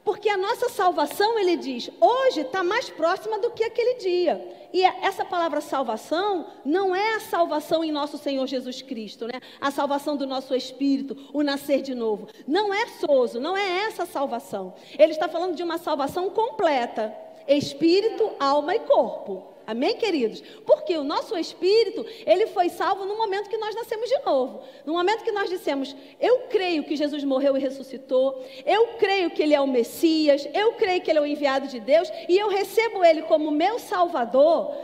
porque 0.05 0.29
a 0.29 0.37
nossa 0.37 0.69
salvação, 0.69 1.39
ele 1.39 1.57
diz, 1.57 1.91
hoje 2.01 2.41
está 2.41 2.63
mais 2.63 2.91
próxima 2.91 3.39
do 3.39 3.51
que 3.51 3.63
aquele 3.63 3.95
dia. 3.95 4.69
E 4.73 4.85
é, 4.85 4.99
essa 5.03 5.25
palavra 5.25 5.61
salvação 5.61 6.47
não 6.65 6.95
é 6.95 7.15
a 7.15 7.21
salvação 7.21 7.85
em 7.85 7.93
nosso 7.93 8.19
Senhor 8.19 8.47
Jesus 8.47 8.83
Cristo, 8.83 9.27
né? 9.27 9.41
A 9.61 9.71
salvação 9.71 10.17
do 10.17 10.27
nosso 10.27 10.55
espírito, 10.55 11.17
o 11.33 11.43
nascer 11.43 11.83
de 11.83 11.95
novo. 11.95 12.29
Não 12.47 12.73
é 12.73 12.87
soso, 12.87 13.39
não 13.39 13.57
é 13.57 13.85
essa 13.85 14.07
salvação. 14.07 14.75
Ele 14.99 15.13
está 15.13 15.29
falando 15.29 15.55
de 15.55 15.63
uma 15.63 15.79
salvação 15.79 16.31
completa: 16.31 17.15
espírito, 17.47 18.33
alma 18.41 18.75
e 18.75 18.81
corpo. 18.81 19.52
Amém, 19.73 19.97
queridos? 19.97 20.43
Porque 20.67 20.95
o 20.99 21.03
nosso 21.03 21.35
espírito, 21.37 22.05
ele 22.27 22.47
foi 22.49 22.69
salvo 22.69 23.07
no 23.07 23.17
momento 23.17 23.49
que 23.49 23.57
nós 23.57 23.75
nascemos 23.75 24.07
de 24.07 24.19
novo. 24.19 24.63
No 24.85 24.93
momento 24.93 25.25
que 25.25 25.33
nós 25.33 25.49
dissemos, 25.49 25.97
eu 26.21 26.41
creio 26.51 26.85
que 26.85 26.95
Jesus 26.95 27.25
morreu 27.25 27.57
e 27.57 27.61
ressuscitou, 27.61 28.45
eu 28.67 28.89
creio 28.99 29.31
que 29.31 29.43
ele 29.43 29.55
é 29.55 29.61
o 29.63 29.67
Messias, 29.67 30.47
eu 30.53 30.75
creio 30.75 31.01
que 31.01 31.11
ele 31.11 31.19
é 31.21 31.23
o 31.23 31.27
enviado 31.27 31.69
de 31.69 31.81
Deus 31.81 32.13
e 32.29 32.37
eu 32.37 32.51
recebo 32.51 33.03
ele 33.03 33.23
como 33.23 33.51
meu 33.51 33.79
salvador. 33.79 34.75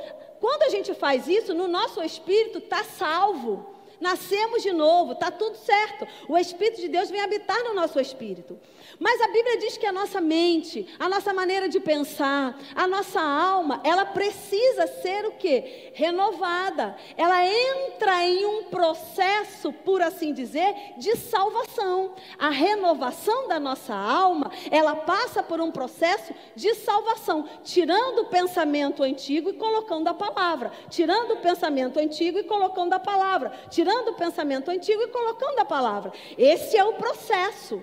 Quando 0.41 0.63
a 0.63 0.71
gente 0.71 0.95
faz 0.95 1.29
isso, 1.29 1.53
no 1.53 1.69
nosso 1.69 2.03
espírito 2.03 2.57
está 2.57 2.83
salvo. 2.83 3.78
Nascemos 4.01 4.63
de 4.63 4.73
novo, 4.73 5.13
está 5.13 5.31
tudo 5.31 5.57
certo. 5.57 6.07
O 6.29 6.37
Espírito 6.37 6.81
de 6.81 6.89
Deus 6.89 7.11
vem 7.11 7.21
habitar 7.21 7.63
no 7.65 7.75
nosso 7.75 7.99
espírito. 7.99 8.59
Mas 8.99 9.21
a 9.21 9.29
Bíblia 9.29 9.59
diz 9.59 9.77
que 9.77 9.87
a 9.87 9.93
nossa 9.93 10.21
mente, 10.21 10.87
a 10.99 11.09
nossa 11.09 11.33
maneira 11.33 11.69
de 11.69 11.81
pensar, 11.81 12.59
a 12.75 12.87
nossa 12.87 13.21
alma, 13.21 13.81
ela 13.85 14.05
precisa 14.05 14.87
ser 14.87 15.27
o 15.27 15.33
quê? 15.33 15.91
Renovada. 15.95 16.97
Ela 17.17 17.45
entra 17.45 18.25
em 18.25 18.47
um 18.47 18.65
processo, 18.65 19.73
por 19.73 20.01
assim 20.01 20.33
dizer, 20.33 20.75
de 20.97 21.17
salvação. 21.17 22.15
A 22.39 22.51
renovação 22.51 23.49
da 23.49 23.61
nossa 23.61 23.95
alma, 23.95 24.51
ela 24.71 24.95
passa 24.95 25.43
por 25.43 25.61
um 25.61 25.71
processo 25.71 26.33
de 26.55 26.75
salvação, 26.75 27.49
tirando 27.63 28.21
o 28.21 28.27
pensamento 28.27 29.03
antigo 29.03 29.51
e 29.51 29.55
colocando 29.55 30.09
a 30.09 30.15
palavra, 30.15 30.73
tirando 30.89 31.33
o 31.33 31.37
pensamento 31.39 31.99
antigo 31.99 32.39
e 32.39 32.45
colocando 32.45 32.93
a 32.93 33.01
palavra, 33.01 33.53
tirando 33.71 33.88
o 34.11 34.15
pensamento 34.15 34.71
antigo 34.71 35.03
e 35.03 35.09
colocando 35.09 35.59
a 35.59 35.65
palavra. 35.65 36.13
Esse 36.37 36.77
é 36.77 36.85
o 36.85 36.95
processo. 36.95 37.83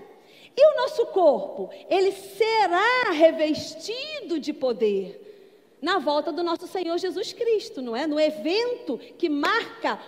E 0.56 0.72
o 0.72 0.76
nosso 0.76 1.06
corpo? 1.06 1.68
Ele 1.90 2.12
será 2.12 3.10
revestido 3.12 4.40
de 4.40 4.52
poder. 4.52 5.22
na 5.82 5.98
volta 5.98 6.32
do 6.32 6.42
nosso 6.42 6.66
Senhor 6.66 6.96
Jesus 6.98 7.32
Cristo, 7.34 7.82
não 7.82 7.94
é? 7.94 8.06
No 8.06 8.18
evento 8.18 8.98
que 9.18 9.28
marca 9.28 10.00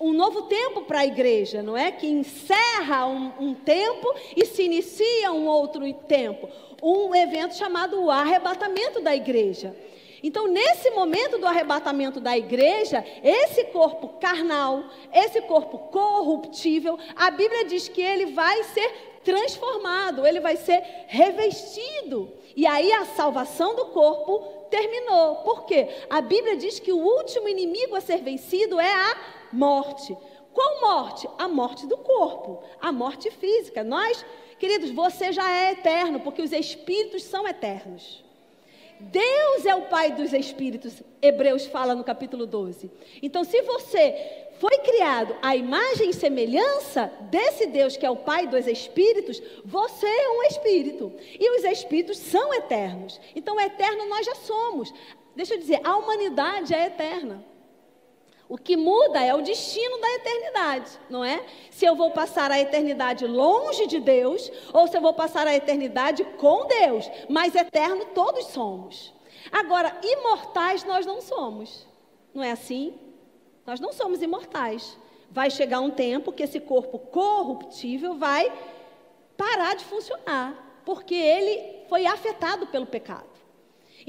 um 0.00 0.12
novo 0.12 0.42
tempo 0.42 0.82
para 0.82 1.00
a 1.00 1.06
igreja, 1.06 1.60
não 1.60 1.76
é? 1.76 1.90
Que 1.90 2.06
encerra 2.06 3.06
um, 3.06 3.32
um, 3.40 3.54
tempo 3.54 4.14
e 4.36 4.46
se 4.46 4.62
inicia 4.62 5.32
um 5.32 5.46
outro 5.46 5.92
tempo. 5.92 6.48
Um 6.80 7.14
evento 7.14 7.56
chamado 7.56 8.00
o 8.00 8.10
arrebatamento 8.10 9.00
da 9.00 9.14
igreja. 9.14 9.74
Então, 10.22 10.48
nesse 10.48 10.90
momento 10.90 11.38
do 11.38 11.46
arrebatamento 11.46 12.20
da 12.20 12.36
igreja, 12.36 13.04
esse 13.22 13.64
corpo 13.66 14.08
carnal, 14.20 14.84
esse 15.12 15.40
corpo 15.42 15.78
corruptível, 15.90 16.98
a 17.14 17.30
Bíblia 17.30 17.64
diz 17.64 17.88
que 17.88 18.02
ele 18.02 18.26
vai 18.26 18.64
ser 18.64 19.20
transformado, 19.24 20.26
ele 20.26 20.40
vai 20.40 20.56
ser 20.56 20.82
revestido. 21.06 22.32
E 22.56 22.66
aí 22.66 22.92
a 22.92 23.04
salvação 23.04 23.76
do 23.76 23.86
corpo 23.86 24.38
terminou. 24.70 25.36
Por 25.36 25.64
quê? 25.64 25.88
A 26.10 26.20
Bíblia 26.20 26.56
diz 26.56 26.78
que 26.78 26.92
o 26.92 26.98
último 26.98 27.48
inimigo 27.48 27.94
a 27.94 28.00
ser 28.00 28.18
vencido 28.18 28.80
é 28.80 28.92
a 28.92 29.16
morte. 29.52 30.16
Qual 30.52 30.80
morte? 30.80 31.28
A 31.38 31.46
morte 31.46 31.86
do 31.86 31.96
corpo, 31.96 32.62
a 32.80 32.90
morte 32.90 33.30
física. 33.30 33.84
Nós, 33.84 34.24
queridos, 34.58 34.90
você 34.90 35.32
já 35.32 35.48
é 35.52 35.72
eterno, 35.72 36.20
porque 36.20 36.42
os 36.42 36.52
espíritos 36.52 37.22
são 37.22 37.46
eternos. 37.46 38.24
Deus 39.00 39.64
é 39.64 39.74
o 39.74 39.82
Pai 39.82 40.12
dos 40.12 40.32
Espíritos, 40.32 41.02
Hebreus 41.22 41.66
fala 41.66 41.94
no 41.94 42.04
capítulo 42.04 42.46
12. 42.46 42.90
Então, 43.22 43.44
se 43.44 43.62
você 43.62 44.46
foi 44.58 44.78
criado 44.78 45.36
à 45.40 45.54
imagem 45.54 46.10
e 46.10 46.14
semelhança 46.14 47.10
desse 47.30 47.66
Deus 47.66 47.96
que 47.96 48.04
é 48.04 48.10
o 48.10 48.16
Pai 48.16 48.46
dos 48.46 48.66
Espíritos, 48.66 49.40
você 49.64 50.06
é 50.06 50.30
um 50.30 50.42
espírito. 50.44 51.12
E 51.38 51.58
os 51.58 51.64
espíritos 51.64 52.18
são 52.18 52.52
eternos. 52.54 53.20
Então, 53.36 53.60
eterno 53.60 54.08
nós 54.08 54.26
já 54.26 54.34
somos. 54.34 54.92
Deixa 55.36 55.54
eu 55.54 55.58
dizer, 55.58 55.80
a 55.84 55.96
humanidade 55.96 56.74
é 56.74 56.86
eterna. 56.86 57.44
O 58.48 58.56
que 58.56 58.76
muda 58.78 59.22
é 59.22 59.34
o 59.34 59.42
destino 59.42 60.00
da 60.00 60.14
eternidade, 60.14 60.90
não 61.10 61.22
é? 61.22 61.44
Se 61.70 61.84
eu 61.84 61.94
vou 61.94 62.10
passar 62.10 62.50
a 62.50 62.58
eternidade 62.58 63.26
longe 63.26 63.86
de 63.86 64.00
Deus 64.00 64.50
ou 64.72 64.88
se 64.88 64.96
eu 64.96 65.02
vou 65.02 65.12
passar 65.12 65.46
a 65.46 65.54
eternidade 65.54 66.24
com 66.38 66.66
Deus. 66.66 67.10
Mas 67.28 67.54
eterno 67.54 68.06
todos 68.06 68.46
somos. 68.46 69.12
Agora, 69.52 69.94
imortais 70.02 70.82
nós 70.84 71.04
não 71.04 71.20
somos. 71.20 71.86
Não 72.32 72.42
é 72.42 72.52
assim? 72.52 72.98
Nós 73.66 73.80
não 73.80 73.92
somos 73.92 74.22
imortais. 74.22 74.96
Vai 75.30 75.50
chegar 75.50 75.80
um 75.80 75.90
tempo 75.90 76.32
que 76.32 76.42
esse 76.42 76.58
corpo 76.58 76.98
corruptível 76.98 78.14
vai 78.14 78.50
parar 79.36 79.76
de 79.76 79.84
funcionar, 79.84 80.80
porque 80.86 81.14
ele 81.14 81.84
foi 81.86 82.06
afetado 82.06 82.66
pelo 82.68 82.86
pecado. 82.86 83.37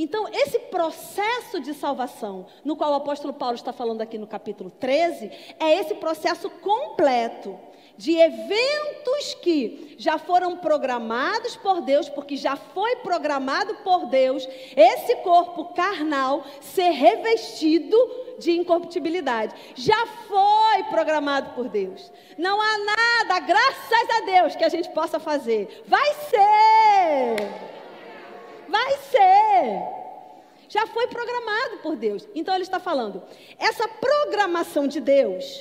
Então, 0.02 0.30
esse 0.32 0.58
processo 0.60 1.60
de 1.60 1.74
salvação, 1.74 2.46
no 2.64 2.78
qual 2.78 2.94
o 2.94 2.96
apóstolo 2.96 3.34
Paulo 3.34 3.56
está 3.56 3.74
falando 3.74 4.00
aqui 4.00 4.18
no 4.18 4.26
capítulo 4.26 4.72
13, 4.72 5.30
é 5.60 5.78
esse 5.78 5.94
processo 5.96 6.50
completo 6.50 7.60
de 7.98 8.16
eventos 8.16 9.34
que 9.42 9.98
já 10.00 10.18
foram 10.18 10.56
programados 10.56 11.58
por 11.58 11.82
Deus, 11.82 12.08
porque 12.08 12.38
já 12.38 12.56
foi 12.56 12.96
programado 12.96 13.76
por 13.84 14.06
Deus 14.06 14.48
esse 14.74 15.18
corpo 15.18 15.74
carnal 15.74 16.46
ser 16.62 16.92
revestido 16.92 17.98
de 18.40 18.52
incorruptibilidade. 18.52 19.54
Já 19.76 20.06
foi 20.06 20.84
programado 20.90 21.50
por 21.56 21.68
Deus. 21.68 22.10
Não 22.38 22.62
há 22.62 22.78
nada, 22.78 23.40
graças 23.42 24.10
a 24.16 24.22
Deus, 24.22 24.56
que 24.56 24.64
a 24.64 24.70
gente 24.70 24.88
possa 24.92 25.20
fazer. 25.20 25.84
Vai 25.86 26.14
ser! 26.30 27.79
Vai 28.70 28.98
ser. 28.98 30.00
Já 30.70 30.86
foi 30.86 31.08
programado 31.08 31.78
por 31.78 31.96
Deus. 31.96 32.28
Então 32.36 32.54
ele 32.54 32.64
está 32.64 32.80
falando, 32.80 33.24
essa 33.58 33.88
programação 33.88 34.88
de 34.88 35.02
Deus, 35.02 35.60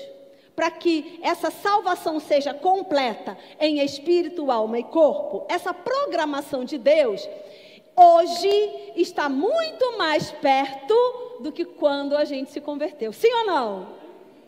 para 0.55 0.71
que 0.71 1.19
essa 1.23 1.51
salvação 1.51 2.21
seja 2.21 2.53
completa 2.53 3.37
em 3.59 3.81
espírito, 3.81 4.51
alma 4.51 4.79
e 4.79 4.85
corpo, 4.85 5.47
essa 5.49 5.73
programação 5.73 6.65
de 6.65 6.77
Deus, 6.77 7.27
hoje 7.97 8.93
está 8.97 9.29
muito 9.29 9.97
mais 9.97 10.31
perto 10.31 10.95
do 11.41 11.51
que 11.51 11.65
quando 11.65 12.17
a 12.17 12.25
gente 12.25 12.51
se 12.51 12.61
converteu. 12.61 13.13
Sim 13.13 13.33
ou 13.33 13.47
não? 13.47 13.89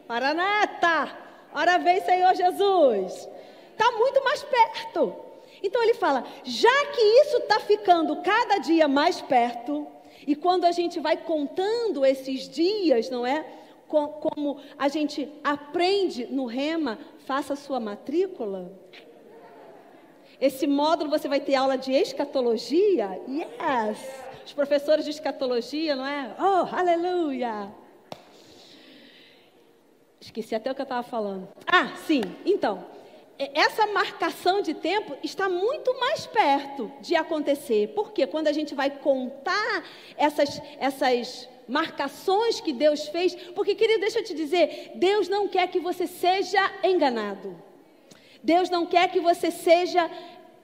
Paranata! 0.07 1.17
Ora 1.55 1.79
vem, 1.79 2.01
Senhor 2.03 2.35
Jesus! 2.35 3.29
Está 3.73 3.93
muito 3.93 4.23
mais 4.23 4.43
perto. 4.43 5.30
Então 5.63 5.83
ele 5.83 5.95
fala: 5.95 6.25
já 6.45 6.87
que 6.87 7.01
isso 7.01 7.37
está 7.39 7.61
ficando 7.61 8.17
cada 8.17 8.59
dia 8.59 8.89
mais 8.89 9.21
perto, 9.21 9.87
e 10.27 10.35
quando 10.35 10.65
a 10.65 10.73
gente 10.73 11.01
vai 11.01 11.17
contando 11.17 12.05
esses 12.05 12.49
dias, 12.49 13.11
não 13.11 13.27
é? 13.27 13.45
Como 13.89 14.61
a 14.79 14.89
gente 14.89 15.29
aprende 15.43 16.27
no 16.27 16.47
Rema, 16.47 16.99
faça 17.27 17.57
sua 17.57 17.81
matrícula. 17.81 18.73
Esse 20.41 20.67
módulo 20.67 21.11
você 21.11 21.29
vai 21.29 21.41
ter 21.41 21.57
aula 21.57 21.77
de 21.77 21.93
escatologia? 21.93 23.21
Yes! 23.29 23.99
Os 24.47 24.53
professores 24.53 25.05
de 25.05 25.11
escatologia, 25.11 25.97
não 25.97 26.07
é? 26.07 26.35
Oh, 26.39 26.75
aleluia! 26.75 27.69
Esqueci 30.21 30.55
até 30.55 30.71
o 30.71 30.75
que 30.75 30.81
eu 30.81 30.85
estava 30.85 31.03
falando. 31.03 31.49
Ah, 31.67 31.93
sim, 32.07 32.23
então 32.47 33.00
essa 33.55 33.87
marcação 33.87 34.61
de 34.61 34.75
tempo 34.75 35.17
está 35.23 35.49
muito 35.49 35.99
mais 35.99 36.27
perto 36.27 36.93
de 37.01 37.17
acontecer. 37.17 37.89
Porque 37.95 38.27
quando 38.27 38.49
a 38.49 38.53
gente 38.53 38.75
vai 38.75 38.91
contar 38.91 39.85
essas, 40.17 40.61
essas 40.79 41.49
marcações 41.67 42.61
que 42.61 42.73
Deus 42.73 43.09
fez, 43.09 43.35
porque 43.55 43.75
querido, 43.75 44.01
deixa 44.01 44.19
eu 44.19 44.25
te 44.25 44.35
dizer, 44.35 44.93
Deus 44.97 45.29
não 45.29 45.49
quer 45.49 45.69
que 45.69 45.81
você 45.81 46.07
seja 46.07 46.61
enganado. 46.85 47.57
Deus 48.43 48.69
não 48.69 48.85
quer 48.85 49.11
que 49.11 49.21
você 49.21 49.51
seja 49.51 50.11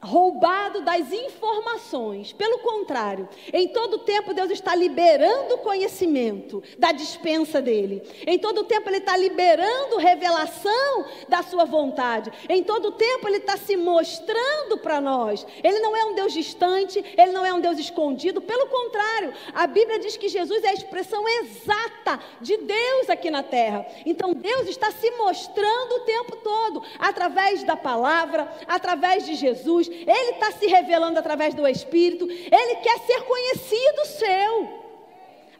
roubado 0.01 0.83
das 0.83 1.11
informações. 1.13 2.33
Pelo 2.33 2.59
contrário, 2.59 3.29
em 3.53 3.69
todo 3.69 3.99
tempo 3.99 4.35
Deus 4.35 4.51
está 4.51 4.75
liberando 4.75 5.59
conhecimento 5.59 6.63
da 6.79 6.93
dispensa 6.93 7.61
dele. 7.61 8.03
Em 8.27 8.39
todo 8.39 8.65
tempo 8.65 8.89
Ele 8.89 8.99
está 8.99 9.17
liberando 9.17 9.97
revelação 9.97 11.07
da 11.29 11.43
sua 11.43 11.65
vontade. 11.65 12.33
Em 12.49 12.63
todo 12.63 12.93
tempo 12.93 13.27
Ele 13.27 13.39
está 13.39 13.57
se 13.57 13.77
mostrando 13.77 14.79
para 14.79 15.01
nós. 15.01 15.47
Ele 15.63 15.79
não 15.81 15.97
é 15.97 16.05
um 16.05 16.15
Deus 16.15 16.33
distante, 16.33 17.03
Ele 17.17 17.33
não 17.33 17.45
é 17.45 17.53
um 17.53 17.61
Deus 17.61 17.79
escondido. 17.79 18.41
Pelo 18.41 18.67
contrário, 18.67 19.33
a 19.55 19.67
Bíblia 19.67 19.99
diz 19.99 20.17
que 20.17 20.29
Jesus 20.29 20.63
é 20.63 20.69
a 20.69 20.75
expressão 20.75 21.27
exata 21.29 22.21
de 22.41 22.57
Deus 22.59 23.11
aqui 23.11 23.31
na 23.31 23.43
terra. 23.43 23.87
Então 24.05 24.33
Deus 24.33 24.69
está 24.69 24.91
se 24.91 25.11
mostrando 25.13 25.93
o 25.97 26.01
tempo 26.01 26.37
todo, 26.37 26.83
através 26.99 27.63
da 27.63 27.77
palavra, 27.77 28.51
através 28.67 29.25
de 29.25 29.35
Jesus 29.35 29.86
ele 29.91 30.31
está 30.33 30.53
se 30.53 30.67
revelando 30.67 31.19
através 31.19 31.55
do 31.55 31.67
Espírito, 31.67 32.29
Ele 32.29 32.77
quer 32.77 32.99
ser 33.01 33.23
conhecido 33.23 34.05
seu. 34.07 34.87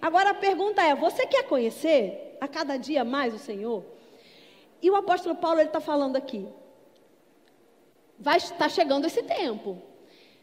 Agora 0.01 0.31
a 0.31 0.35
pergunta 0.35 0.83
é: 0.83 0.95
você 0.95 1.27
quer 1.27 1.45
conhecer 1.45 2.37
a 2.41 2.47
cada 2.49 2.77
dia 2.77 3.05
mais 3.05 3.35
o 3.35 3.39
Senhor? 3.39 3.85
E 4.83 4.91
o 4.91 4.97
apóstolo 4.97 5.35
Paulo 5.35 5.61
está 5.61 5.81
falando 5.81 6.17
aqui. 6.17 6.47
Vai 8.19 8.37
estar 8.39 8.69
chegando 8.69 9.07
esse 9.07 9.23
tempo, 9.23 9.81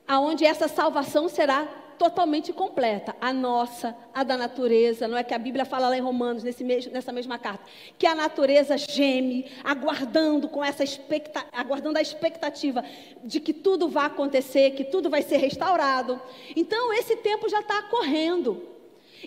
aonde 0.07 0.45
essa 0.45 0.67
salvação 0.67 1.27
será 1.27 1.67
totalmente 1.97 2.51
completa, 2.51 3.15
a 3.19 3.31
nossa, 3.31 3.95
a 4.13 4.23
da 4.23 4.37
natureza, 4.37 5.07
não 5.07 5.17
é 5.17 5.23
que 5.23 5.33
a 5.33 5.39
Bíblia 5.39 5.65
fala 5.65 5.89
lá 5.89 5.97
em 5.97 6.01
Romanos, 6.01 6.43
nesse 6.43 6.63
mesmo, 6.63 6.91
nessa 6.91 7.11
mesma 7.11 7.37
carta, 7.37 7.63
que 7.97 8.05
a 8.05 8.15
natureza 8.15 8.77
geme, 8.77 9.51
aguardando 9.63 10.47
com 10.47 10.63
essa 10.63 10.83
expecta, 10.83 11.45
aguardando 11.51 11.97
a 11.97 12.01
expectativa 12.01 12.83
de 13.23 13.39
que 13.39 13.53
tudo 13.53 13.87
vai 13.87 14.07
acontecer, 14.07 14.71
que 14.71 14.83
tudo 14.83 15.09
vai 15.09 15.21
ser 15.21 15.37
restaurado. 15.37 16.21
Então 16.55 16.93
esse 16.93 17.15
tempo 17.17 17.49
já 17.49 17.59
está 17.59 17.81
correndo. 17.83 18.61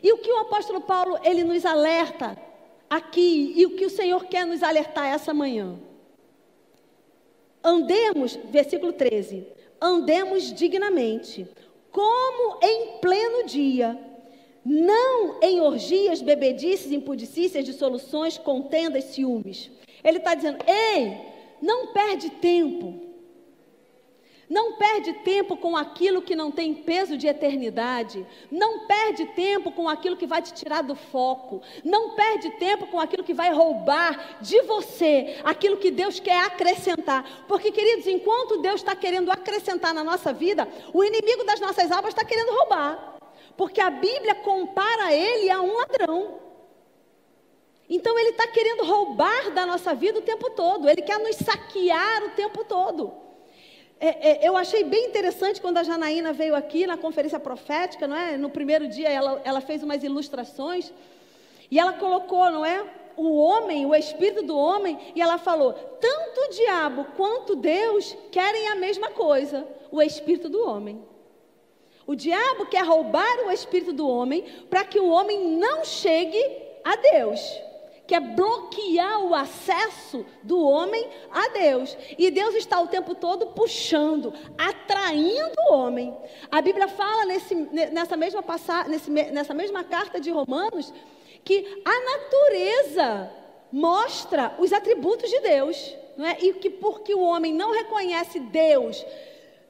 E 0.03 0.13
o 0.13 0.19
que 0.19 0.31
o 0.31 0.39
apóstolo 0.39 0.81
Paulo 0.81 1.19
ele 1.23 1.43
nos 1.43 1.65
alerta 1.65 2.37
aqui 2.89 3.55
e 3.57 3.67
o 3.67 3.77
que 3.77 3.87
o 3.87 3.91
Senhor 3.91 4.25
quer 4.27 4.47
nos 4.47 4.63
alertar 4.63 5.07
essa 5.07 5.33
manhã? 5.33 5.79
Andemos, 7.63 8.37
versículo 8.51 8.93
13, 8.93 9.47
andemos 9.81 10.53
dignamente, 10.53 11.49
como 11.97 12.59
em 12.63 12.99
pleno 13.01 13.47
dia, 13.47 13.99
não 14.63 15.41
em 15.43 15.63
orgias, 15.63 16.21
bebedices, 16.21 16.93
impudicícias, 16.93 17.65
dissoluções, 17.65 18.37
contendas, 18.37 19.05
ciúmes. 19.05 19.71
Ele 20.05 20.19
está 20.19 20.35
dizendo: 20.35 20.59
ei, 20.67 21.17
não 21.63 21.95
perde 21.95 22.29
tempo. 22.33 23.06
Não 24.49 24.75
perde 24.75 25.13
tempo 25.13 25.57
com 25.57 25.77
aquilo 25.77 26.23
que 26.23 26.37
não 26.37 26.53
tem 26.53 26.73
peso 26.73 27.17
de 27.17 27.27
eternidade. 27.27 28.25
Não 28.51 28.87
perde 28.87 29.27
tempo 29.27 29.73
com 29.73 29.89
aquilo 29.89 30.17
que 30.17 30.27
vai 30.27 30.41
te 30.41 30.55
tirar 30.55 30.83
do 30.83 30.95
foco. 30.95 31.61
Não 31.85 32.11
perde 32.11 32.51
tempo 32.51 32.87
com 32.87 33.01
aquilo 33.01 33.25
que 33.25 33.35
vai 33.35 33.53
roubar 33.53 34.39
de 34.41 34.63
você 34.63 35.39
aquilo 35.43 35.77
que 35.77 35.91
Deus 35.91 36.21
quer 36.21 36.45
acrescentar. 36.45 37.45
Porque, 37.49 37.73
queridos, 37.73 38.07
enquanto 38.07 38.59
Deus 38.59 38.77
está 38.77 38.95
querendo 38.95 39.31
acrescentar 39.31 39.93
na 39.93 40.05
nossa 40.05 40.33
vida, 40.33 40.69
o 40.95 41.03
inimigo 41.03 41.45
das 41.45 41.61
nossas 41.61 41.91
almas 41.91 42.11
está 42.11 42.25
querendo 42.25 42.53
roubar. 42.53 43.17
Porque 43.57 43.81
a 43.81 43.91
Bíblia 43.91 44.35
compara 44.37 45.13
ele 45.13 45.51
a 45.51 45.61
um 45.61 45.75
ladrão. 45.75 46.47
Então 47.89 48.19
ele 48.19 48.31
está 48.31 48.47
querendo 48.49 48.85
roubar 48.85 49.51
da 49.53 49.65
nossa 49.65 49.95
vida 49.95 50.19
o 50.19 50.23
tempo 50.23 50.51
todo, 50.51 50.89
ele 50.89 51.03
quer 51.03 51.19
nos 51.21 51.37
saquear 51.37 52.25
o 52.25 52.31
tempo 52.31 52.65
todo. 52.65 53.26
É, 53.99 54.45
é, 54.45 54.49
eu 54.49 54.57
achei 54.57 54.85
bem 54.85 55.07
interessante 55.07 55.61
quando 55.61 55.79
a 55.79 55.83
Janaína 55.83 56.33
veio 56.33 56.55
aqui 56.55 56.87
na 56.87 56.99
conferência 56.99 57.41
profética, 57.41 58.07
não 58.07 58.17
é? 58.17 58.37
No 58.37 58.51
primeiro 58.51 58.87
dia 58.87 59.09
ela, 59.09 59.41
ela 59.43 59.61
fez 59.61 59.83
umas 59.83 60.03
ilustrações 60.05 60.93
e 61.71 61.79
ela 61.79 61.95
colocou, 61.95 62.51
não 62.51 62.65
é? 62.65 62.85
O 63.17 63.39
homem, 63.39 63.87
o 63.87 63.95
espírito 63.95 64.43
do 64.43 64.57
homem, 64.57 64.99
e 65.15 65.23
ela 65.23 65.39
falou: 65.39 65.73
tanto 65.73 66.41
o 66.41 66.51
diabo 66.51 67.07
quanto 67.17 67.57
Deus 67.57 68.15
querem 68.31 68.69
a 68.69 68.75
mesma 68.75 69.11
coisa, 69.11 69.67
o 69.91 70.03
espírito 70.03 70.51
do 70.51 70.69
homem. 70.69 71.03
O 72.07 72.15
diabo 72.15 72.67
quer 72.67 72.85
roubar 72.85 73.47
o 73.47 73.51
espírito 73.51 73.93
do 73.93 74.07
homem 74.07 74.45
para 74.69 74.85
que 74.85 75.01
o 75.01 75.09
homem 75.09 75.57
não 75.57 75.85
chegue 75.85 76.39
a 76.85 76.95
Deus 76.97 77.66
quer 78.07 78.21
bloquear 78.21 79.25
o 79.25 79.35
acesso 79.35 80.25
do 80.43 80.61
homem 80.61 81.09
a 81.31 81.49
Deus. 81.49 81.97
E 82.17 82.31
Deus 82.31 82.55
está 82.55 82.81
o 82.81 82.87
tempo 82.87 83.15
todo 83.15 83.49
puxando, 83.49 84.33
atraindo 84.57 85.55
o 85.69 85.75
homem. 85.75 86.17
A 86.51 86.61
Bíblia 86.63 86.89
fala 86.89 87.25
nesse, 87.25 87.55
nessa, 87.55 88.17
mesma 88.17 88.45
nesse, 88.89 89.11
nessa 89.11 89.55
mesma 89.55 89.83
carta 89.85 90.21
de 90.21 90.31
Romanos 90.31 90.93
que 91.45 91.83
a 91.85 92.19
natureza 92.19 93.31
mostra 93.73 94.55
os 94.59 94.73
atributos 94.73 95.31
de 95.31 95.41
Deus. 95.41 95.95
Não 96.17 96.25
é? 96.25 96.39
E 96.41 96.55
que 96.55 96.71
porque 96.71 97.15
o 97.15 97.21
homem 97.21 97.53
não 97.53 97.73
reconhece 97.73 98.41
Deus 98.41 99.05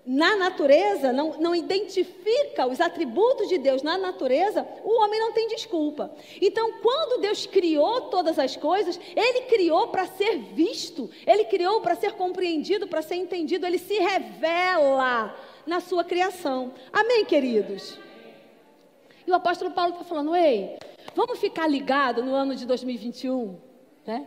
na 0.06 0.36
natureza, 0.36 1.12
não, 1.12 1.32
não 1.40 1.52
identifica 1.52 2.64
os 2.66 2.80
atributos 2.80 3.48
de 3.48 3.58
Deus 3.58 3.82
na 3.82 3.98
natureza, 3.98 4.66
o 4.84 5.02
homem 5.02 5.18
não 5.18 5.32
tem 5.32 5.48
desculpa. 5.48 6.14
Então, 6.40 6.74
quando 6.80 7.20
Deus 7.20 7.44
criou 7.44 8.02
todas 8.02 8.38
as 8.38 8.54
coisas, 8.56 9.00
Ele 9.16 9.42
criou 9.42 9.88
para 9.88 10.06
ser 10.06 10.38
visto, 10.38 11.10
Ele 11.26 11.44
criou 11.46 11.80
para 11.80 11.96
ser 11.96 12.12
compreendido, 12.12 12.86
para 12.86 13.02
ser 13.02 13.16
entendido, 13.16 13.66
Ele 13.66 13.78
se 13.78 13.98
revela 13.98 15.36
na 15.66 15.80
sua 15.80 16.04
criação. 16.04 16.72
Amém, 16.92 17.24
queridos? 17.24 17.98
E 19.26 19.30
o 19.30 19.34
apóstolo 19.34 19.72
Paulo 19.72 19.92
está 19.92 20.04
falando, 20.04 20.36
ei, 20.36 20.78
vamos 21.16 21.40
ficar 21.40 21.66
ligado 21.66 22.22
no 22.22 22.32
ano 22.32 22.54
de 22.54 22.64
2021, 22.64 23.58
né? 24.06 24.24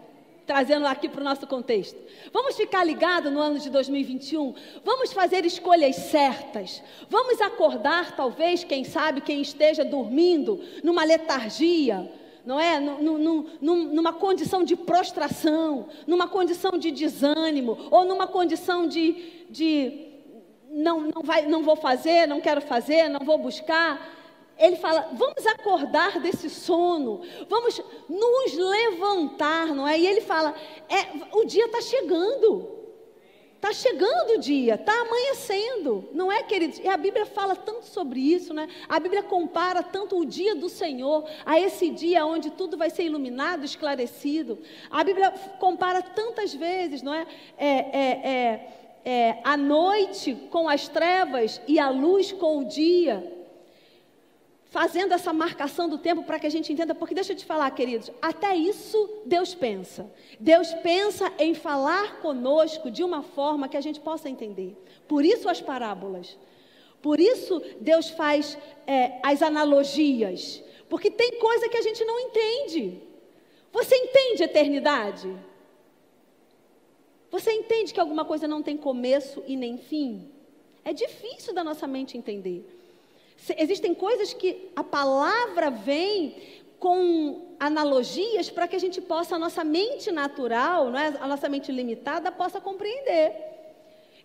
Trazendo 0.49 0.87
aqui 0.87 1.07
para 1.07 1.21
o 1.21 1.23
nosso 1.23 1.45
contexto. 1.45 1.95
Vamos 2.33 2.55
ficar 2.55 2.83
ligados 2.83 3.31
no 3.31 3.39
ano 3.39 3.59
de 3.59 3.69
2021? 3.69 4.55
Vamos 4.83 5.13
fazer 5.13 5.45
escolhas 5.45 5.95
certas. 5.95 6.81
Vamos 7.07 7.39
acordar, 7.39 8.15
talvez, 8.15 8.63
quem 8.63 8.83
sabe, 8.83 9.21
quem 9.21 9.43
esteja 9.43 9.85
dormindo 9.85 10.59
numa 10.83 11.03
letargia, 11.03 12.11
não 12.43 12.59
é? 12.59 12.79
numa 12.79 14.11
condição 14.11 14.63
de 14.63 14.75
prostração, 14.75 15.85
numa 16.07 16.27
condição 16.27 16.71
de 16.79 16.89
desânimo, 16.89 17.77
ou 17.91 18.03
numa 18.03 18.25
condição 18.25 18.87
de, 18.87 19.45
de 19.51 20.07
não, 20.71 21.01
não, 21.01 21.21
vai, 21.21 21.43
não 21.45 21.61
vou 21.61 21.75
fazer, 21.75 22.27
não 22.27 22.41
quero 22.41 22.59
fazer, 22.59 23.07
não 23.07 23.23
vou 23.23 23.37
buscar 23.37 24.18
ele 24.59 24.75
fala: 24.75 25.09
vamos 25.13 25.47
acordar 25.47 26.19
desse 26.19 26.49
sono, 26.49 27.21
vamos 27.47 27.81
nos 28.09 28.53
levantar, 28.53 29.67
não 29.67 29.87
é? 29.87 29.97
E 29.97 30.05
ele 30.05 30.21
fala: 30.21 30.53
é, 30.89 31.37
o 31.37 31.45
dia 31.45 31.65
está 31.65 31.81
chegando. 31.81 32.77
Está 33.55 33.73
chegando 33.73 34.35
o 34.35 34.39
dia, 34.39 34.75
está 34.75 35.01
amanhecendo, 35.01 36.07
não 36.13 36.31
é, 36.31 36.41
queridos? 36.41 36.79
E 36.79 36.87
a 36.87 36.95
Bíblia 36.95 37.25
fala 37.25 37.57
tanto 37.57 37.85
sobre 37.87 38.17
isso, 38.17 38.53
né? 38.53 38.69
A 38.87 39.01
Bíblia 39.01 39.21
compara 39.21 39.83
tanto 39.83 40.17
o 40.17 40.25
dia 40.25 40.55
do 40.55 40.69
Senhor 40.69 41.29
a 41.45 41.59
esse 41.59 41.89
dia 41.89 42.25
onde 42.25 42.51
tudo 42.51 42.77
vai 42.77 42.89
ser 42.89 43.03
iluminado, 43.03 43.65
esclarecido. 43.65 44.59
A 44.89 45.03
Bíblia 45.03 45.31
compara 45.59 46.01
tantas 46.01 46.53
vezes, 46.53 47.01
não 47.01 47.13
é? 47.13 47.27
é, 47.57 47.67
é, 47.67 48.29
é, 48.29 48.73
é 49.03 49.41
a 49.43 49.57
noite 49.57 50.35
com 50.49 50.69
as 50.69 50.87
trevas 50.87 51.59
e 51.67 51.77
a 51.77 51.89
luz 51.89 52.31
com 52.31 52.59
o 52.59 52.63
dia 52.63 53.38
fazendo 54.69 55.13
essa 55.13 55.33
marcação 55.33 55.89
do 55.89 55.97
tempo 55.97 56.23
para 56.23 56.39
que 56.39 56.45
a 56.45 56.49
gente 56.49 56.71
entenda, 56.71 56.93
porque 56.93 57.15
deixa 57.15 57.33
eu 57.33 57.37
te 57.37 57.45
falar, 57.45 57.69
queridos, 57.71 58.11
até 58.21 58.55
isso 58.55 59.21
Deus 59.25 59.55
pensa. 59.55 60.09
Deus 60.39 60.71
pensa 60.75 61.31
em 61.39 61.53
falar 61.53 62.19
conosco 62.21 62.91
de 62.91 63.03
uma 63.03 63.23
forma 63.23 63.67
que 63.67 63.77
a 63.77 63.81
gente 63.81 63.99
possa 63.99 64.29
entender. 64.29 64.77
Por 65.07 65.25
isso 65.25 65.49
as 65.49 65.59
parábolas. 65.59 66.37
Por 67.01 67.19
isso 67.19 67.61
Deus 67.79 68.09
faz 68.11 68.57
é, 68.85 69.19
as 69.23 69.41
analogias. 69.41 70.63
Porque 70.87 71.09
tem 71.09 71.39
coisa 71.39 71.67
que 71.67 71.77
a 71.77 71.81
gente 71.81 72.05
não 72.05 72.19
entende. 72.19 73.01
Você 73.71 73.95
entende 73.95 74.43
eternidade? 74.43 75.35
Você 77.31 77.51
entende 77.51 77.93
que 77.93 77.99
alguma 77.99 78.25
coisa 78.25 78.47
não 78.47 78.61
tem 78.61 78.77
começo 78.77 79.43
e 79.47 79.55
nem 79.55 79.77
fim? 79.77 80.31
É 80.85 80.93
difícil 80.93 81.53
da 81.53 81.63
nossa 81.63 81.87
mente 81.87 82.17
entender. 82.17 82.78
Existem 83.57 83.93
coisas 83.93 84.33
que 84.33 84.69
a 84.75 84.83
palavra 84.83 85.69
vem 85.69 86.35
com 86.79 87.55
analogias 87.59 88.49
para 88.49 88.67
que 88.67 88.75
a 88.75 88.79
gente 88.79 89.01
possa, 89.01 89.35
a 89.35 89.39
nossa 89.39 89.63
mente 89.63 90.11
natural, 90.11 90.89
não 90.89 90.99
é? 90.99 91.17
a 91.19 91.27
nossa 91.27 91.49
mente 91.49 91.71
limitada, 91.71 92.31
possa 92.31 92.61
compreender. 92.61 93.33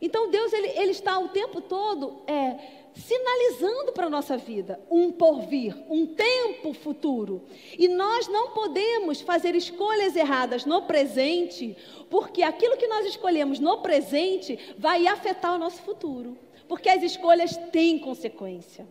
Então 0.01 0.31
Deus 0.31 0.53
ele, 0.53 0.69
ele 0.69 0.91
está 0.91 1.19
o 1.19 1.29
tempo 1.29 1.61
todo 1.61 2.23
é, 2.27 2.57
sinalizando 2.95 3.93
para 3.93 4.07
a 4.07 4.11
nossa 4.11 4.37
vida 4.37 4.81
um 4.91 5.11
porvir, 5.11 5.75
um 5.91 6.07
tempo 6.07 6.73
futuro. 6.73 7.43
E 7.77 7.89
nós 7.89 8.29
não 8.29 8.51
podemos 8.51 9.21
fazer 9.21 9.55
escolhas 9.55 10.15
erradas 10.15 10.65
no 10.65 10.83
presente, 10.83 11.77
porque 12.09 12.43
aquilo 12.43 12.77
que 12.77 12.87
nós 12.87 13.07
escolhemos 13.07 13.59
no 13.59 13.79
presente 13.79 14.59
vai 14.79 15.07
afetar 15.07 15.55
o 15.55 15.59
nosso 15.59 15.83
futuro. 15.83 16.39
Porque 16.69 16.89
as 16.89 17.03
escolhas 17.03 17.57
têm 17.73 17.99
consequência. 17.99 18.87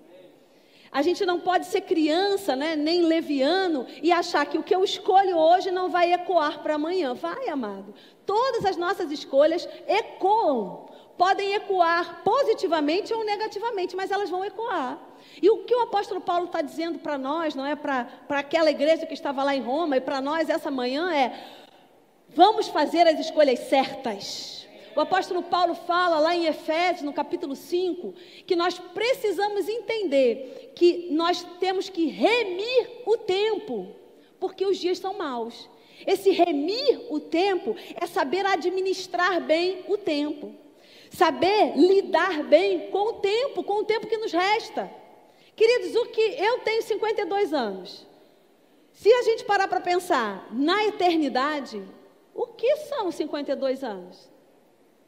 A 0.93 1.01
gente 1.01 1.25
não 1.25 1.39
pode 1.39 1.65
ser 1.65 1.81
criança, 1.81 2.55
né, 2.55 2.75
nem 2.75 3.01
leviano, 3.01 3.87
e 4.01 4.11
achar 4.11 4.45
que 4.45 4.59
o 4.59 4.63
que 4.63 4.75
eu 4.75 4.83
escolho 4.83 5.35
hoje 5.35 5.71
não 5.71 5.89
vai 5.89 6.13
ecoar 6.13 6.59
para 6.59 6.75
amanhã. 6.75 7.15
Vai, 7.15 7.49
amado. 7.49 7.95
Todas 8.27 8.63
as 8.63 8.77
nossas 8.77 9.11
escolhas 9.11 9.67
ecoam. 9.87 10.85
Podem 11.17 11.53
ecoar 11.53 12.21
positivamente 12.23 13.11
ou 13.11 13.25
negativamente, 13.25 13.95
mas 13.95 14.11
elas 14.11 14.29
vão 14.29 14.45
ecoar. 14.45 14.99
E 15.41 15.49
o 15.49 15.63
que 15.63 15.73
o 15.73 15.81
apóstolo 15.81 16.21
Paulo 16.21 16.45
está 16.45 16.61
dizendo 16.61 16.99
para 16.99 17.17
nós, 17.17 17.55
não 17.55 17.65
é 17.65 17.75
para 17.75 18.07
aquela 18.29 18.69
igreja 18.69 19.07
que 19.07 19.13
estava 19.15 19.43
lá 19.43 19.55
em 19.55 19.61
Roma 19.61 19.97
e 19.97 20.01
para 20.01 20.21
nós 20.21 20.47
essa 20.47 20.69
manhã 20.69 21.11
é: 21.11 21.33
vamos 22.29 22.67
fazer 22.67 23.07
as 23.07 23.19
escolhas 23.19 23.59
certas. 23.61 24.62
O 24.95 24.99
apóstolo 24.99 25.41
Paulo 25.43 25.73
fala 25.73 26.19
lá 26.19 26.35
em 26.35 26.45
Efésios, 26.45 27.01
no 27.01 27.13
capítulo 27.13 27.55
5, 27.55 28.13
que 28.45 28.55
nós 28.55 28.77
precisamos 28.77 29.67
entender 29.67 30.71
que 30.75 31.07
nós 31.11 31.43
temos 31.59 31.89
que 31.89 32.05
remir 32.05 33.01
o 33.05 33.17
tempo, 33.17 33.87
porque 34.39 34.65
os 34.65 34.77
dias 34.77 34.99
são 34.99 35.15
maus. 35.15 35.69
Esse 36.05 36.31
remir 36.31 37.07
o 37.09 37.19
tempo 37.19 37.75
é 37.95 38.05
saber 38.05 38.45
administrar 38.45 39.41
bem 39.41 39.83
o 39.87 39.97
tempo, 39.97 40.53
saber 41.09 41.73
lidar 41.75 42.43
bem 42.43 42.91
com 42.91 43.09
o 43.09 43.13
tempo, 43.13 43.63
com 43.63 43.79
o 43.79 43.85
tempo 43.85 44.07
que 44.07 44.17
nos 44.17 44.31
resta. 44.31 44.91
Queridos, 45.55 45.95
o 45.95 46.05
que 46.07 46.21
eu 46.21 46.59
tenho 46.59 46.81
52 46.83 47.53
anos. 47.53 48.05
Se 48.91 49.11
a 49.11 49.23
gente 49.23 49.43
parar 49.43 49.67
para 49.67 49.81
pensar 49.81 50.47
na 50.51 50.85
eternidade, 50.85 51.81
o 52.33 52.47
que 52.47 52.75
são 52.77 53.11
52 53.11 53.83
anos? 53.83 54.32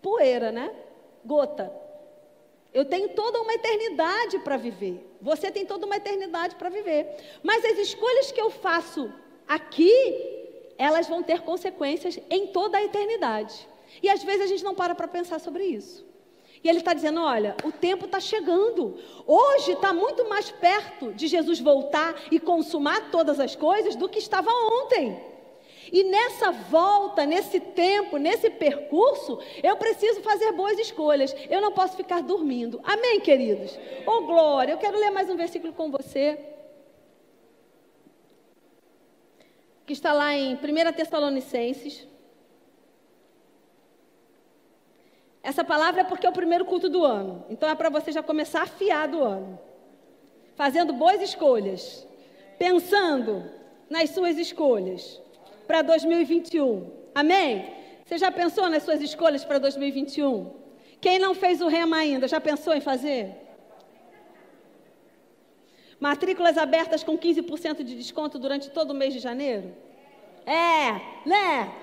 Poeira, 0.05 0.51
né? 0.51 0.71
Gota. 1.25 1.65
Eu 2.71 2.85
tenho 2.85 3.09
toda 3.09 3.41
uma 3.41 3.53
eternidade 3.55 4.37
para 4.39 4.55
viver. 4.55 4.95
Você 5.19 5.49
tem 5.49 5.65
toda 5.65 5.87
uma 5.87 5.95
eternidade 5.95 6.55
para 6.55 6.69
viver. 6.69 7.01
Mas 7.41 7.65
as 7.65 7.77
escolhas 7.79 8.31
que 8.31 8.39
eu 8.39 8.51
faço 8.51 9.11
aqui, 9.47 9.95
elas 10.77 11.07
vão 11.07 11.23
ter 11.23 11.41
consequências 11.41 12.19
em 12.29 12.47
toda 12.47 12.77
a 12.77 12.83
eternidade. 12.83 13.67
E 14.03 14.07
às 14.09 14.21
vezes 14.23 14.41
a 14.41 14.47
gente 14.47 14.63
não 14.63 14.75
para 14.75 14.93
para 14.93 15.07
pensar 15.07 15.39
sobre 15.39 15.63
isso. 15.63 16.05
E 16.63 16.69
ele 16.69 16.79
está 16.79 16.93
dizendo: 16.93 17.21
olha, 17.21 17.55
o 17.63 17.71
tempo 17.71 18.05
está 18.05 18.19
chegando. 18.19 18.99
Hoje 19.25 19.71
está 19.71 19.91
muito 19.91 20.27
mais 20.29 20.51
perto 20.51 21.13
de 21.13 21.25
Jesus 21.27 21.59
voltar 21.59 22.13
e 22.29 22.39
consumar 22.39 23.09
todas 23.09 23.39
as 23.39 23.55
coisas 23.55 23.95
do 23.95 24.07
que 24.07 24.19
estava 24.19 24.51
ontem. 24.51 25.19
E 25.91 26.03
nessa 26.03 26.51
volta, 26.51 27.25
nesse 27.25 27.59
tempo, 27.59 28.17
nesse 28.17 28.49
percurso, 28.49 29.39
eu 29.63 29.75
preciso 29.77 30.21
fazer 30.21 30.51
boas 30.51 30.77
escolhas. 30.79 31.36
Eu 31.49 31.61
não 31.61 31.71
posso 31.71 31.95
ficar 31.95 32.21
dormindo. 32.21 32.79
Amém, 32.83 33.19
queridos? 33.19 33.77
Oh, 34.05 34.21
glória! 34.21 34.73
Eu 34.73 34.77
quero 34.77 34.97
ler 34.97 35.11
mais 35.11 35.29
um 35.29 35.36
versículo 35.36 35.73
com 35.73 35.91
você. 35.91 36.39
Que 39.86 39.93
está 39.93 40.13
lá 40.13 40.33
em 40.33 40.55
1 40.55 40.93
Tessalonicenses. 40.93 42.07
Essa 45.43 45.63
palavra 45.63 46.01
é 46.01 46.03
porque 46.03 46.25
é 46.25 46.29
o 46.29 46.33
primeiro 46.33 46.65
culto 46.65 46.89
do 46.89 47.03
ano. 47.03 47.45
Então 47.49 47.69
é 47.69 47.75
para 47.75 47.89
você 47.89 48.11
já 48.11 48.23
começar 48.23 48.63
afiado 48.63 49.19
o 49.19 49.23
ano. 49.23 49.59
fazendo 50.55 50.93
boas 50.93 51.21
escolhas, 51.21 52.07
pensando 52.57 53.43
nas 53.89 54.11
suas 54.11 54.38
escolhas 54.38 55.21
para 55.68 55.82
2021. 55.82 56.91
Amém? 57.13 57.74
Você 58.05 58.18
já 58.18 58.32
pensou 58.32 58.70
nas 58.70 58.84
suas 58.84 59.01
escolhas 59.01 59.43
para 59.43 59.59
2021? 59.59 60.51
Quem 61.01 61.20
não 61.20 61.34
fez 61.34 61.61
o 61.61 61.68
rema 61.68 61.97
ainda, 61.97 62.28
já 62.28 62.39
pensou 62.39 62.74
em 62.74 62.82
fazer? 62.82 63.36
Matrículas 65.99 66.57
abertas 66.57 67.03
com 67.03 67.18
15% 67.18 67.84
de 67.84 67.95
desconto 67.95 68.38
durante 68.38 68.70
todo 68.70 68.91
o 68.91 68.93
mês 68.93 69.13
de 69.13 69.20
janeiro? 69.20 69.74
É, 70.45 71.28
né? 71.28 71.74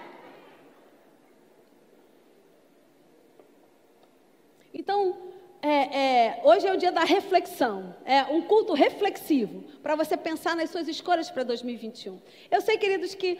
Então, 4.72 5.32
é, 5.60 5.98
é, 5.98 6.40
hoje 6.44 6.66
é 6.66 6.72
o 6.72 6.76
dia 6.76 6.90
da 6.90 7.04
reflexão, 7.04 7.94
é 8.04 8.22
um 8.24 8.42
culto 8.42 8.72
reflexivo, 8.72 9.62
para 9.82 9.94
você 9.94 10.16
pensar 10.16 10.56
nas 10.56 10.70
suas 10.70 10.88
escolhas 10.88 11.30
para 11.30 11.44
2021. 11.44 12.20
Eu 12.50 12.60
sei, 12.60 12.78
queridos, 12.78 13.14
que, 13.14 13.38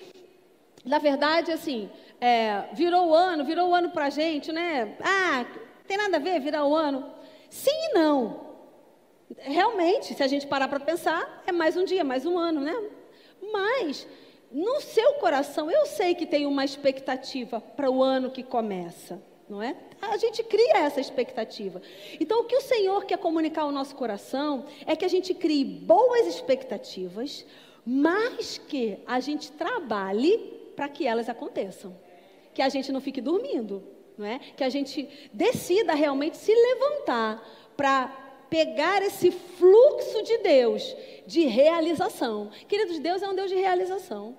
na 0.85 0.99
verdade, 0.99 1.53
assim, 1.53 1.89
é, 2.20 2.64
virou 2.72 3.09
o 3.09 3.14
ano, 3.14 3.45
virou 3.45 3.70
o 3.70 3.74
ano 3.74 3.91
para 3.91 4.07
a 4.07 4.11
gente, 4.11 4.51
né? 4.53 4.97
Ah, 5.01 5.47
tem 5.87 5.97
nada 5.97 6.16
a 6.16 6.20
ver 6.20 6.41
virar 6.41 6.64
o 6.64 6.74
ano? 6.74 7.05
Sim 7.49 7.70
e 7.70 7.95
não. 7.95 8.53
Realmente, 9.39 10.14
se 10.14 10.22
a 10.22 10.26
gente 10.26 10.47
parar 10.47 10.68
para 10.68 10.80
pensar, 10.80 11.43
é 11.47 11.53
mais 11.53 11.76
um 11.76 11.85
dia, 11.85 12.03
mais 12.03 12.26
um 12.26 12.37
ano, 12.37 12.61
né? 12.61 12.74
Mas, 13.53 14.07
no 14.51 14.80
seu 14.80 15.14
coração, 15.14 15.70
eu 15.70 15.87
sei 15.87 16.14
que 16.14 16.26
tem 16.26 16.47
uma 16.47 16.64
expectativa 16.64 17.61
para 17.61 17.91
o 17.91 18.03
ano 18.03 18.30
que 18.30 18.43
começa, 18.43 19.22
não 19.49 19.62
é? 19.62 19.76
A 20.01 20.16
gente 20.16 20.43
cria 20.43 20.78
essa 20.78 21.01
expectativa. 21.01 21.80
Então, 22.18 22.41
o 22.41 22.45
que 22.45 22.57
o 22.57 22.61
Senhor 22.61 23.05
quer 23.05 23.18
comunicar 23.18 23.62
ao 23.62 23.72
nosso 23.72 23.95
coração 23.95 24.64
é 24.85 24.97
que 24.97 25.05
a 25.05 25.09
gente 25.09 25.33
crie 25.33 25.64
boas 25.64 26.26
expectativas, 26.26 27.47
mas 27.87 28.59
que 28.59 28.99
a 29.07 29.20
gente 29.20 29.53
trabalhe 29.53 30.61
para 30.74 30.88
que 30.88 31.06
elas 31.06 31.28
aconteçam. 31.28 31.96
Que 32.54 32.62
a 32.62 32.68
gente 32.68 32.92
não 32.92 33.00
fique 33.00 33.20
dormindo, 33.20 33.82
não 34.16 34.26
é? 34.26 34.38
Que 34.56 34.64
a 34.64 34.68
gente 34.68 35.08
decida 35.32 35.94
realmente 35.94 36.36
se 36.36 36.54
levantar 36.54 37.42
para 37.76 38.08
pegar 38.50 39.02
esse 39.02 39.30
fluxo 39.30 40.22
de 40.22 40.38
Deus 40.38 40.94
de 41.26 41.46
realização. 41.46 42.50
Queridos, 42.68 42.98
Deus 42.98 43.22
é 43.22 43.28
um 43.28 43.34
Deus 43.34 43.50
de 43.50 43.56
realização. 43.56 44.36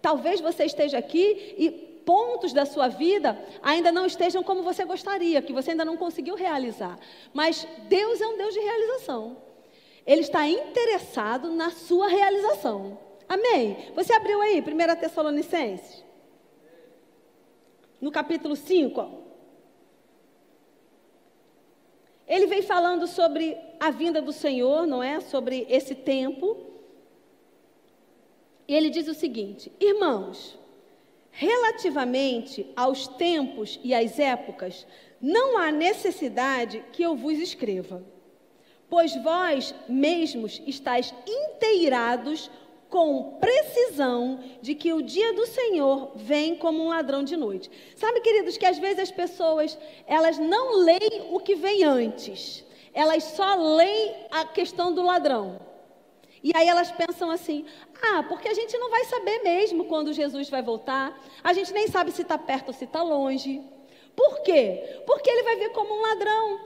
Talvez 0.00 0.40
você 0.40 0.64
esteja 0.64 0.98
aqui 0.98 1.54
e 1.58 1.70
pontos 2.06 2.52
da 2.52 2.64
sua 2.64 2.86
vida 2.86 3.36
ainda 3.60 3.90
não 3.90 4.06
estejam 4.06 4.44
como 4.44 4.62
você 4.62 4.84
gostaria, 4.84 5.42
que 5.42 5.52
você 5.52 5.72
ainda 5.72 5.84
não 5.84 5.96
conseguiu 5.96 6.36
realizar. 6.36 6.98
Mas 7.34 7.66
Deus 7.88 8.20
é 8.20 8.26
um 8.28 8.38
Deus 8.38 8.54
de 8.54 8.60
realização. 8.60 9.36
Ele 10.06 10.20
está 10.20 10.48
interessado 10.48 11.50
na 11.50 11.70
sua 11.70 12.06
realização. 12.06 12.96
Amém? 13.28 13.92
Você 13.94 14.12
abriu 14.12 14.40
aí, 14.40 14.60
1 14.60 15.00
Tessalonicenses? 15.00 16.04
No 18.00 18.12
capítulo 18.12 18.54
5, 18.54 19.26
Ele 22.26 22.46
vem 22.46 22.60
falando 22.60 23.06
sobre 23.06 23.56
a 23.78 23.90
vinda 23.90 24.20
do 24.20 24.32
Senhor, 24.32 24.86
não 24.86 25.02
é? 25.02 25.20
Sobre 25.20 25.66
esse 25.70 25.94
tempo. 25.94 26.56
E 28.66 28.74
ele 28.74 28.90
diz 28.90 29.06
o 29.06 29.14
seguinte: 29.14 29.70
Irmãos, 29.78 30.58
relativamente 31.30 32.66
aos 32.74 33.06
tempos 33.06 33.78
e 33.82 33.94
às 33.94 34.18
épocas, 34.18 34.86
não 35.20 35.56
há 35.56 35.70
necessidade 35.70 36.84
que 36.92 37.02
eu 37.02 37.14
vos 37.14 37.38
escreva, 37.38 38.02
pois 38.88 39.14
vós 39.22 39.72
mesmos 39.88 40.60
estáis 40.66 41.14
inteirados 41.26 42.50
com 42.96 43.36
precisão 43.38 44.40
de 44.62 44.74
que 44.74 44.90
o 44.94 45.02
dia 45.02 45.34
do 45.34 45.44
Senhor 45.44 46.12
vem 46.14 46.56
como 46.56 46.82
um 46.82 46.88
ladrão 46.88 47.22
de 47.22 47.36
noite. 47.36 47.70
Sabe, 47.94 48.22
queridos, 48.22 48.56
que 48.56 48.64
às 48.64 48.78
vezes 48.78 49.00
as 49.00 49.10
pessoas, 49.10 49.76
elas 50.06 50.38
não 50.38 50.78
leem 50.78 51.28
o 51.30 51.38
que 51.38 51.54
vem 51.54 51.84
antes. 51.84 52.64
Elas 52.94 53.22
só 53.22 53.54
leem 53.54 54.14
a 54.30 54.46
questão 54.46 54.94
do 54.94 55.02
ladrão. 55.02 55.60
E 56.42 56.52
aí 56.56 56.66
elas 56.66 56.90
pensam 56.90 57.30
assim: 57.30 57.66
ah, 58.00 58.22
porque 58.22 58.48
a 58.48 58.54
gente 58.54 58.78
não 58.78 58.88
vai 58.88 59.04
saber 59.04 59.42
mesmo 59.42 59.84
quando 59.84 60.14
Jesus 60.14 60.48
vai 60.48 60.62
voltar. 60.62 61.22
A 61.44 61.52
gente 61.52 61.74
nem 61.74 61.88
sabe 61.88 62.10
se 62.12 62.22
está 62.22 62.38
perto 62.38 62.68
ou 62.68 62.72
se 62.72 62.84
está 62.84 63.02
longe. 63.02 63.62
Por 64.16 64.40
quê? 64.40 65.02
Porque 65.06 65.28
ele 65.28 65.42
vai 65.42 65.56
vir 65.56 65.70
como 65.72 65.92
um 65.92 66.00
ladrão. 66.00 66.60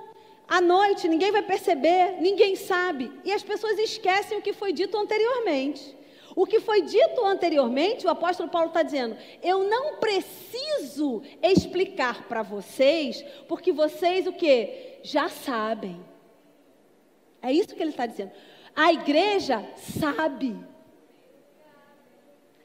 À 0.46 0.60
noite, 0.60 1.08
ninguém 1.08 1.32
vai 1.32 1.42
perceber, 1.42 2.20
ninguém 2.20 2.54
sabe. 2.54 3.10
E 3.24 3.32
as 3.32 3.42
pessoas 3.42 3.76
esquecem 3.80 4.38
o 4.38 4.42
que 4.42 4.52
foi 4.52 4.72
dito 4.72 4.96
anteriormente. 4.96 5.98
O 6.36 6.46
que 6.46 6.60
foi 6.60 6.82
dito 6.82 7.24
anteriormente, 7.24 8.06
o 8.06 8.10
apóstolo 8.10 8.48
Paulo 8.48 8.68
está 8.68 8.82
dizendo: 8.82 9.16
eu 9.42 9.64
não 9.64 9.96
preciso 9.96 11.22
explicar 11.42 12.28
para 12.28 12.42
vocês, 12.42 13.24
porque 13.48 13.72
vocês 13.72 14.26
o 14.26 14.32
que? 14.32 14.98
Já 15.02 15.28
sabem. 15.28 16.00
É 17.42 17.52
isso 17.52 17.74
que 17.74 17.82
ele 17.82 17.90
está 17.90 18.06
dizendo. 18.06 18.32
A 18.74 18.92
igreja 18.92 19.66
sabe. 19.76 20.56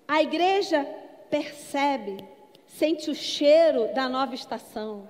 A 0.08 0.22
igreja 0.22 0.86
percebe, 1.30 2.24
sente 2.68 3.10
o 3.10 3.16
cheiro 3.16 3.92
da 3.94 4.08
nova 4.08 4.36
estação. 4.36 5.10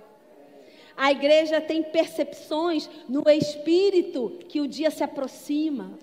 A 0.96 1.12
igreja 1.12 1.60
tem 1.60 1.82
percepções 1.82 2.88
no 3.06 3.28
espírito 3.28 4.38
que 4.48 4.62
o 4.62 4.66
dia 4.66 4.90
se 4.90 5.04
aproxima. 5.04 5.98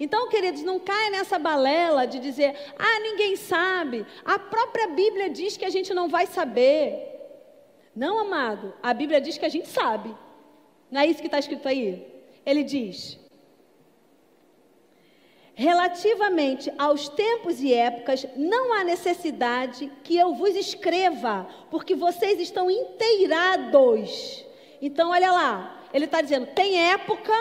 Então, 0.00 0.30
queridos, 0.30 0.62
não 0.62 0.80
caia 0.80 1.10
nessa 1.10 1.38
balela 1.38 2.06
de 2.06 2.18
dizer, 2.18 2.56
ah, 2.78 3.00
ninguém 3.00 3.36
sabe. 3.36 4.06
A 4.24 4.38
própria 4.38 4.88
Bíblia 4.88 5.28
diz 5.28 5.58
que 5.58 5.64
a 5.66 5.68
gente 5.68 5.92
não 5.92 6.08
vai 6.08 6.26
saber. 6.26 7.06
Não, 7.94 8.18
amado, 8.18 8.72
a 8.82 8.94
Bíblia 8.94 9.20
diz 9.20 9.36
que 9.36 9.44
a 9.44 9.50
gente 9.50 9.68
sabe. 9.68 10.16
Não 10.90 11.02
é 11.02 11.06
isso 11.06 11.20
que 11.20 11.26
está 11.26 11.38
escrito 11.38 11.68
aí? 11.68 12.06
Ele 12.46 12.64
diz: 12.64 13.20
Relativamente 15.54 16.72
aos 16.78 17.10
tempos 17.10 17.60
e 17.60 17.74
épocas, 17.74 18.26
não 18.34 18.72
há 18.72 18.82
necessidade 18.82 19.92
que 20.02 20.16
eu 20.16 20.32
vos 20.32 20.56
escreva, 20.56 21.46
porque 21.70 21.94
vocês 21.94 22.40
estão 22.40 22.70
inteirados. 22.70 24.46
Então, 24.80 25.10
olha 25.10 25.30
lá, 25.30 25.84
ele 25.92 26.06
está 26.06 26.22
dizendo: 26.22 26.46
tem 26.46 26.90
época 26.90 27.34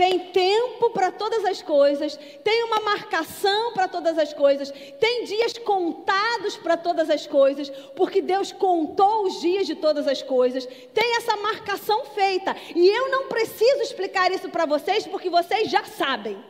tem 0.00 0.18
tempo 0.18 0.88
para 0.92 1.12
todas 1.12 1.44
as 1.44 1.60
coisas, 1.60 2.18
tem 2.42 2.64
uma 2.64 2.80
marcação 2.80 3.74
para 3.74 3.86
todas 3.86 4.16
as 4.16 4.32
coisas, 4.32 4.72
tem 4.98 5.24
dias 5.24 5.58
contados 5.58 6.56
para 6.56 6.74
todas 6.74 7.10
as 7.10 7.26
coisas, 7.26 7.68
porque 7.94 8.22
Deus 8.22 8.50
contou 8.50 9.26
os 9.26 9.42
dias 9.42 9.66
de 9.66 9.74
todas 9.74 10.08
as 10.08 10.22
coisas, 10.22 10.64
tem 10.94 11.16
essa 11.18 11.36
marcação 11.36 12.06
feita, 12.06 12.56
e 12.74 12.88
eu 12.88 13.10
não 13.10 13.28
preciso 13.28 13.82
explicar 13.82 14.32
isso 14.32 14.48
para 14.48 14.64
vocês, 14.64 15.06
porque 15.06 15.28
vocês 15.28 15.70
já 15.70 15.84
sabem. 15.84 16.42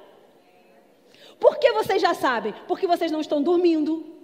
Por 1.41 1.59
que 1.59 1.73
vocês 1.73 2.01
já 2.01 2.15
sabem? 2.15 2.55
Porque 2.69 2.87
vocês 2.87 3.11
não 3.11 3.21
estão 3.21 3.43
dormindo. 3.43 4.15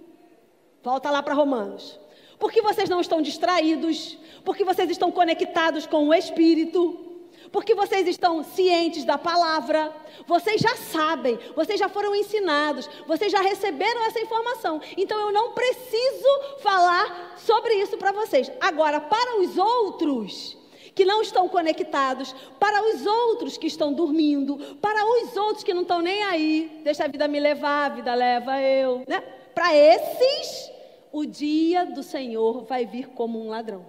Volta 0.81 1.11
lá 1.11 1.21
para 1.21 1.33
Romanos. 1.33 1.99
Porque 2.39 2.61
vocês 2.61 2.87
não 2.87 3.01
estão 3.01 3.21
distraídos, 3.21 4.17
porque 4.45 4.63
vocês 4.63 4.89
estão 4.89 5.11
conectados 5.11 5.85
com 5.85 6.07
o 6.07 6.13
Espírito 6.13 7.06
porque 7.51 7.75
vocês 7.75 8.07
estão 8.07 8.43
cientes 8.43 9.03
da 9.03 9.17
palavra, 9.17 9.93
vocês 10.25 10.61
já 10.61 10.75
sabem, 10.75 11.37
vocês 11.55 11.79
já 11.79 11.89
foram 11.89 12.15
ensinados, 12.15 12.89
vocês 13.05 13.31
já 13.31 13.41
receberam 13.41 14.01
essa 14.05 14.19
informação. 14.19 14.81
Então 14.95 15.19
eu 15.19 15.31
não 15.31 15.53
preciso 15.53 16.59
falar 16.59 17.35
sobre 17.37 17.75
isso 17.75 17.97
para 17.97 18.11
vocês. 18.11 18.51
Agora, 18.59 18.99
para 18.99 19.39
os 19.39 19.57
outros 19.57 20.57
que 20.93 21.05
não 21.05 21.21
estão 21.21 21.47
conectados, 21.47 22.33
para 22.59 22.83
os 22.83 23.05
outros 23.05 23.55
que 23.55 23.67
estão 23.67 23.93
dormindo, 23.93 24.57
para 24.81 25.05
os 25.05 25.37
outros 25.37 25.63
que 25.63 25.73
não 25.73 25.83
estão 25.83 26.01
nem 26.01 26.23
aí, 26.23 26.81
deixa 26.83 27.05
a 27.05 27.07
vida 27.07 27.27
me 27.27 27.39
levar, 27.39 27.85
a 27.85 27.95
vida 27.95 28.15
leva 28.15 28.59
eu, 28.59 29.03
né? 29.07 29.21
Para 29.53 29.75
esses, 29.75 30.71
o 31.11 31.25
dia 31.25 31.85
do 31.85 32.01
Senhor 32.01 32.63
vai 32.63 32.85
vir 32.85 33.09
como 33.09 33.39
um 33.39 33.49
ladrão. 33.49 33.85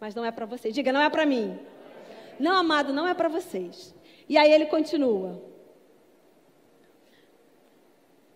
Mas 0.00 0.14
não 0.14 0.24
é 0.24 0.30
para 0.30 0.46
vocês. 0.46 0.74
Diga, 0.74 0.92
não 0.92 1.00
é 1.00 1.08
para 1.08 1.24
mim. 1.24 1.58
Não, 2.42 2.56
amado, 2.56 2.92
não 2.92 3.06
é 3.06 3.14
para 3.14 3.28
vocês. 3.28 3.94
E 4.28 4.36
aí 4.36 4.50
ele 4.52 4.66
continua. 4.66 5.40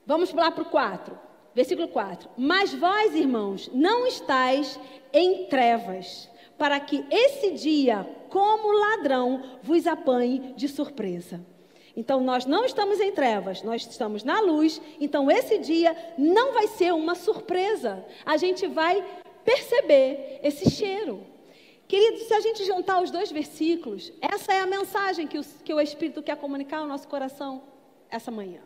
Vamos 0.06 0.32
lá 0.32 0.48
para 0.48 0.62
o 0.62 0.70
4, 0.70 1.18
versículo 1.52 1.88
4. 1.88 2.30
Mas 2.38 2.72
vós, 2.72 3.16
irmãos, 3.16 3.68
não 3.74 4.06
estáis 4.06 4.78
em 5.12 5.46
trevas, 5.46 6.30
para 6.56 6.78
que 6.78 7.04
esse 7.10 7.50
dia, 7.50 8.08
como 8.30 8.78
ladrão, 8.78 9.58
vos 9.60 9.88
apanhe 9.88 10.54
de 10.54 10.68
surpresa. 10.68 11.44
Então, 11.96 12.20
nós 12.20 12.46
não 12.46 12.64
estamos 12.64 13.00
em 13.00 13.10
trevas, 13.10 13.60
nós 13.64 13.84
estamos 13.84 14.22
na 14.22 14.40
luz. 14.40 14.80
Então, 15.00 15.28
esse 15.28 15.58
dia 15.58 15.96
não 16.16 16.52
vai 16.52 16.68
ser 16.68 16.94
uma 16.94 17.16
surpresa. 17.16 18.04
A 18.24 18.36
gente 18.36 18.68
vai 18.68 19.04
perceber 19.44 20.38
esse 20.44 20.70
cheiro. 20.70 21.26
Queridos, 21.88 22.22
se 22.22 22.34
a 22.34 22.40
gente 22.40 22.64
juntar 22.64 23.00
os 23.00 23.12
dois 23.12 23.30
versículos, 23.30 24.12
essa 24.20 24.52
é 24.52 24.60
a 24.60 24.66
mensagem 24.66 25.26
que 25.26 25.38
o, 25.38 25.44
que 25.64 25.72
o 25.72 25.80
Espírito 25.80 26.20
quer 26.20 26.36
comunicar 26.36 26.78
ao 26.78 26.86
nosso 26.86 27.06
coração 27.06 27.62
essa 28.10 28.30
manhã. 28.30 28.60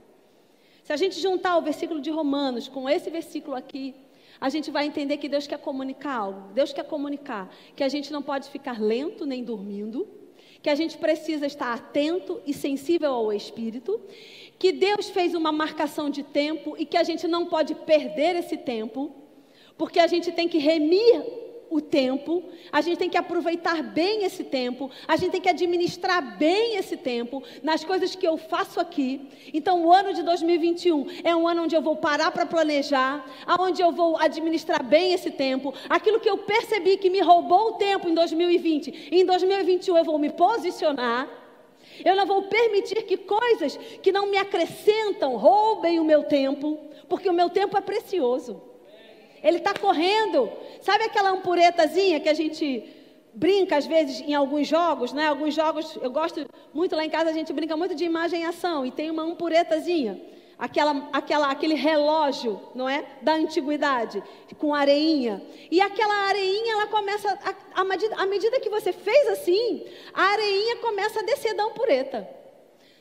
Se 0.83 0.93
a 0.93 0.97
gente 0.97 1.21
juntar 1.21 1.59
o 1.59 1.63
versículo 1.63 2.01
de 2.01 2.11
Romanos 2.11 2.67
com 2.67 2.89
esse 2.89 3.11
versículo 3.11 3.55
aqui, 3.55 3.95
a 4.41 4.49
gente 4.49 4.71
vai 4.71 4.87
entender 4.87 5.19
que 5.19 5.29
Deus 5.29 5.47
quer 5.47 5.59
comunicar 5.59 6.17
algo. 6.17 6.53
Deus 6.55 6.73
quer 6.73 6.85
comunicar 6.85 7.55
que 7.77 7.85
a 7.85 7.89
gente 7.89 8.11
não 8.11 8.23
pode 8.23 8.49
ficar 8.49 8.81
lento 8.81 9.27
nem 9.27 9.45
dormindo, 9.45 10.09
que 10.63 10.71
a 10.71 10.75
gente 10.75 10.97
precisa 10.97 11.47
estar 11.47 11.75
atento 11.75 12.41
e 12.47 12.55
sensível 12.55 13.13
ao 13.13 13.33
Espírito, 13.35 14.01
que 14.59 14.73
Deus 14.73 15.11
fez 15.11 15.35
uma 15.35 15.53
marcação 15.53 16.09
de 16.09 16.23
tempo 16.23 16.75
e 16.79 16.87
que 16.87 16.97
a 16.97 17.03
gente 17.03 17.29
não 17.29 17.45
pode 17.45 17.75
perder 17.75 18.35
esse 18.37 18.57
tempo, 18.57 19.15
porque 19.77 19.99
a 19.99 20.07
gente 20.07 20.33
tem 20.33 20.49
que 20.49 20.59
remir 20.59 21.50
o 21.71 21.81
tempo, 21.81 22.43
a 22.73 22.81
gente 22.81 22.99
tem 22.99 23.09
que 23.09 23.17
aproveitar 23.17 23.81
bem 23.81 24.25
esse 24.25 24.43
tempo, 24.43 24.91
a 25.07 25.17
gente 25.17 25.31
tem 25.31 25.41
que 25.41 25.49
administrar 25.49 26.37
bem 26.37 26.77
esse 26.77 26.97
tempo 26.97 27.43
nas 27.63 27.85
coisas 27.85 28.17
que 28.17 28.27
eu 28.27 28.37
faço 28.37 28.81
aqui. 28.81 29.29
Então, 29.55 29.85
o 29.85 29.93
ano 29.93 30.13
de 30.13 30.25
2021 30.25 31.07
é 31.23 31.35
um 31.35 31.47
ano 31.47 31.63
onde 31.63 31.77
eu 31.77 31.81
vou 31.81 31.95
parar 31.95 32.33
para 32.33 32.45
planejar, 32.45 33.25
aonde 33.47 33.81
eu 33.81 33.93
vou 33.93 34.17
administrar 34.19 34.83
bem 34.83 35.13
esse 35.13 35.31
tempo. 35.31 35.73
Aquilo 35.89 36.19
que 36.19 36.29
eu 36.29 36.39
percebi 36.39 36.97
que 36.97 37.09
me 37.09 37.21
roubou 37.21 37.69
o 37.69 37.73
tempo 37.75 38.09
em 38.09 38.15
2020, 38.15 39.09
em 39.13 39.25
2021 39.25 39.97
eu 39.97 40.05
vou 40.05 40.19
me 40.19 40.31
posicionar. 40.31 41.29
Eu 42.05 42.17
não 42.17 42.27
vou 42.27 42.43
permitir 42.45 43.03
que 43.05 43.17
coisas 43.17 43.77
que 44.03 44.11
não 44.11 44.27
me 44.27 44.37
acrescentam 44.37 45.37
roubem 45.37 46.01
o 46.01 46.05
meu 46.05 46.25
tempo, 46.25 46.79
porque 47.09 47.29
o 47.29 47.33
meu 47.33 47.49
tempo 47.49 47.77
é 47.77 47.81
precioso. 47.81 48.70
Ele 49.43 49.59
está 49.59 49.75
correndo. 49.75 50.51
Sabe 50.81 51.05
aquela 51.05 51.31
ampuretazinha 51.31 52.21
que 52.21 52.29
a 52.29 52.35
gente 52.35 52.85
brinca 53.33 53.77
às 53.77 53.87
vezes 53.87 54.21
em 54.21 54.35
alguns 54.35 54.67
jogos, 54.67 55.13
né? 55.13 55.27
Alguns 55.27 55.55
jogos, 55.55 55.97
eu 56.03 56.11
gosto 56.11 56.47
muito 56.73 56.97
lá 56.97 57.05
em 57.05 57.11
casa, 57.11 57.31
a 57.31 57.33
gente 57.33 57.53
brinca 57.53 57.77
muito 57.77 57.95
de 57.95 58.05
imagem 58.05 58.43
e 58.43 58.45
ação 58.45 58.85
e 58.85 58.91
tem 58.91 59.11
uma 59.11 59.23
ampuretazinha. 59.23 60.21
Aquela, 60.59 61.09
aquela, 61.11 61.51
aquele 61.51 61.75
relógio, 61.75 62.61
não 62.75 62.87
é? 62.87 63.03
Da 63.23 63.33
antiguidade, 63.33 64.23
com 64.59 64.75
areinha. 64.75 65.43
E 65.71 65.81
aquela 65.81 66.13
areinha, 66.29 66.73
ela 66.73 66.87
começa, 66.89 67.39
à 67.75 67.83
medida, 67.83 68.27
medida 68.27 68.61
que 68.61 68.69
você 68.69 68.93
fez 68.93 69.29
assim, 69.29 69.87
a 70.13 70.23
areinha 70.23 70.77
começa 70.77 71.21
a 71.21 71.23
descer 71.23 71.55
da 71.55 71.65
ampureta. 71.65 72.29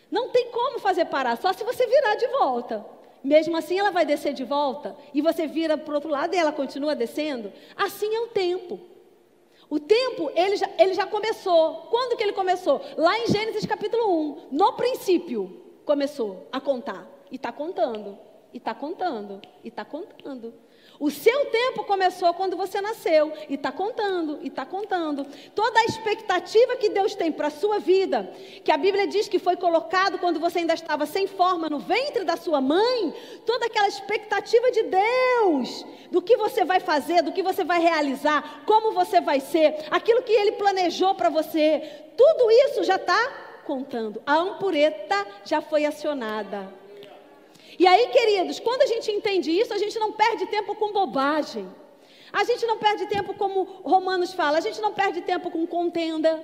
Não 0.10 0.30
tem 0.30 0.50
como 0.52 0.80
fazer 0.80 1.06
parar, 1.06 1.36
só 1.36 1.52
se 1.52 1.66
você 1.66 1.86
virar 1.86 2.16
de 2.16 2.28
volta. 2.28 2.86
Mesmo 3.24 3.58
assim, 3.58 3.78
ela 3.78 3.92
vai 3.92 4.06
descer 4.06 4.34
de 4.34 4.44
volta 4.44 4.96
e 5.14 5.22
você 5.22 5.46
vira 5.46 5.78
para 5.78 5.92
o 5.92 5.96
outro 5.96 6.10
lado 6.10 6.34
e 6.34 6.38
ela 6.38 6.52
continua 6.52 6.96
descendo. 6.96 7.52
Assim 7.76 8.14
é 8.14 8.20
o 8.22 8.28
tempo. 8.28 8.80
O 9.70 9.80
tempo, 9.80 10.32
ele 10.36 10.58
já, 10.58 10.70
ele 10.80 10.94
já 10.94 11.06
começou. 11.06 11.88
Quando 11.90 12.18
que 12.18 12.24
ele 12.24 12.34
começou? 12.34 12.82
Lá 12.98 13.20
em 13.20 13.28
Gênesis 13.28 13.66
capítulo 13.66 14.10
1. 14.10 14.48
No 14.52 14.74
princípio, 14.74 15.62
começou 15.86 16.48
a 16.52 16.60
contar. 16.60 17.08
E 17.30 17.36
está 17.36 17.52
contando. 17.52 18.18
E 18.54 18.58
está 18.58 18.74
contando. 18.74 19.42
E 19.64 19.68
está 19.68 19.86
contando. 19.86 20.54
O 21.00 21.10
seu 21.10 21.46
tempo 21.46 21.86
começou 21.86 22.34
quando 22.34 22.58
você 22.58 22.82
nasceu 22.82 23.32
e 23.48 23.54
está 23.54 23.72
contando, 23.72 24.38
e 24.42 24.48
está 24.48 24.66
contando. 24.66 25.26
Toda 25.56 25.80
a 25.80 25.86
expectativa 25.86 26.76
que 26.76 26.90
Deus 26.90 27.16
tem 27.16 27.32
para 27.32 27.48
a 27.48 27.52
sua 27.52 27.80
vida, 27.80 28.30
que 28.66 28.72
a 28.72 28.76
Bíblia 28.76 29.08
diz 29.08 29.30
que 29.30 29.40
foi 29.40 29.56
colocado 29.56 30.20
quando 30.20 30.42
você 30.42 30.60
ainda 30.60 30.74
estava 30.74 31.06
sem 31.06 31.26
forma 31.26 31.70
no 31.70 31.80
ventre 31.80 32.26
da 32.26 32.36
sua 32.36 32.60
mãe, 32.60 33.14
toda 33.46 33.68
aquela 33.68 33.88
expectativa 33.88 34.72
de 34.72 34.84
Deus, 34.84 35.86
do 36.12 36.22
que 36.22 36.36
você 36.36 36.66
vai 36.66 36.82
fazer, 36.82 37.22
do 37.22 37.32
que 37.32 37.42
você 37.42 37.64
vai 37.64 37.80
realizar, 37.80 38.64
como 38.66 38.92
você 38.92 39.22
vai 39.22 39.40
ser, 39.40 39.86
aquilo 39.90 40.22
que 40.22 40.34
Ele 40.34 40.52
planejou 40.54 41.16
para 41.16 41.30
você, 41.30 41.82
tudo 42.18 42.52
isso 42.52 42.84
já 42.84 42.98
está 42.98 43.62
contando. 43.66 44.22
A 44.26 44.36
ampureta 44.36 45.26
já 45.46 45.62
foi 45.62 45.86
acionada. 45.86 46.74
E 47.80 47.88
aí, 47.88 48.08
queridos, 48.10 48.60
quando 48.60 48.82
a 48.82 48.88
gente 48.88 49.10
entende 49.10 49.50
isso, 49.58 49.74
a 49.74 49.78
gente 49.78 49.98
não 49.98 50.12
perde 50.12 50.46
tempo 50.48 50.76
com 50.76 50.92
bobagem. 50.92 51.66
A 52.32 52.44
gente 52.44 52.66
não 52.66 52.78
perde 52.78 53.06
tempo 53.08 53.34
como 53.34 53.64
Romanos 53.64 54.34
fala, 54.34 54.58
a 54.58 54.62
gente 54.62 54.82
não 54.82 54.94
perde 54.94 55.22
tempo 55.22 55.50
com 55.50 55.66
contenda. 55.66 56.44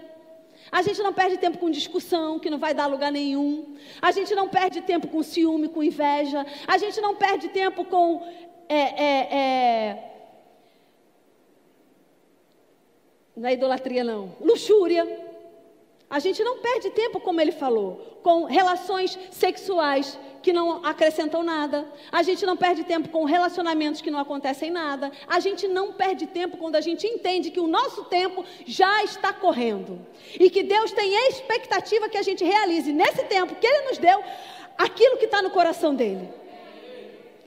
A 0.72 0.82
gente 0.82 1.04
não 1.04 1.14
perde 1.14 1.38
tempo 1.38 1.58
com 1.58 1.70
discussão, 1.70 2.40
que 2.40 2.50
não 2.50 2.58
vai 2.58 2.74
dar 2.74 2.88
lugar 2.88 3.12
nenhum. 3.12 3.76
A 4.02 4.12
gente 4.12 4.34
não 4.34 4.48
perde 4.48 4.82
tempo 4.82 5.10
com 5.10 5.22
ciúme, 5.22 5.68
com 5.68 5.84
inveja. 5.84 6.46
A 6.66 6.78
gente 6.78 7.02
não 7.02 7.16
perde 7.16 7.50
tempo 7.50 7.84
com. 7.84 8.26
É, 8.70 9.04
é, 9.04 9.36
é... 9.42 10.12
Não 13.36 13.50
é 13.50 13.54
idolatria, 13.54 14.06
não. 14.06 14.38
Luxúria. 14.40 15.04
A 16.10 16.20
gente 16.20 16.42
não 16.46 16.60
perde 16.60 16.92
tempo, 16.92 17.20
como 17.20 17.42
ele 17.42 17.52
falou, 17.52 18.20
com 18.24 18.46
relações 18.46 19.20
sexuais 19.32 20.18
que 20.46 20.54
não 20.54 20.86
acrescentam 20.86 21.42
nada. 21.42 21.88
A 22.12 22.22
gente 22.22 22.46
não 22.46 22.56
perde 22.56 22.84
tempo 22.84 23.10
com 23.10 23.24
relacionamentos 23.26 24.00
que 24.00 24.12
não 24.12 24.20
acontecem 24.20 24.70
nada. 24.70 25.12
A 25.28 25.40
gente 25.40 25.68
não 25.68 25.92
perde 25.92 26.28
tempo 26.28 26.56
quando 26.56 26.76
a 26.76 26.82
gente 26.82 27.08
entende 27.08 27.50
que 27.50 27.60
o 27.60 27.66
nosso 27.66 28.06
tempo 28.06 28.46
já 28.64 29.04
está 29.04 29.34
correndo. 29.34 30.00
E 30.40 30.48
que 30.52 30.62
Deus 30.62 30.92
tem 30.92 31.18
a 31.18 31.30
expectativa 31.30 32.08
que 32.08 32.18
a 32.20 32.22
gente 32.22 32.44
realize 32.44 32.94
nesse 32.94 33.24
tempo 33.24 33.56
que 33.56 33.66
Ele 33.66 33.90
nos 33.90 33.98
deu 33.98 34.24
aquilo 34.78 35.18
que 35.18 35.26
está 35.26 35.42
no 35.42 35.50
coração 35.50 35.96
dele. 35.96 36.30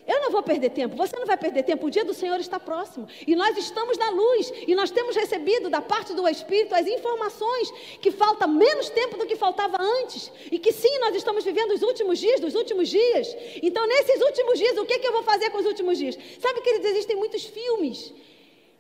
Eu 0.09 0.23
não 0.23 0.31
vou 0.31 0.43
perder 0.43 0.71
tempo, 0.71 0.97
você 0.97 1.15
não 1.19 1.27
vai 1.27 1.37
perder 1.37 1.63
tempo, 1.65 1.87
o 1.87 1.91
dia 1.91 2.03
do 2.03 2.15
Senhor 2.15 2.41
está 2.41 2.59
próximo. 2.59 3.07
E 3.27 3.37
nós 3.37 3.55
estamos 3.59 3.99
na 3.99 4.09
luz, 4.09 4.51
e 4.67 4.75
nós 4.75 4.91
temos 4.91 5.15
recebido 5.15 5.69
da 5.69 5.83
parte 5.83 6.15
do 6.15 6.27
Espírito 6.27 6.75
as 6.75 6.87
informações 6.87 7.71
que 8.01 8.11
falta 8.11 8.47
menos 8.47 8.89
tempo 8.89 9.19
do 9.19 9.27
que 9.27 9.37
faltava 9.37 9.77
antes. 9.79 10.33
E 10.51 10.59
que 10.59 10.73
sim, 10.73 10.99
nós 11.01 11.15
estamos 11.15 11.45
vivendo 11.45 11.73
os 11.73 11.83
últimos 11.83 12.19
dias 12.19 12.41
dos 12.41 12.55
últimos 12.55 12.89
dias. 12.89 13.37
Então, 13.63 13.87
nesses 13.87 14.23
últimos 14.23 14.59
dias, 14.59 14.79
o 14.79 14.87
que, 14.87 14.95
é 14.95 14.99
que 14.99 15.07
eu 15.07 15.13
vou 15.13 15.23
fazer 15.23 15.51
com 15.51 15.59
os 15.59 15.67
últimos 15.67 15.99
dias? 15.99 16.17
Sabe 16.41 16.63
que 16.63 16.71
existem 16.71 17.15
muitos 17.15 17.45
filmes 17.45 18.15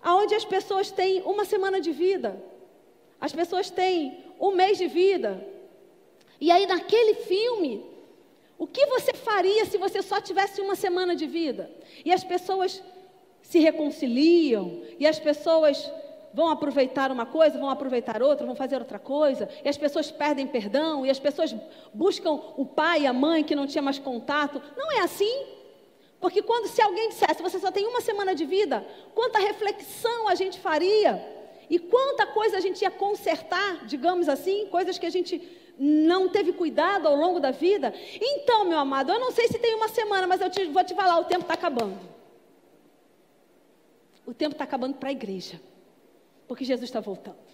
onde 0.02 0.34
as 0.34 0.46
pessoas 0.46 0.90
têm 0.90 1.20
uma 1.22 1.44
semana 1.44 1.78
de 1.78 1.92
vida, 1.92 2.42
as 3.20 3.34
pessoas 3.34 3.68
têm 3.68 4.24
um 4.40 4.52
mês 4.52 4.78
de 4.78 4.86
vida. 4.86 5.46
E 6.40 6.50
aí, 6.50 6.66
naquele 6.66 7.14
filme, 7.14 7.84
o 8.58 8.66
que 8.66 8.84
você 8.86 9.14
faria 9.14 9.64
se 9.64 9.78
você 9.78 10.02
só 10.02 10.20
tivesse 10.20 10.60
uma 10.60 10.74
semana 10.74 11.14
de 11.14 11.26
vida? 11.26 11.70
E 12.04 12.12
as 12.12 12.24
pessoas 12.24 12.82
se 13.40 13.60
reconciliam, 13.60 14.82
e 14.98 15.06
as 15.06 15.18
pessoas 15.18 15.90
vão 16.34 16.50
aproveitar 16.50 17.10
uma 17.10 17.24
coisa, 17.24 17.58
vão 17.58 17.70
aproveitar 17.70 18.22
outra, 18.22 18.44
vão 18.44 18.54
fazer 18.54 18.76
outra 18.76 18.98
coisa, 18.98 19.48
e 19.64 19.68
as 19.68 19.78
pessoas 19.78 20.10
perdem 20.10 20.46
perdão, 20.46 21.06
e 21.06 21.10
as 21.10 21.18
pessoas 21.18 21.54
buscam 21.94 22.32
o 22.56 22.66
pai 22.66 23.02
e 23.02 23.06
a 23.06 23.12
mãe 23.12 23.44
que 23.44 23.54
não 23.54 23.66
tinha 23.66 23.80
mais 23.80 23.98
contato. 23.98 24.60
Não 24.76 24.92
é 24.92 25.00
assim. 25.00 25.46
Porque 26.20 26.42
quando 26.42 26.66
se 26.66 26.82
alguém 26.82 27.10
dissesse, 27.10 27.40
você 27.40 27.60
só 27.60 27.70
tem 27.70 27.86
uma 27.86 28.00
semana 28.00 28.34
de 28.34 28.44
vida, 28.44 28.84
quanta 29.14 29.38
reflexão 29.38 30.28
a 30.28 30.34
gente 30.34 30.58
faria, 30.58 31.24
e 31.70 31.78
quanta 31.78 32.26
coisa 32.26 32.56
a 32.56 32.60
gente 32.60 32.82
ia 32.82 32.90
consertar, 32.90 33.86
digamos 33.86 34.28
assim, 34.28 34.66
coisas 34.66 34.98
que 34.98 35.06
a 35.06 35.10
gente 35.10 35.38
não 35.78 36.28
teve 36.28 36.52
cuidado 36.52 37.06
ao 37.06 37.14
longo 37.14 37.38
da 37.38 37.50
vida. 37.50 37.94
Então, 38.20 38.64
meu 38.64 38.78
amado, 38.78 39.12
eu 39.12 39.20
não 39.20 39.30
sei 39.30 39.46
se 39.48 39.58
tem 39.58 39.74
uma 39.74 39.88
semana, 39.88 40.26
mas 40.26 40.40
eu 40.40 40.50
te, 40.50 40.64
vou 40.66 40.82
te 40.82 40.94
falar: 40.94 41.18
o 41.20 41.24
tempo 41.24 41.42
está 41.42 41.54
acabando. 41.54 41.98
O 44.26 44.34
tempo 44.34 44.52
está 44.52 44.64
acabando 44.64 44.96
para 44.96 45.08
a 45.08 45.12
igreja, 45.12 45.60
porque 46.46 46.64
Jesus 46.64 46.88
está 46.88 47.00
voltando. 47.00 47.48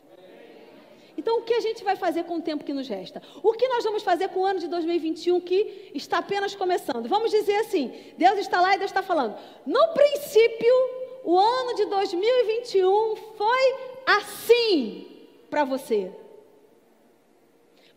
Então, 1.17 1.39
o 1.39 1.43
que 1.43 1.55
a 1.55 1.61
gente 1.61 1.85
vai 1.85 1.95
fazer 1.95 2.25
com 2.25 2.37
o 2.39 2.43
tempo 2.43 2.65
que 2.65 2.73
nos 2.73 2.89
resta? 2.89 3.23
O 3.43 3.53
que 3.53 3.69
nós 3.69 3.85
vamos 3.85 4.03
fazer 4.03 4.29
com 4.31 4.41
o 4.41 4.45
ano 4.45 4.59
de 4.59 4.67
2021 4.67 5.41
que 5.41 5.91
está 5.95 6.19
apenas 6.19 6.55
começando? 6.57 7.09
Vamos 7.09 7.31
dizer 7.31 7.57
assim: 7.57 7.93
Deus 8.19 8.39
está 8.39 8.61
lá 8.61 8.75
e 8.75 8.79
Deus 8.79 8.91
está 8.91 9.03
falando. 9.03 9.37
No 9.65 9.89
princípio, 9.89 10.75
o 11.23 11.39
ano 11.39 11.75
de 11.75 11.85
2021 11.85 13.17
foi 13.37 13.75
assim 14.07 15.07
para 15.49 15.65
você. 15.65 16.11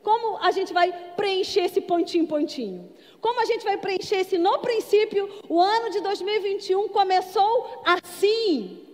Como 0.04 0.38
a 0.38 0.52
gente 0.52 0.74
vai 0.74 0.92
preencher 1.16 1.66
esse 1.66 1.82
pontinho, 1.82 2.28
pontinho? 2.28 2.90
Como 3.20 3.40
a 3.42 3.46
gente 3.46 3.64
vai 3.66 3.78
preencher 3.78 4.18
esse 4.18 4.38
no 4.38 4.60
princípio? 4.60 5.30
O 5.50 5.60
ano 5.60 5.90
de 5.90 6.00
2021 6.02 6.88
começou 6.90 7.82
assim. 7.84 8.86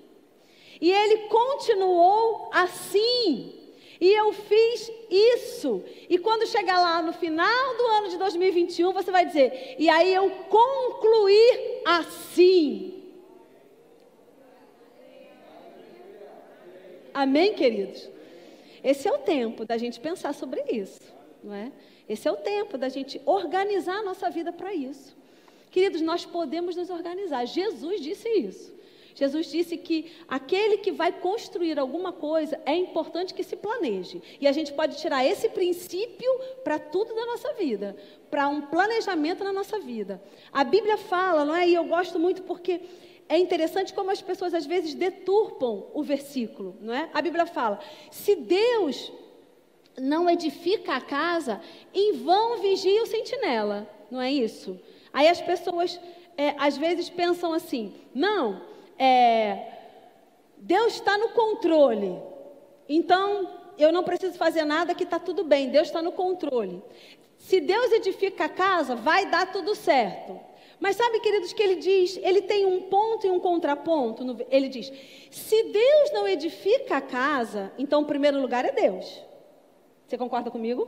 E 0.82 0.91
ele 0.91 1.28
continuou 1.28 2.49
assim. 2.51 3.64
E 4.01 4.12
eu 4.12 4.34
fiz 4.34 4.91
isso. 5.10 5.84
E 6.10 6.18
quando 6.18 6.47
chegar 6.47 6.80
lá 6.80 7.01
no 7.01 7.14
final 7.14 7.78
do 7.78 7.84
ano 7.88 8.10
de 8.10 8.18
2021, 8.18 8.91
você 8.91 9.12
vai 9.12 9.26
dizer: 9.26 9.76
e 9.80 9.88
aí 9.89 10.14
eu 10.14 10.30
concluir 10.49 11.82
assim. 11.86 13.01
Amém, 17.14 17.54
queridos? 17.54 18.10
Esse 18.84 19.08
é 19.08 19.12
o 19.12 19.20
tempo 19.20 19.66
da 19.66 19.78
gente 19.78 20.00
pensar 20.00 20.34
sobre 20.34 20.62
isso, 20.72 21.02
não 21.44 21.54
é? 21.54 21.72
Esse 22.08 22.28
é 22.28 22.32
o 22.32 22.38
tempo 22.38 22.78
da 22.78 22.90
gente 22.90 23.22
organizar 23.26 24.00
a 24.00 24.04
nossa 24.04 24.30
vida 24.30 24.52
para 24.52 24.74
isso. 24.74 25.16
Queridos, 25.72 26.02
nós 26.02 26.26
podemos 26.26 26.76
nos 26.76 26.90
organizar. 26.90 27.46
Jesus 27.46 28.02
disse 28.02 28.28
isso. 28.30 28.74
Jesus 29.16 29.48
disse 29.52 29.78
que 29.78 30.12
aquele 30.28 30.78
que 30.78 30.92
vai 30.92 31.12
construir 31.12 31.80
alguma 31.80 32.12
coisa 32.12 32.60
é 32.66 32.76
importante 32.76 33.34
que 33.34 33.44
se 33.44 33.56
planeje. 33.56 34.22
E 34.42 34.48
a 34.48 34.52
gente 34.52 34.74
pode 34.74 34.98
tirar 34.98 35.26
esse 35.26 35.50
princípio 35.50 36.32
para 36.64 36.80
tudo 36.80 37.14
da 37.14 37.26
nossa 37.26 37.54
vida, 37.54 37.96
para 38.30 38.48
um 38.48 38.62
planejamento 38.62 39.44
na 39.44 39.54
nossa 39.54 39.80
vida. 39.80 40.22
A 40.52 40.64
Bíblia 40.64 40.98
fala, 40.98 41.46
não 41.46 41.56
é? 41.56 41.68
E 41.68 41.74
eu 41.74 41.86
gosto 41.86 42.20
muito 42.20 42.42
porque 42.44 42.82
é 43.30 43.38
interessante 43.38 43.94
como 43.94 44.12
as 44.12 44.22
pessoas 44.22 44.54
às 44.54 44.66
vezes 44.66 44.94
deturpam 44.94 45.88
o 45.94 46.04
versículo, 46.04 46.76
não 46.82 46.94
é? 46.94 47.10
A 47.14 47.22
Bíblia 47.22 47.46
fala: 47.46 47.80
se 48.12 48.36
Deus 48.36 49.12
não 49.98 50.30
edifica 50.30 50.96
a 50.96 51.02
casa, 51.02 51.62
em 51.94 52.14
vão 52.14 52.60
vigia 52.60 53.04
o 53.04 53.08
sentinela, 53.08 53.88
não 54.10 54.22
é 54.22 54.32
isso? 54.32 54.80
Aí 55.12 55.28
as 55.28 55.42
pessoas 55.42 56.00
é, 56.38 56.56
às 56.58 56.78
vezes 56.78 57.10
pensam 57.10 57.54
assim: 57.54 57.94
não, 58.14 58.62
é, 58.98 59.72
Deus 60.58 60.96
está 60.96 61.18
no 61.18 61.30
controle, 61.30 62.20
então 62.88 63.50
eu 63.78 63.92
não 63.92 64.04
preciso 64.04 64.38
fazer 64.38 64.66
nada 64.66 64.94
que 64.96 65.04
está 65.04 65.20
tudo 65.20 65.44
bem, 65.44 65.70
Deus 65.70 65.88
está 65.88 66.02
no 66.02 66.12
controle. 66.12 66.84
Se 67.38 67.60
Deus 67.60 67.92
edifica 67.92 68.46
a 68.46 68.50
casa, 68.50 68.96
vai 68.96 69.26
dar 69.26 69.52
tudo 69.52 69.76
certo. 69.76 70.40
Mas 70.84 70.98
sabe, 70.98 71.22
queridos, 71.22 71.54
que 71.54 71.64
ele 71.64 71.78
diz, 71.78 72.20
ele 72.22 72.42
tem 72.42 72.66
um 72.66 72.82
ponto 72.82 73.26
e 73.26 73.30
um 73.30 73.40
contraponto. 73.40 74.46
Ele 74.50 74.68
diz: 74.68 74.92
se 75.32 75.64
Deus 75.64 76.12
não 76.12 76.28
edifica 76.28 76.98
a 76.98 77.02
casa, 77.02 77.72
então 77.78 78.02
o 78.02 78.06
primeiro 78.06 78.42
lugar 78.42 78.66
é 78.66 78.72
Deus. 78.74 79.24
Você 80.06 80.18
concorda 80.18 80.52
comigo? 80.52 80.86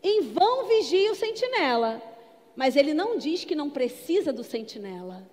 Em 0.00 0.20
vão 0.20 0.68
vigia 0.68 1.10
o 1.10 1.16
sentinela. 1.16 2.00
Mas 2.54 2.76
ele 2.76 2.94
não 2.94 3.18
diz 3.18 3.44
que 3.44 3.56
não 3.56 3.68
precisa 3.68 4.32
do 4.32 4.44
sentinela. 4.44 5.28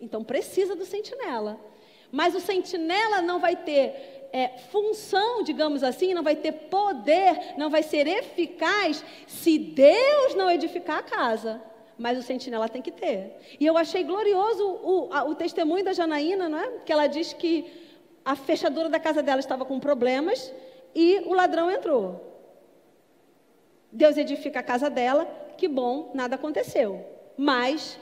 Então 0.00 0.24
precisa 0.24 0.74
do 0.74 0.84
sentinela. 0.84 1.60
Mas 2.10 2.34
o 2.34 2.40
sentinela 2.40 3.22
não 3.22 3.38
vai 3.38 3.54
ter 3.54 4.28
é, 4.32 4.58
função, 4.72 5.44
digamos 5.44 5.84
assim, 5.84 6.14
não 6.14 6.24
vai 6.24 6.34
ter 6.34 6.50
poder, 6.50 7.54
não 7.56 7.70
vai 7.70 7.84
ser 7.84 8.08
eficaz 8.08 9.04
se 9.28 9.56
Deus 9.56 10.34
não 10.34 10.50
edificar 10.50 10.98
a 10.98 11.02
casa. 11.04 11.71
Mas 11.98 12.18
o 12.18 12.22
sentinela 12.22 12.68
tem 12.68 12.82
que 12.82 12.90
ter. 12.90 13.36
E 13.58 13.66
eu 13.66 13.76
achei 13.76 14.02
glorioso 14.02 14.66
o, 14.66 15.08
a, 15.12 15.24
o 15.24 15.34
testemunho 15.34 15.84
da 15.84 15.92
Janaína, 15.92 16.48
não 16.48 16.58
é? 16.58 16.70
Que 16.84 16.92
ela 16.92 17.06
diz 17.06 17.32
que 17.32 17.70
a 18.24 18.34
fechadura 18.36 18.88
da 18.88 19.00
casa 19.00 19.22
dela 19.22 19.40
estava 19.40 19.64
com 19.64 19.78
problemas 19.78 20.52
e 20.94 21.22
o 21.26 21.34
ladrão 21.34 21.70
entrou. 21.70 22.32
Deus 23.90 24.16
edifica 24.16 24.60
a 24.60 24.62
casa 24.62 24.88
dela, 24.88 25.26
que 25.56 25.68
bom, 25.68 26.10
nada 26.14 26.36
aconteceu. 26.36 27.04
Mas 27.36 27.98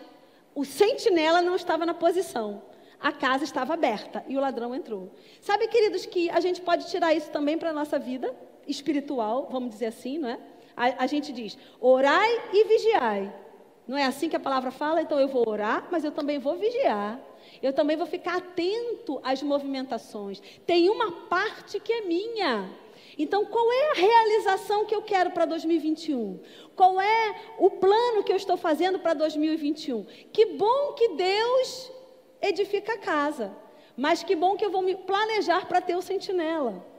o 0.55 0.64
sentinela 0.64 1.43
não 1.43 1.57
estava 1.57 1.84
na 1.84 1.95
posição. 1.95 2.62
A 3.01 3.12
casa 3.12 3.45
estava 3.45 3.74
aberta 3.74 4.22
e 4.28 4.36
o 4.36 4.41
ladrão 4.41 4.74
entrou. 4.74 5.11
Sabe, 5.41 5.66
queridos, 5.68 6.05
que 6.05 6.28
a 6.30 6.38
gente 6.38 6.61
pode 6.61 6.88
tirar 6.91 7.14
isso 7.14 7.30
também 7.30 7.57
para 7.57 7.70
a 7.70 7.72
nossa 7.72 7.99
vida 7.99 8.34
espiritual, 8.68 9.49
vamos 9.51 9.70
dizer 9.70 9.86
assim, 9.86 10.18
não 10.18 10.28
é? 10.28 10.38
A, 10.76 11.05
a 11.05 11.07
gente 11.07 11.32
diz: 11.32 11.57
orai 11.80 12.30
e 12.53 12.64
vigiai. 12.64 13.32
Não 13.91 13.99
é 13.99 14.05
assim 14.05 14.28
que 14.28 14.36
a 14.36 14.41
palavra 14.41 14.70
fala? 14.70 15.03
Então 15.03 15.18
eu 15.18 15.26
vou 15.26 15.49
orar, 15.49 15.88
mas 15.91 16.05
eu 16.05 16.12
também 16.12 16.38
vou 16.38 16.55
vigiar. 16.57 17.20
Eu 17.61 17.72
também 17.72 17.97
vou 17.97 18.07
ficar 18.07 18.36
atento 18.36 19.20
às 19.20 19.43
movimentações. 19.43 20.41
Tem 20.64 20.88
uma 20.88 21.11
parte 21.26 21.80
que 21.80 21.93
é 21.93 22.03
minha. 22.03 22.70
Então, 23.18 23.45
qual 23.47 23.66
é 23.72 23.91
a 23.91 23.95
realização 23.95 24.84
que 24.84 24.95
eu 24.95 25.03
quero 25.03 25.32
para 25.32 25.45
2021? 25.45 26.38
Qual 26.76 27.01
é 27.01 27.34
o 27.59 27.68
plano 27.68 28.22
que 28.22 28.30
eu 28.30 28.36
estou 28.36 28.57
fazendo 28.57 29.01
para 29.01 29.12
2021? 29.12 30.07
Que 30.32 30.47
bom 30.55 30.93
que 30.93 31.09
Deus 31.16 31.91
edifica 32.41 32.93
a 32.93 32.99
casa, 32.99 33.53
mas 33.97 34.22
que 34.22 34.36
bom 34.36 34.57
que 34.57 34.64
eu 34.64 34.70
vou 34.70 34.82
me 34.82 34.95
planejar 34.95 35.66
para 35.66 35.80
ter 35.80 35.97
o 35.97 36.01
sentinela. 36.01 36.89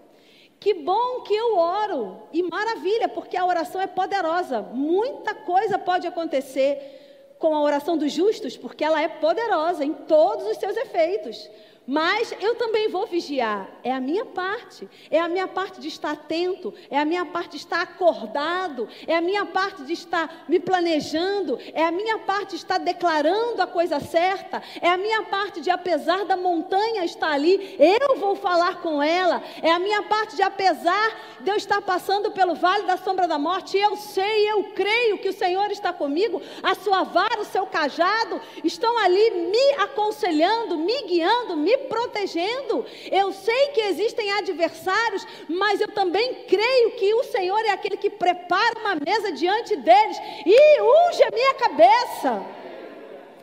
Que 0.62 0.76
bom 0.76 1.22
que 1.22 1.34
eu 1.34 1.58
oro, 1.58 2.22
e 2.32 2.44
maravilha, 2.44 3.10
porque 3.10 3.36
a 3.36 3.44
oração 3.44 3.82
é 3.82 3.88
poderosa. 3.88 4.62
Muita 4.62 5.34
coisa 5.34 5.80
pode 5.80 6.06
acontecer 6.06 7.34
com 7.40 7.56
a 7.56 7.64
oração 7.64 7.98
dos 7.98 8.12
justos, 8.12 8.56
porque 8.56 8.84
ela 8.84 9.02
é 9.02 9.08
poderosa 9.08 9.84
em 9.84 9.92
todos 9.92 10.46
os 10.46 10.58
seus 10.58 10.78
efeitos. 10.78 11.50
Mas 11.88 12.34
eu 12.40 12.56
também 12.56 12.90
vou 12.90 13.08
vigiar. 13.08 13.68
É 13.84 13.92
a 13.92 14.00
minha 14.00 14.24
parte. 14.24 14.88
É 15.10 15.20
a 15.20 15.28
minha 15.28 15.48
parte 15.48 15.80
de 15.82 15.88
estar 15.88 16.12
atento. 16.12 16.74
É 16.92 17.00
a 17.00 17.06
minha 17.06 17.26
parte 17.26 17.52
de 17.52 17.58
estar 17.58 17.82
acordado. 17.82 18.88
É 19.08 19.16
a 19.16 19.22
minha 19.22 19.46
parte 19.48 19.84
de 19.84 19.94
estar 19.94 20.46
me 20.48 20.60
planejando. 20.60 21.60
É 21.74 21.84
a 21.84 21.92
minha 21.92 22.20
parte 22.20 22.52
de 22.52 22.58
estar 22.58 22.78
declarando 22.78 23.62
a 23.62 23.68
coisa 23.68 24.00
certa. 24.00 24.62
É 24.80 24.90
a 24.90 24.98
minha 24.98 25.24
parte 25.24 25.60
de, 25.60 25.72
apesar 25.72 26.24
da 26.26 26.38
montanha 26.38 27.04
estar 27.04 27.32
ali, 27.32 27.76
eu 27.80 28.16
vou 28.18 28.36
falar 28.36 28.82
com 28.82 29.02
ela. 29.02 29.44
É 29.62 29.72
a 29.72 29.80
minha 29.80 30.04
parte 30.04 30.36
de, 30.36 30.44
apesar 30.44 31.40
de 31.40 31.50
eu 31.50 31.56
estar 31.56 31.82
passando 31.82 32.32
pelo 32.32 32.54
vale 32.54 32.86
da 32.86 32.98
sombra 32.98 33.28
da 33.28 33.40
morte, 33.40 33.78
eu 33.78 33.96
sei, 33.98 34.52
eu 34.52 34.66
creio 34.76 35.18
que 35.18 35.30
o 35.30 35.34
Senhor 35.34 35.72
está 35.72 35.92
comigo. 35.92 36.42
A 36.62 36.76
sua 36.76 37.04
vara, 37.04 37.42
o 37.42 37.46
seu 37.46 37.66
cajado 37.66 38.40
estão 38.64 38.98
ali 39.00 39.32
me 39.32 39.82
aconselhando, 39.82 40.78
me 40.78 41.02
guiando, 41.04 41.58
me 41.58 41.71
protegendo. 41.78 42.86
Eu 43.12 43.32
sei 43.32 43.68
que 43.70 43.82
existem 43.82 44.32
adversários, 44.32 45.26
mas 45.48 45.82
eu 45.82 45.88
também 45.90 46.46
creio 46.48 46.92
que 46.92 47.14
o 47.14 47.24
Senhor 47.26 47.60
é 47.66 47.72
aquele 47.72 47.98
que 47.98 48.10
prepara 48.10 48.80
uma 48.80 48.96
mesa 48.96 49.32
diante 49.32 49.76
deles 49.76 50.18
e 50.46 50.82
unge 50.82 51.24
a 51.24 51.32
minha 51.32 51.54
cabeça. 51.56 52.46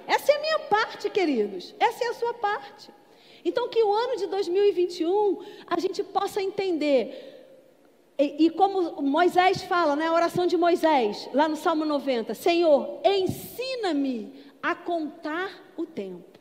Essa 0.06 0.32
é 0.32 0.36
a 0.36 0.40
minha 0.40 0.58
parte, 0.60 1.10
queridos. 1.10 1.74
Essa 1.78 2.04
é 2.04 2.08
a 2.08 2.14
sua 2.14 2.34
parte. 2.34 2.90
Então, 3.44 3.68
que 3.68 3.82
o 3.82 3.92
ano 3.92 4.16
de 4.16 4.26
2021 4.26 5.38
a 5.66 5.78
gente 5.78 6.02
possa 6.02 6.42
entender. 6.42 7.34
E, 8.18 8.46
e, 8.46 8.50
como 8.50 9.00
Moisés 9.00 9.62
fala, 9.62 9.94
né, 9.94 10.08
a 10.08 10.12
oração 10.12 10.46
de 10.46 10.56
Moisés, 10.56 11.28
lá 11.32 11.48
no 11.48 11.56
Salmo 11.56 11.84
90, 11.84 12.34
Senhor, 12.34 13.00
ensina-me 13.04 14.32
a 14.62 14.74
contar 14.74 15.50
o 15.76 15.86
tempo. 15.86 16.37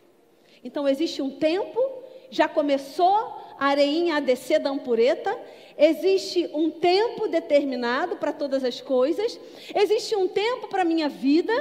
Então 0.67 0.85
existe 0.85 1.21
um 1.21 1.29
tempo, 1.29 1.79
já 2.29 2.45
começou 2.45 3.15
a 3.57 3.67
areinha 3.67 4.17
a 4.17 4.19
descer 4.19 4.59
da 4.59 4.69
ampureta, 4.69 5.33
existe 5.77 6.49
um 6.53 6.69
tempo 6.69 7.29
determinado 7.29 8.17
para 8.17 8.33
todas 8.33 8.65
as 8.65 8.81
coisas, 8.81 9.39
existe 9.73 10.13
um 10.13 10.27
tempo 10.27 10.67
para 10.67 10.81
a 10.81 10.85
minha 10.85 11.07
vida 11.07 11.53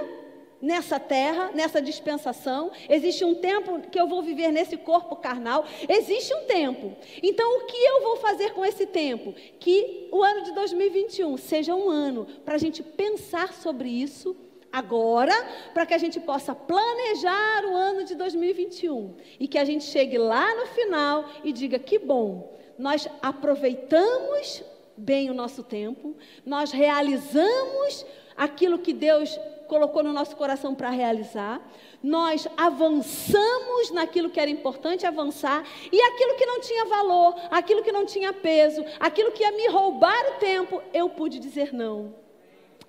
nessa 0.60 0.98
terra, 0.98 1.52
nessa 1.54 1.80
dispensação, 1.80 2.72
existe 2.88 3.24
um 3.24 3.36
tempo 3.36 3.80
que 3.88 4.00
eu 4.00 4.08
vou 4.08 4.24
viver 4.24 4.50
nesse 4.50 4.76
corpo 4.76 5.14
carnal, 5.14 5.64
existe 5.88 6.34
um 6.34 6.44
tempo. 6.46 6.96
Então, 7.22 7.58
o 7.58 7.66
que 7.66 7.76
eu 7.76 8.02
vou 8.02 8.16
fazer 8.16 8.54
com 8.54 8.64
esse 8.64 8.86
tempo? 8.86 9.32
Que 9.60 10.08
o 10.10 10.20
ano 10.20 10.42
de 10.42 10.52
2021 10.52 11.36
seja 11.36 11.76
um 11.76 11.88
ano 11.88 12.26
para 12.44 12.56
a 12.56 12.58
gente 12.58 12.82
pensar 12.82 13.52
sobre 13.52 13.88
isso 13.88 14.36
agora, 14.76 15.32
para 15.72 15.86
que 15.86 15.94
a 15.94 15.98
gente 15.98 16.20
possa 16.20 16.54
planejar 16.54 17.64
o 17.64 17.74
ano 17.74 18.04
de 18.04 18.14
2021 18.14 19.16
e 19.40 19.48
que 19.48 19.58
a 19.58 19.64
gente 19.64 19.84
chegue 19.84 20.18
lá 20.18 20.54
no 20.54 20.66
final 20.66 21.24
e 21.42 21.50
diga: 21.50 21.78
que 21.78 21.98
bom, 21.98 22.54
nós 22.78 23.08
aproveitamos 23.22 24.62
bem 24.94 25.30
o 25.30 25.34
nosso 25.34 25.62
tempo, 25.62 26.14
nós 26.44 26.72
realizamos 26.72 28.04
aquilo 28.36 28.78
que 28.78 28.92
Deus 28.92 29.38
colocou 29.66 30.02
no 30.02 30.12
nosso 30.12 30.36
coração 30.36 30.74
para 30.74 30.90
realizar, 30.90 31.60
nós 32.02 32.46
avançamos 32.56 33.90
naquilo 33.90 34.30
que 34.30 34.38
era 34.38 34.50
importante 34.50 35.06
avançar 35.06 35.66
e 35.90 36.00
aquilo 36.00 36.36
que 36.36 36.46
não 36.46 36.60
tinha 36.60 36.84
valor, 36.84 37.34
aquilo 37.50 37.82
que 37.82 37.90
não 37.90 38.04
tinha 38.04 38.32
peso, 38.32 38.84
aquilo 39.00 39.32
que 39.32 39.42
ia 39.42 39.52
me 39.52 39.68
roubar 39.68 40.22
o 40.32 40.38
tempo, 40.38 40.82
eu 40.92 41.08
pude 41.08 41.38
dizer 41.38 41.72
não. 41.72 42.14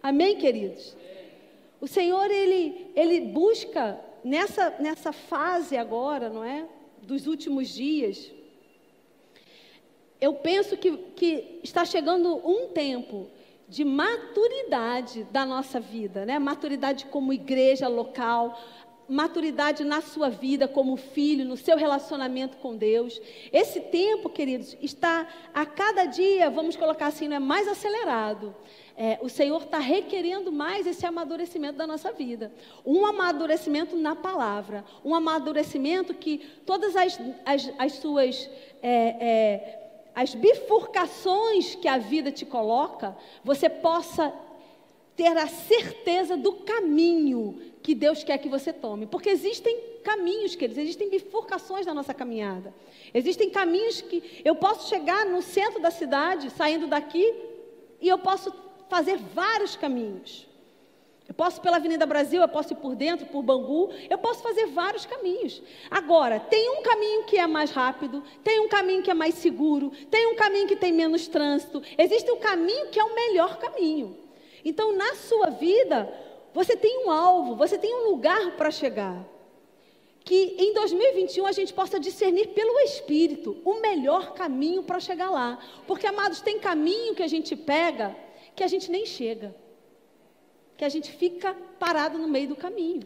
Amém, 0.04 0.38
queridos? 0.38 0.96
O 1.80 1.88
Senhor, 1.88 2.30
ele, 2.32 2.92
ele 2.96 3.22
busca 3.22 4.00
nessa, 4.24 4.72
nessa 4.80 5.12
fase 5.12 5.78
agora, 5.78 6.30
não 6.30 6.44
é? 6.44 6.66
Dos 7.02 7.28
últimos 7.28 7.70
dias. 7.70 8.32
Eu 10.20 10.34
penso 10.34 10.76
que, 10.76 10.98
que 11.16 11.60
está 11.64 11.86
chegando 11.86 12.36
um 12.48 12.70
tempo 12.70 13.30
de 13.70 13.84
maturidade 13.84 15.24
da 15.26 15.46
nossa 15.46 15.80
vida, 15.80 16.26
né? 16.26 16.40
Maturidade 16.40 17.06
como 17.06 17.34
igreja 17.34 17.88
local, 17.88 18.60
maturidade 19.10 19.84
na 19.84 20.02
sua 20.02 20.30
vida 20.30 20.68
como 20.68 20.98
filho, 20.98 21.46
no 21.46 21.58
seu 21.58 21.78
relacionamento 21.78 22.58
com 22.58 22.76
Deus. 22.76 23.22
Esse 23.52 23.80
tempo, 23.80 24.30
queridos, 24.30 24.78
está 24.82 25.28
a 25.54 25.66
cada 25.66 26.06
dia, 26.06 26.50
vamos 26.50 26.76
colocar 26.76 27.08
assim, 27.08 27.34
é 27.34 27.40
mais 27.40 27.68
acelerado 27.68 28.56
é, 29.00 29.20
o 29.22 29.30
Senhor 29.30 29.62
está 29.62 29.78
requerendo 29.78 30.52
mais 30.52 30.88
esse 30.88 31.06
amadurecimento 31.06 31.78
da 31.78 31.86
nossa 31.86 32.12
vida. 32.12 32.52
Um 32.84 33.06
amadurecimento 33.06 33.96
na 33.96 34.16
palavra, 34.16 34.84
um 35.06 35.14
amadurecimento 35.14 36.16
que 36.16 36.40
todas 36.66 36.96
as, 36.96 37.20
as, 37.46 37.72
as 37.78 37.94
suas. 37.94 38.50
É, 38.82 38.90
é, 39.20 39.84
as 40.16 40.34
bifurcações 40.34 41.76
que 41.76 41.88
a 41.88 42.00
vida 42.00 42.32
te 42.32 42.44
coloca, 42.44 43.16
você 43.44 43.70
possa 43.70 44.34
ter 45.16 45.38
a 45.38 45.46
certeza 45.46 46.36
do 46.36 46.54
caminho 46.54 47.62
que 47.88 47.96
Deus 47.96 48.22
quer 48.22 48.38
que 48.38 48.50
você 48.50 48.74
tome. 48.74 49.08
Porque 49.08 49.30
existem 49.30 49.80
caminhos, 50.04 50.58
queridos, 50.58 50.78
existem 50.78 51.10
bifurcações 51.10 51.86
na 51.86 51.94
nossa 51.94 52.14
caminhada. 52.14 52.74
Existem 53.14 53.50
caminhos 53.50 54.02
que 54.02 54.42
eu 54.44 54.56
posso 54.58 54.90
chegar 54.90 55.26
no 55.26 55.42
centro 55.42 55.82
da 55.82 55.90
cidade, 55.90 56.50
saindo 56.50 56.88
daqui, 56.88 57.34
e 58.02 58.10
eu 58.10 58.18
posso 58.18 58.54
fazer 58.90 59.16
vários 59.34 59.78
caminhos. 59.78 60.46
Eu 61.30 61.34
posso 61.34 61.62
pela 61.62 61.78
Avenida 61.78 62.06
Brasil, 62.06 62.42
eu 62.42 62.50
posso 62.50 62.74
ir 62.74 62.76
por 62.76 62.94
dentro, 62.94 63.26
por 63.28 63.42
Bangu, 63.42 63.90
eu 64.10 64.18
posso 64.18 64.44
fazer 64.44 64.66
vários 64.66 65.06
caminhos. 65.06 65.64
Agora, 65.90 66.42
tem 66.42 66.70
um 66.70 66.82
caminho 66.82 67.24
que 67.24 67.38
é 67.38 67.48
mais 67.48 67.72
rápido, 67.72 68.22
tem 68.44 68.60
um 68.60 68.68
caminho 68.68 69.02
que 69.02 69.12
é 69.12 69.14
mais 69.14 69.36
seguro, 69.36 69.94
tem 70.12 70.28
um 70.28 70.36
caminho 70.36 70.68
que 70.68 70.76
tem 70.76 70.92
menos 70.92 71.30
trânsito, 71.30 71.82
existe 71.98 72.30
um 72.30 72.38
caminho 72.38 72.90
que 72.90 73.00
é 73.00 73.04
o 73.06 73.16
melhor 73.16 73.58
caminho. 73.58 74.18
Então, 74.66 74.92
na 74.92 75.16
sua 75.16 75.52
vida, 75.52 76.27
você 76.58 76.76
tem 76.76 77.06
um 77.06 77.12
alvo, 77.12 77.56
você 77.56 77.78
tem 77.78 77.94
um 77.94 78.10
lugar 78.10 78.58
para 78.58 78.72
chegar. 78.72 79.18
Que 80.26 80.56
em 80.58 80.74
2021 80.74 81.46
a 81.46 81.52
gente 81.52 81.74
possa 81.74 82.00
discernir 82.00 82.48
pelo 82.50 82.80
Espírito 82.80 83.58
o 83.64 83.76
melhor 83.80 84.34
caminho 84.34 84.84
para 84.84 85.00
chegar 85.00 85.30
lá. 85.30 85.58
Porque, 85.86 86.06
amados, 86.06 86.42
tem 86.42 86.60
caminho 86.60 87.16
que 87.16 87.24
a 87.24 87.28
gente 87.28 87.56
pega 87.56 88.16
que 88.56 88.64
a 88.64 88.68
gente 88.68 88.92
nem 88.92 89.06
chega 89.06 89.56
que 90.78 90.86
a 90.86 90.90
gente 90.90 91.12
fica 91.12 91.56
parado 91.80 92.20
no 92.20 92.28
meio 92.28 92.50
do 92.50 92.56
caminho. 92.56 93.02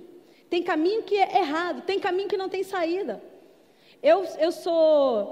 Tem 0.50 0.62
caminho 0.62 1.04
que 1.04 1.18
é 1.18 1.40
errado, 1.40 1.84
tem 1.84 2.00
caminho 2.00 2.28
que 2.28 2.36
não 2.36 2.50
tem 2.50 2.64
saída. 2.64 3.24
Eu, 4.04 4.26
eu 4.38 4.52
sou. 4.52 5.32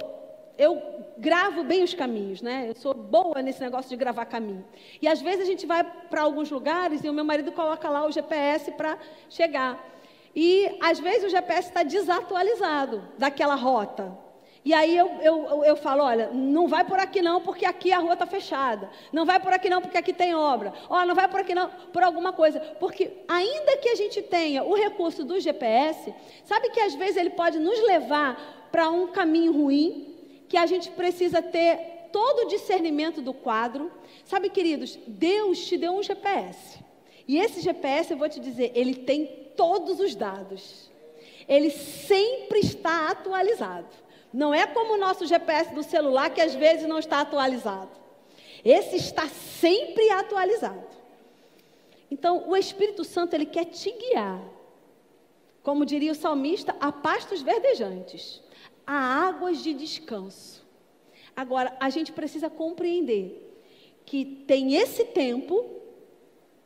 Eu 0.60 1.05
gravo 1.18 1.64
bem 1.64 1.84
os 1.84 1.93
caminhos, 1.93 2.41
né? 2.41 2.66
Eu 2.68 2.76
sou 2.76 2.93
boa 2.93 3.41
nesse 3.41 3.62
negócio 3.62 3.89
de 3.89 3.95
gravar 3.95 4.26
caminho. 4.26 4.66
E 5.01 5.07
às 5.07 5.22
vezes 5.22 5.43
a 5.43 5.45
gente 5.45 5.66
vai 5.66 5.86
para 5.86 6.22
alguns 6.22 6.51
lugares 6.51 7.01
e 7.01 7.10
o 7.10 7.14
meu 7.14 7.24
marido 7.24 7.53
coloca 7.53 7.89
lá 7.89 8.05
o 8.05 8.12
GPS 8.12 8.70
para 8.72 8.97
chegar. 9.30 9.82
E 10.36 10.78
às 10.82 10.99
vezes 10.99 11.24
o 11.24 11.30
GPS 11.30 11.70
está 11.70 11.82
desatualizado 11.82 13.01
daquela 13.18 13.55
rota. 13.55 14.12
E 14.66 14.74
aí 14.74 14.97
eu, 14.97 15.07
eu, 15.22 15.64
eu 15.64 15.78
falo, 15.78 16.03
olha, 16.03 16.30
não 16.34 16.68
vai 16.68 16.84
por 16.84 16.99
aqui 16.99 17.22
não, 17.22 17.39
porque 17.39 17.66
aqui 17.66 17.93
a 17.93 17.99
rua 17.99 18.14
está 18.14 18.26
fechada. 18.26 18.89
Não 19.14 19.26
vai 19.26 19.39
por 19.39 19.53
aqui 19.53 19.70
não, 19.70 19.82
porque 19.82 19.97
aqui 19.97 20.12
tem 20.12 20.36
obra. 20.36 20.74
Ó, 20.89 21.05
não 21.05 21.16
vai 21.16 21.30
por 21.30 21.39
aqui 21.39 21.55
não, 21.55 21.70
por 21.93 22.03
alguma 22.03 22.34
coisa. 22.34 22.60
Porque 22.82 23.14
ainda 23.30 23.78
que 23.78 23.88
a 23.88 23.95
gente 23.95 24.22
tenha 24.22 24.62
o 24.64 24.76
recurso 24.76 25.24
do 25.24 25.39
GPS, 25.39 26.14
sabe 26.43 26.70
que 26.72 26.82
às 26.82 26.93
vezes 26.95 27.16
ele 27.16 27.30
pode 27.30 27.57
nos 27.57 27.82
levar 27.88 28.68
para 28.70 28.89
um 28.89 29.07
caminho 29.07 29.53
ruim, 29.53 30.09
que 30.50 30.58
a 30.58 30.66
gente 30.66 30.89
precisa 30.89 31.41
ter 31.41 32.10
todo 32.12 32.39
o 32.39 32.47
discernimento 32.47 33.22
do 33.22 33.34
quadro. 33.34 33.91
Sabe, 34.26 34.50
queridos, 34.50 34.97
Deus 35.08 35.66
te 35.66 35.78
deu 35.78 35.93
um 35.93 36.04
GPS. 36.04 36.80
E 37.28 37.38
esse 37.38 37.62
GPS, 37.62 38.12
eu 38.12 38.18
vou 38.18 38.28
te 38.28 38.39
dizer, 38.39 38.72
ele 38.74 38.95
tem 38.95 39.26
todos 39.56 40.00
os 40.00 40.16
dados. 40.16 40.89
Ele 41.47 41.70
sempre 41.70 42.60
está 42.60 43.10
atualizado. 43.10 43.88
Não 44.34 44.54
é 44.54 44.66
como 44.66 44.93
o 44.93 44.97
nosso 44.97 45.26
GPS 45.26 45.74
do 45.74 45.84
celular 45.84 46.30
que 46.32 46.41
às 46.41 46.56
vezes 46.56 46.88
não 46.88 47.00
está 47.00 47.22
atualizado. 47.22 47.91
Esse 48.66 48.95
está 48.95 49.28
sempre 49.28 50.10
atualizado. 50.10 50.88
Então, 52.12 52.50
o 52.50 52.58
Espírito 52.58 53.04
Santo 53.04 53.36
ele 53.36 53.45
quer 53.45 53.66
te 53.66 53.91
guiar. 53.91 54.41
Como 55.62 55.86
diria 55.86 56.12
o 56.12 56.16
salmista, 56.16 56.76
a 56.80 56.91
pastos 56.91 57.41
verdejantes, 57.41 58.41
a 58.91 59.27
águas 59.27 59.61
de 59.61 59.71
descanso. 59.71 60.65
Agora, 61.35 61.77
a 61.79 61.91
gente 61.91 62.11
precisa 62.11 62.49
compreender 62.49 63.47
que 64.03 64.25
tem 64.25 64.73
esse 64.73 65.05
tempo 65.05 65.63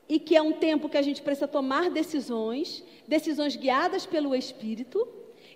e 0.07 0.17
que 0.17 0.33
é 0.33 0.41
um 0.41 0.53
tempo 0.53 0.87
que 0.87 0.95
a 0.95 1.01
gente 1.01 1.21
precisa 1.21 1.49
tomar 1.49 1.89
decisões, 1.89 2.81
decisões 3.05 3.57
guiadas 3.57 4.05
pelo 4.05 4.33
Espírito 4.33 5.05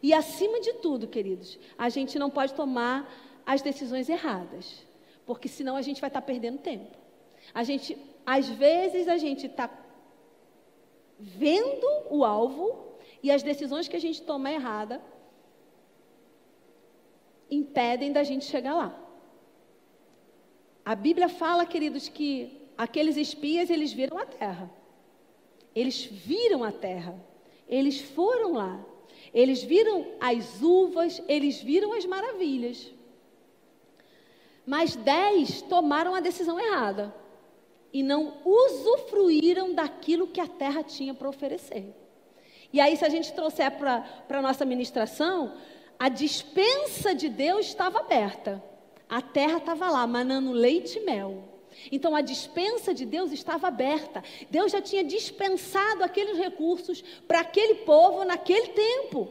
e 0.04 0.14
acima 0.14 0.60
de 0.60 0.74
tudo, 0.74 1.08
queridos, 1.08 1.58
a 1.78 1.88
gente 1.88 2.20
não 2.20 2.30
pode 2.30 2.54
tomar 2.54 3.10
as 3.46 3.62
decisões 3.62 4.10
erradas, 4.10 4.86
porque 5.26 5.48
senão 5.48 5.78
a 5.78 5.82
gente 5.82 6.02
vai 6.02 6.10
estar 6.10 6.22
perdendo 6.22 6.58
tempo. 6.58 6.98
A 7.54 7.64
gente, 7.64 7.98
às 8.26 8.50
vezes, 8.50 9.08
a 9.08 9.16
gente 9.16 9.46
está 9.46 9.70
vendo 11.18 11.88
o 12.10 12.26
alvo 12.26 12.98
e 13.24 13.32
as 13.32 13.42
decisões 13.42 13.88
que 13.88 13.96
a 13.96 14.02
gente 14.02 14.22
toma 14.22 14.52
errada 14.52 15.02
impedem 17.50 18.12
da 18.12 18.24
gente 18.24 18.46
chegar 18.46 18.76
lá. 18.76 19.04
A 20.86 20.96
Bíblia 20.96 21.28
fala, 21.28 21.66
queridos, 21.66 22.08
que 22.08 22.62
aqueles 22.78 23.18
espias 23.18 23.70
eles 23.70 23.92
viram 23.92 24.18
a 24.18 24.26
terra. 24.26 24.72
Eles 25.76 26.06
viram 26.06 26.64
a 26.64 26.72
terra. 26.72 27.16
Eles 27.68 28.00
foram 28.00 28.54
lá. 28.54 28.84
Eles 29.34 29.64
viram 29.64 30.08
as 30.20 30.62
uvas, 30.62 31.22
eles 31.28 31.62
viram 31.62 31.94
as 31.94 32.06
maravilhas. 32.06 32.92
Mas 34.66 34.96
dez 34.96 35.62
tomaram 35.62 36.16
a 36.16 36.20
decisão 36.20 36.60
errada 36.60 37.14
e 37.92 38.04
não 38.04 38.34
usufruíram 38.46 39.74
daquilo 39.74 40.28
que 40.28 40.42
a 40.42 40.48
terra 40.48 40.84
tinha 40.84 41.14
para 41.14 41.30
oferecer. 41.30 41.94
E 42.72 42.82
aí, 42.82 42.98
se 42.98 43.06
a 43.06 43.10
gente 43.10 43.32
trouxer 43.34 43.72
para 43.78 44.06
a 44.30 44.42
nossa 44.42 44.66
ministração, 44.66 45.54
a 46.00 46.10
dispensa 46.10 47.14
de 47.14 47.30
Deus 47.30 47.68
estava 47.68 48.00
aberta. 48.00 48.64
A 49.10 49.22
terra 49.22 49.58
estava 49.58 49.90
lá, 49.90 50.06
manando 50.06 50.52
leite 50.52 51.00
e 51.00 51.06
mel. 51.06 51.44
Então 51.92 52.16
a 52.16 52.22
dispensa 52.22 52.94
de 52.94 53.06
Deus 53.06 53.32
estava 53.32 53.68
aberta. 53.68 54.24
Deus 54.50 54.72
já 54.72 54.82
tinha 54.82 55.04
dispensado 55.04 56.04
aqueles 56.04 56.38
recursos 56.38 57.04
para 57.28 57.40
aquele 57.40 57.76
povo 57.76 58.24
naquele 58.24 58.68
tempo. 58.70 59.30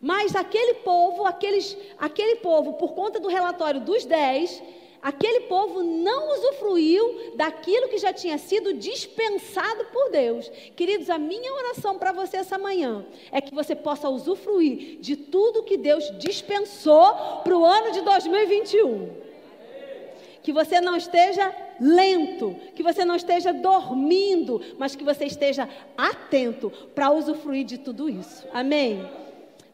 Mas 0.00 0.34
aquele 0.34 0.74
povo, 0.74 1.24
aqueles, 1.24 1.76
aquele 1.96 2.36
povo, 2.36 2.74
por 2.74 2.92
conta 2.92 3.20
do 3.20 3.28
relatório 3.28 3.80
dos 3.80 4.04
dez, 4.04 4.60
aquele 5.02 5.40
povo 5.40 5.82
não 5.82 6.32
usufruiu 6.34 7.32
daquilo 7.34 7.88
que 7.88 7.98
já 7.98 8.12
tinha 8.12 8.38
sido 8.38 8.72
dispensado 8.72 9.86
por 9.86 10.10
Deus. 10.10 10.48
Queridos, 10.76 11.10
a 11.10 11.18
minha 11.18 11.52
oração 11.52 11.98
para 11.98 12.12
você 12.12 12.36
essa 12.36 12.56
manhã 12.56 13.04
é 13.32 13.40
que 13.40 13.54
você 13.54 13.74
possa 13.74 14.08
usufruir 14.08 14.98
de 15.00 15.16
tudo 15.16 15.64
que 15.64 15.76
Deus 15.76 16.12
dispensou 16.18 17.40
para 17.42 17.56
o 17.56 17.64
ano 17.64 17.90
de 17.90 18.00
2021 18.02 19.22
que 20.42 20.52
você 20.52 20.80
não 20.80 20.96
esteja 20.96 21.54
lento, 21.80 22.56
que 22.74 22.82
você 22.82 23.04
não 23.04 23.14
esteja 23.14 23.52
dormindo, 23.52 24.60
mas 24.76 24.96
que 24.96 25.04
você 25.04 25.24
esteja 25.24 25.68
atento 25.96 26.68
para 26.94 27.12
usufruir 27.12 27.64
de 27.64 27.78
tudo 27.78 28.08
isso. 28.08 28.44
Amém? 28.52 29.08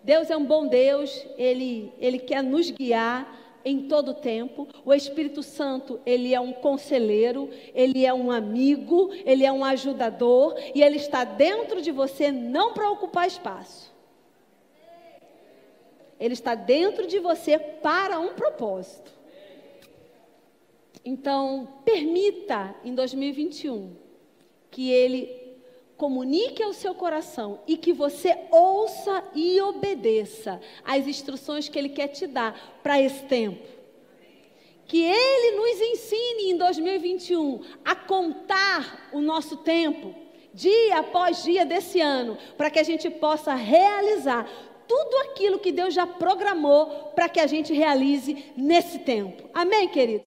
Deus 0.03 0.31
é 0.31 0.37
um 0.37 0.45
bom 0.45 0.67
Deus, 0.67 1.27
Ele, 1.37 1.93
Ele 1.99 2.19
quer 2.19 2.43
nos 2.43 2.71
guiar 2.71 3.38
em 3.65 3.89
todo 3.89 4.15
tempo. 4.15 4.69
O 4.85 4.93
Espírito 4.93 5.43
Santo, 5.43 6.01
ele 6.05 6.35
é 6.35 6.41
um 6.41 6.53
conselheiro, 6.53 7.51
ele 7.75 8.05
é 8.05 8.13
um 8.13 8.31
amigo, 8.31 9.11
ele 9.25 9.45
é 9.45 9.53
um 9.53 9.65
ajudador 9.65 10.55
e 10.75 10.83
ele 10.83 10.97
está 10.97 11.25
dentro 11.25 11.81
de 11.81 11.91
você 11.91 12.31
não 12.33 12.73
para 12.73 12.91
ocupar 12.91 13.27
espaço. 13.27 13.93
Ele 16.19 16.35
está 16.35 16.55
dentro 16.55 17.07
de 17.07 17.19
você 17.19 17.59
para 17.59 18.19
um 18.19 18.35
propósito. 18.35 19.13
Então, 21.05 21.69
permita 21.85 22.75
em 22.85 22.95
2021 22.95 23.97
que 24.71 24.91
ele 24.91 25.48
comunique 25.99 26.63
ao 26.63 26.73
seu 26.73 26.95
coração 26.95 27.61
e 27.67 27.77
que 27.77 27.93
você 27.93 28.39
ouça 28.53 29.25
e 29.35 29.61
obedeça 29.61 30.61
às 30.85 31.07
instruções 31.09 31.69
que 31.69 31.77
ele 31.77 31.89
quer 31.89 32.07
te 32.07 32.27
dar 32.27 32.79
para 32.83 33.03
esse 33.03 33.25
tempo. 33.25 33.67
Que 34.87 35.03
ele 35.03 35.57
nos 35.57 35.81
ensine 35.81 36.53
em 36.53 36.57
2021 36.57 37.61
a 37.85 37.95
contar 37.97 39.11
o 39.13 39.21
nosso 39.21 39.59
tempo, 39.59 40.15
dia 40.55 41.01
após 41.01 41.43
dia 41.43 41.67
desse 41.67 42.01
ano, 42.01 42.39
para 42.57 42.71
que 42.71 42.79
a 42.79 42.85
gente 42.85 43.11
possa 43.11 43.55
realizar 43.55 44.49
tudo 44.87 45.17
aquilo 45.29 45.59
que 45.59 45.71
Deus 45.71 45.93
já 45.93 46.07
programou 46.07 47.13
para 47.15 47.29
que 47.29 47.41
a 47.41 47.47
gente 47.47 47.75
realize 47.75 48.53
nesse 48.57 49.01
tempo. 49.01 49.51
Amém, 49.53 49.89
querido? 49.89 50.17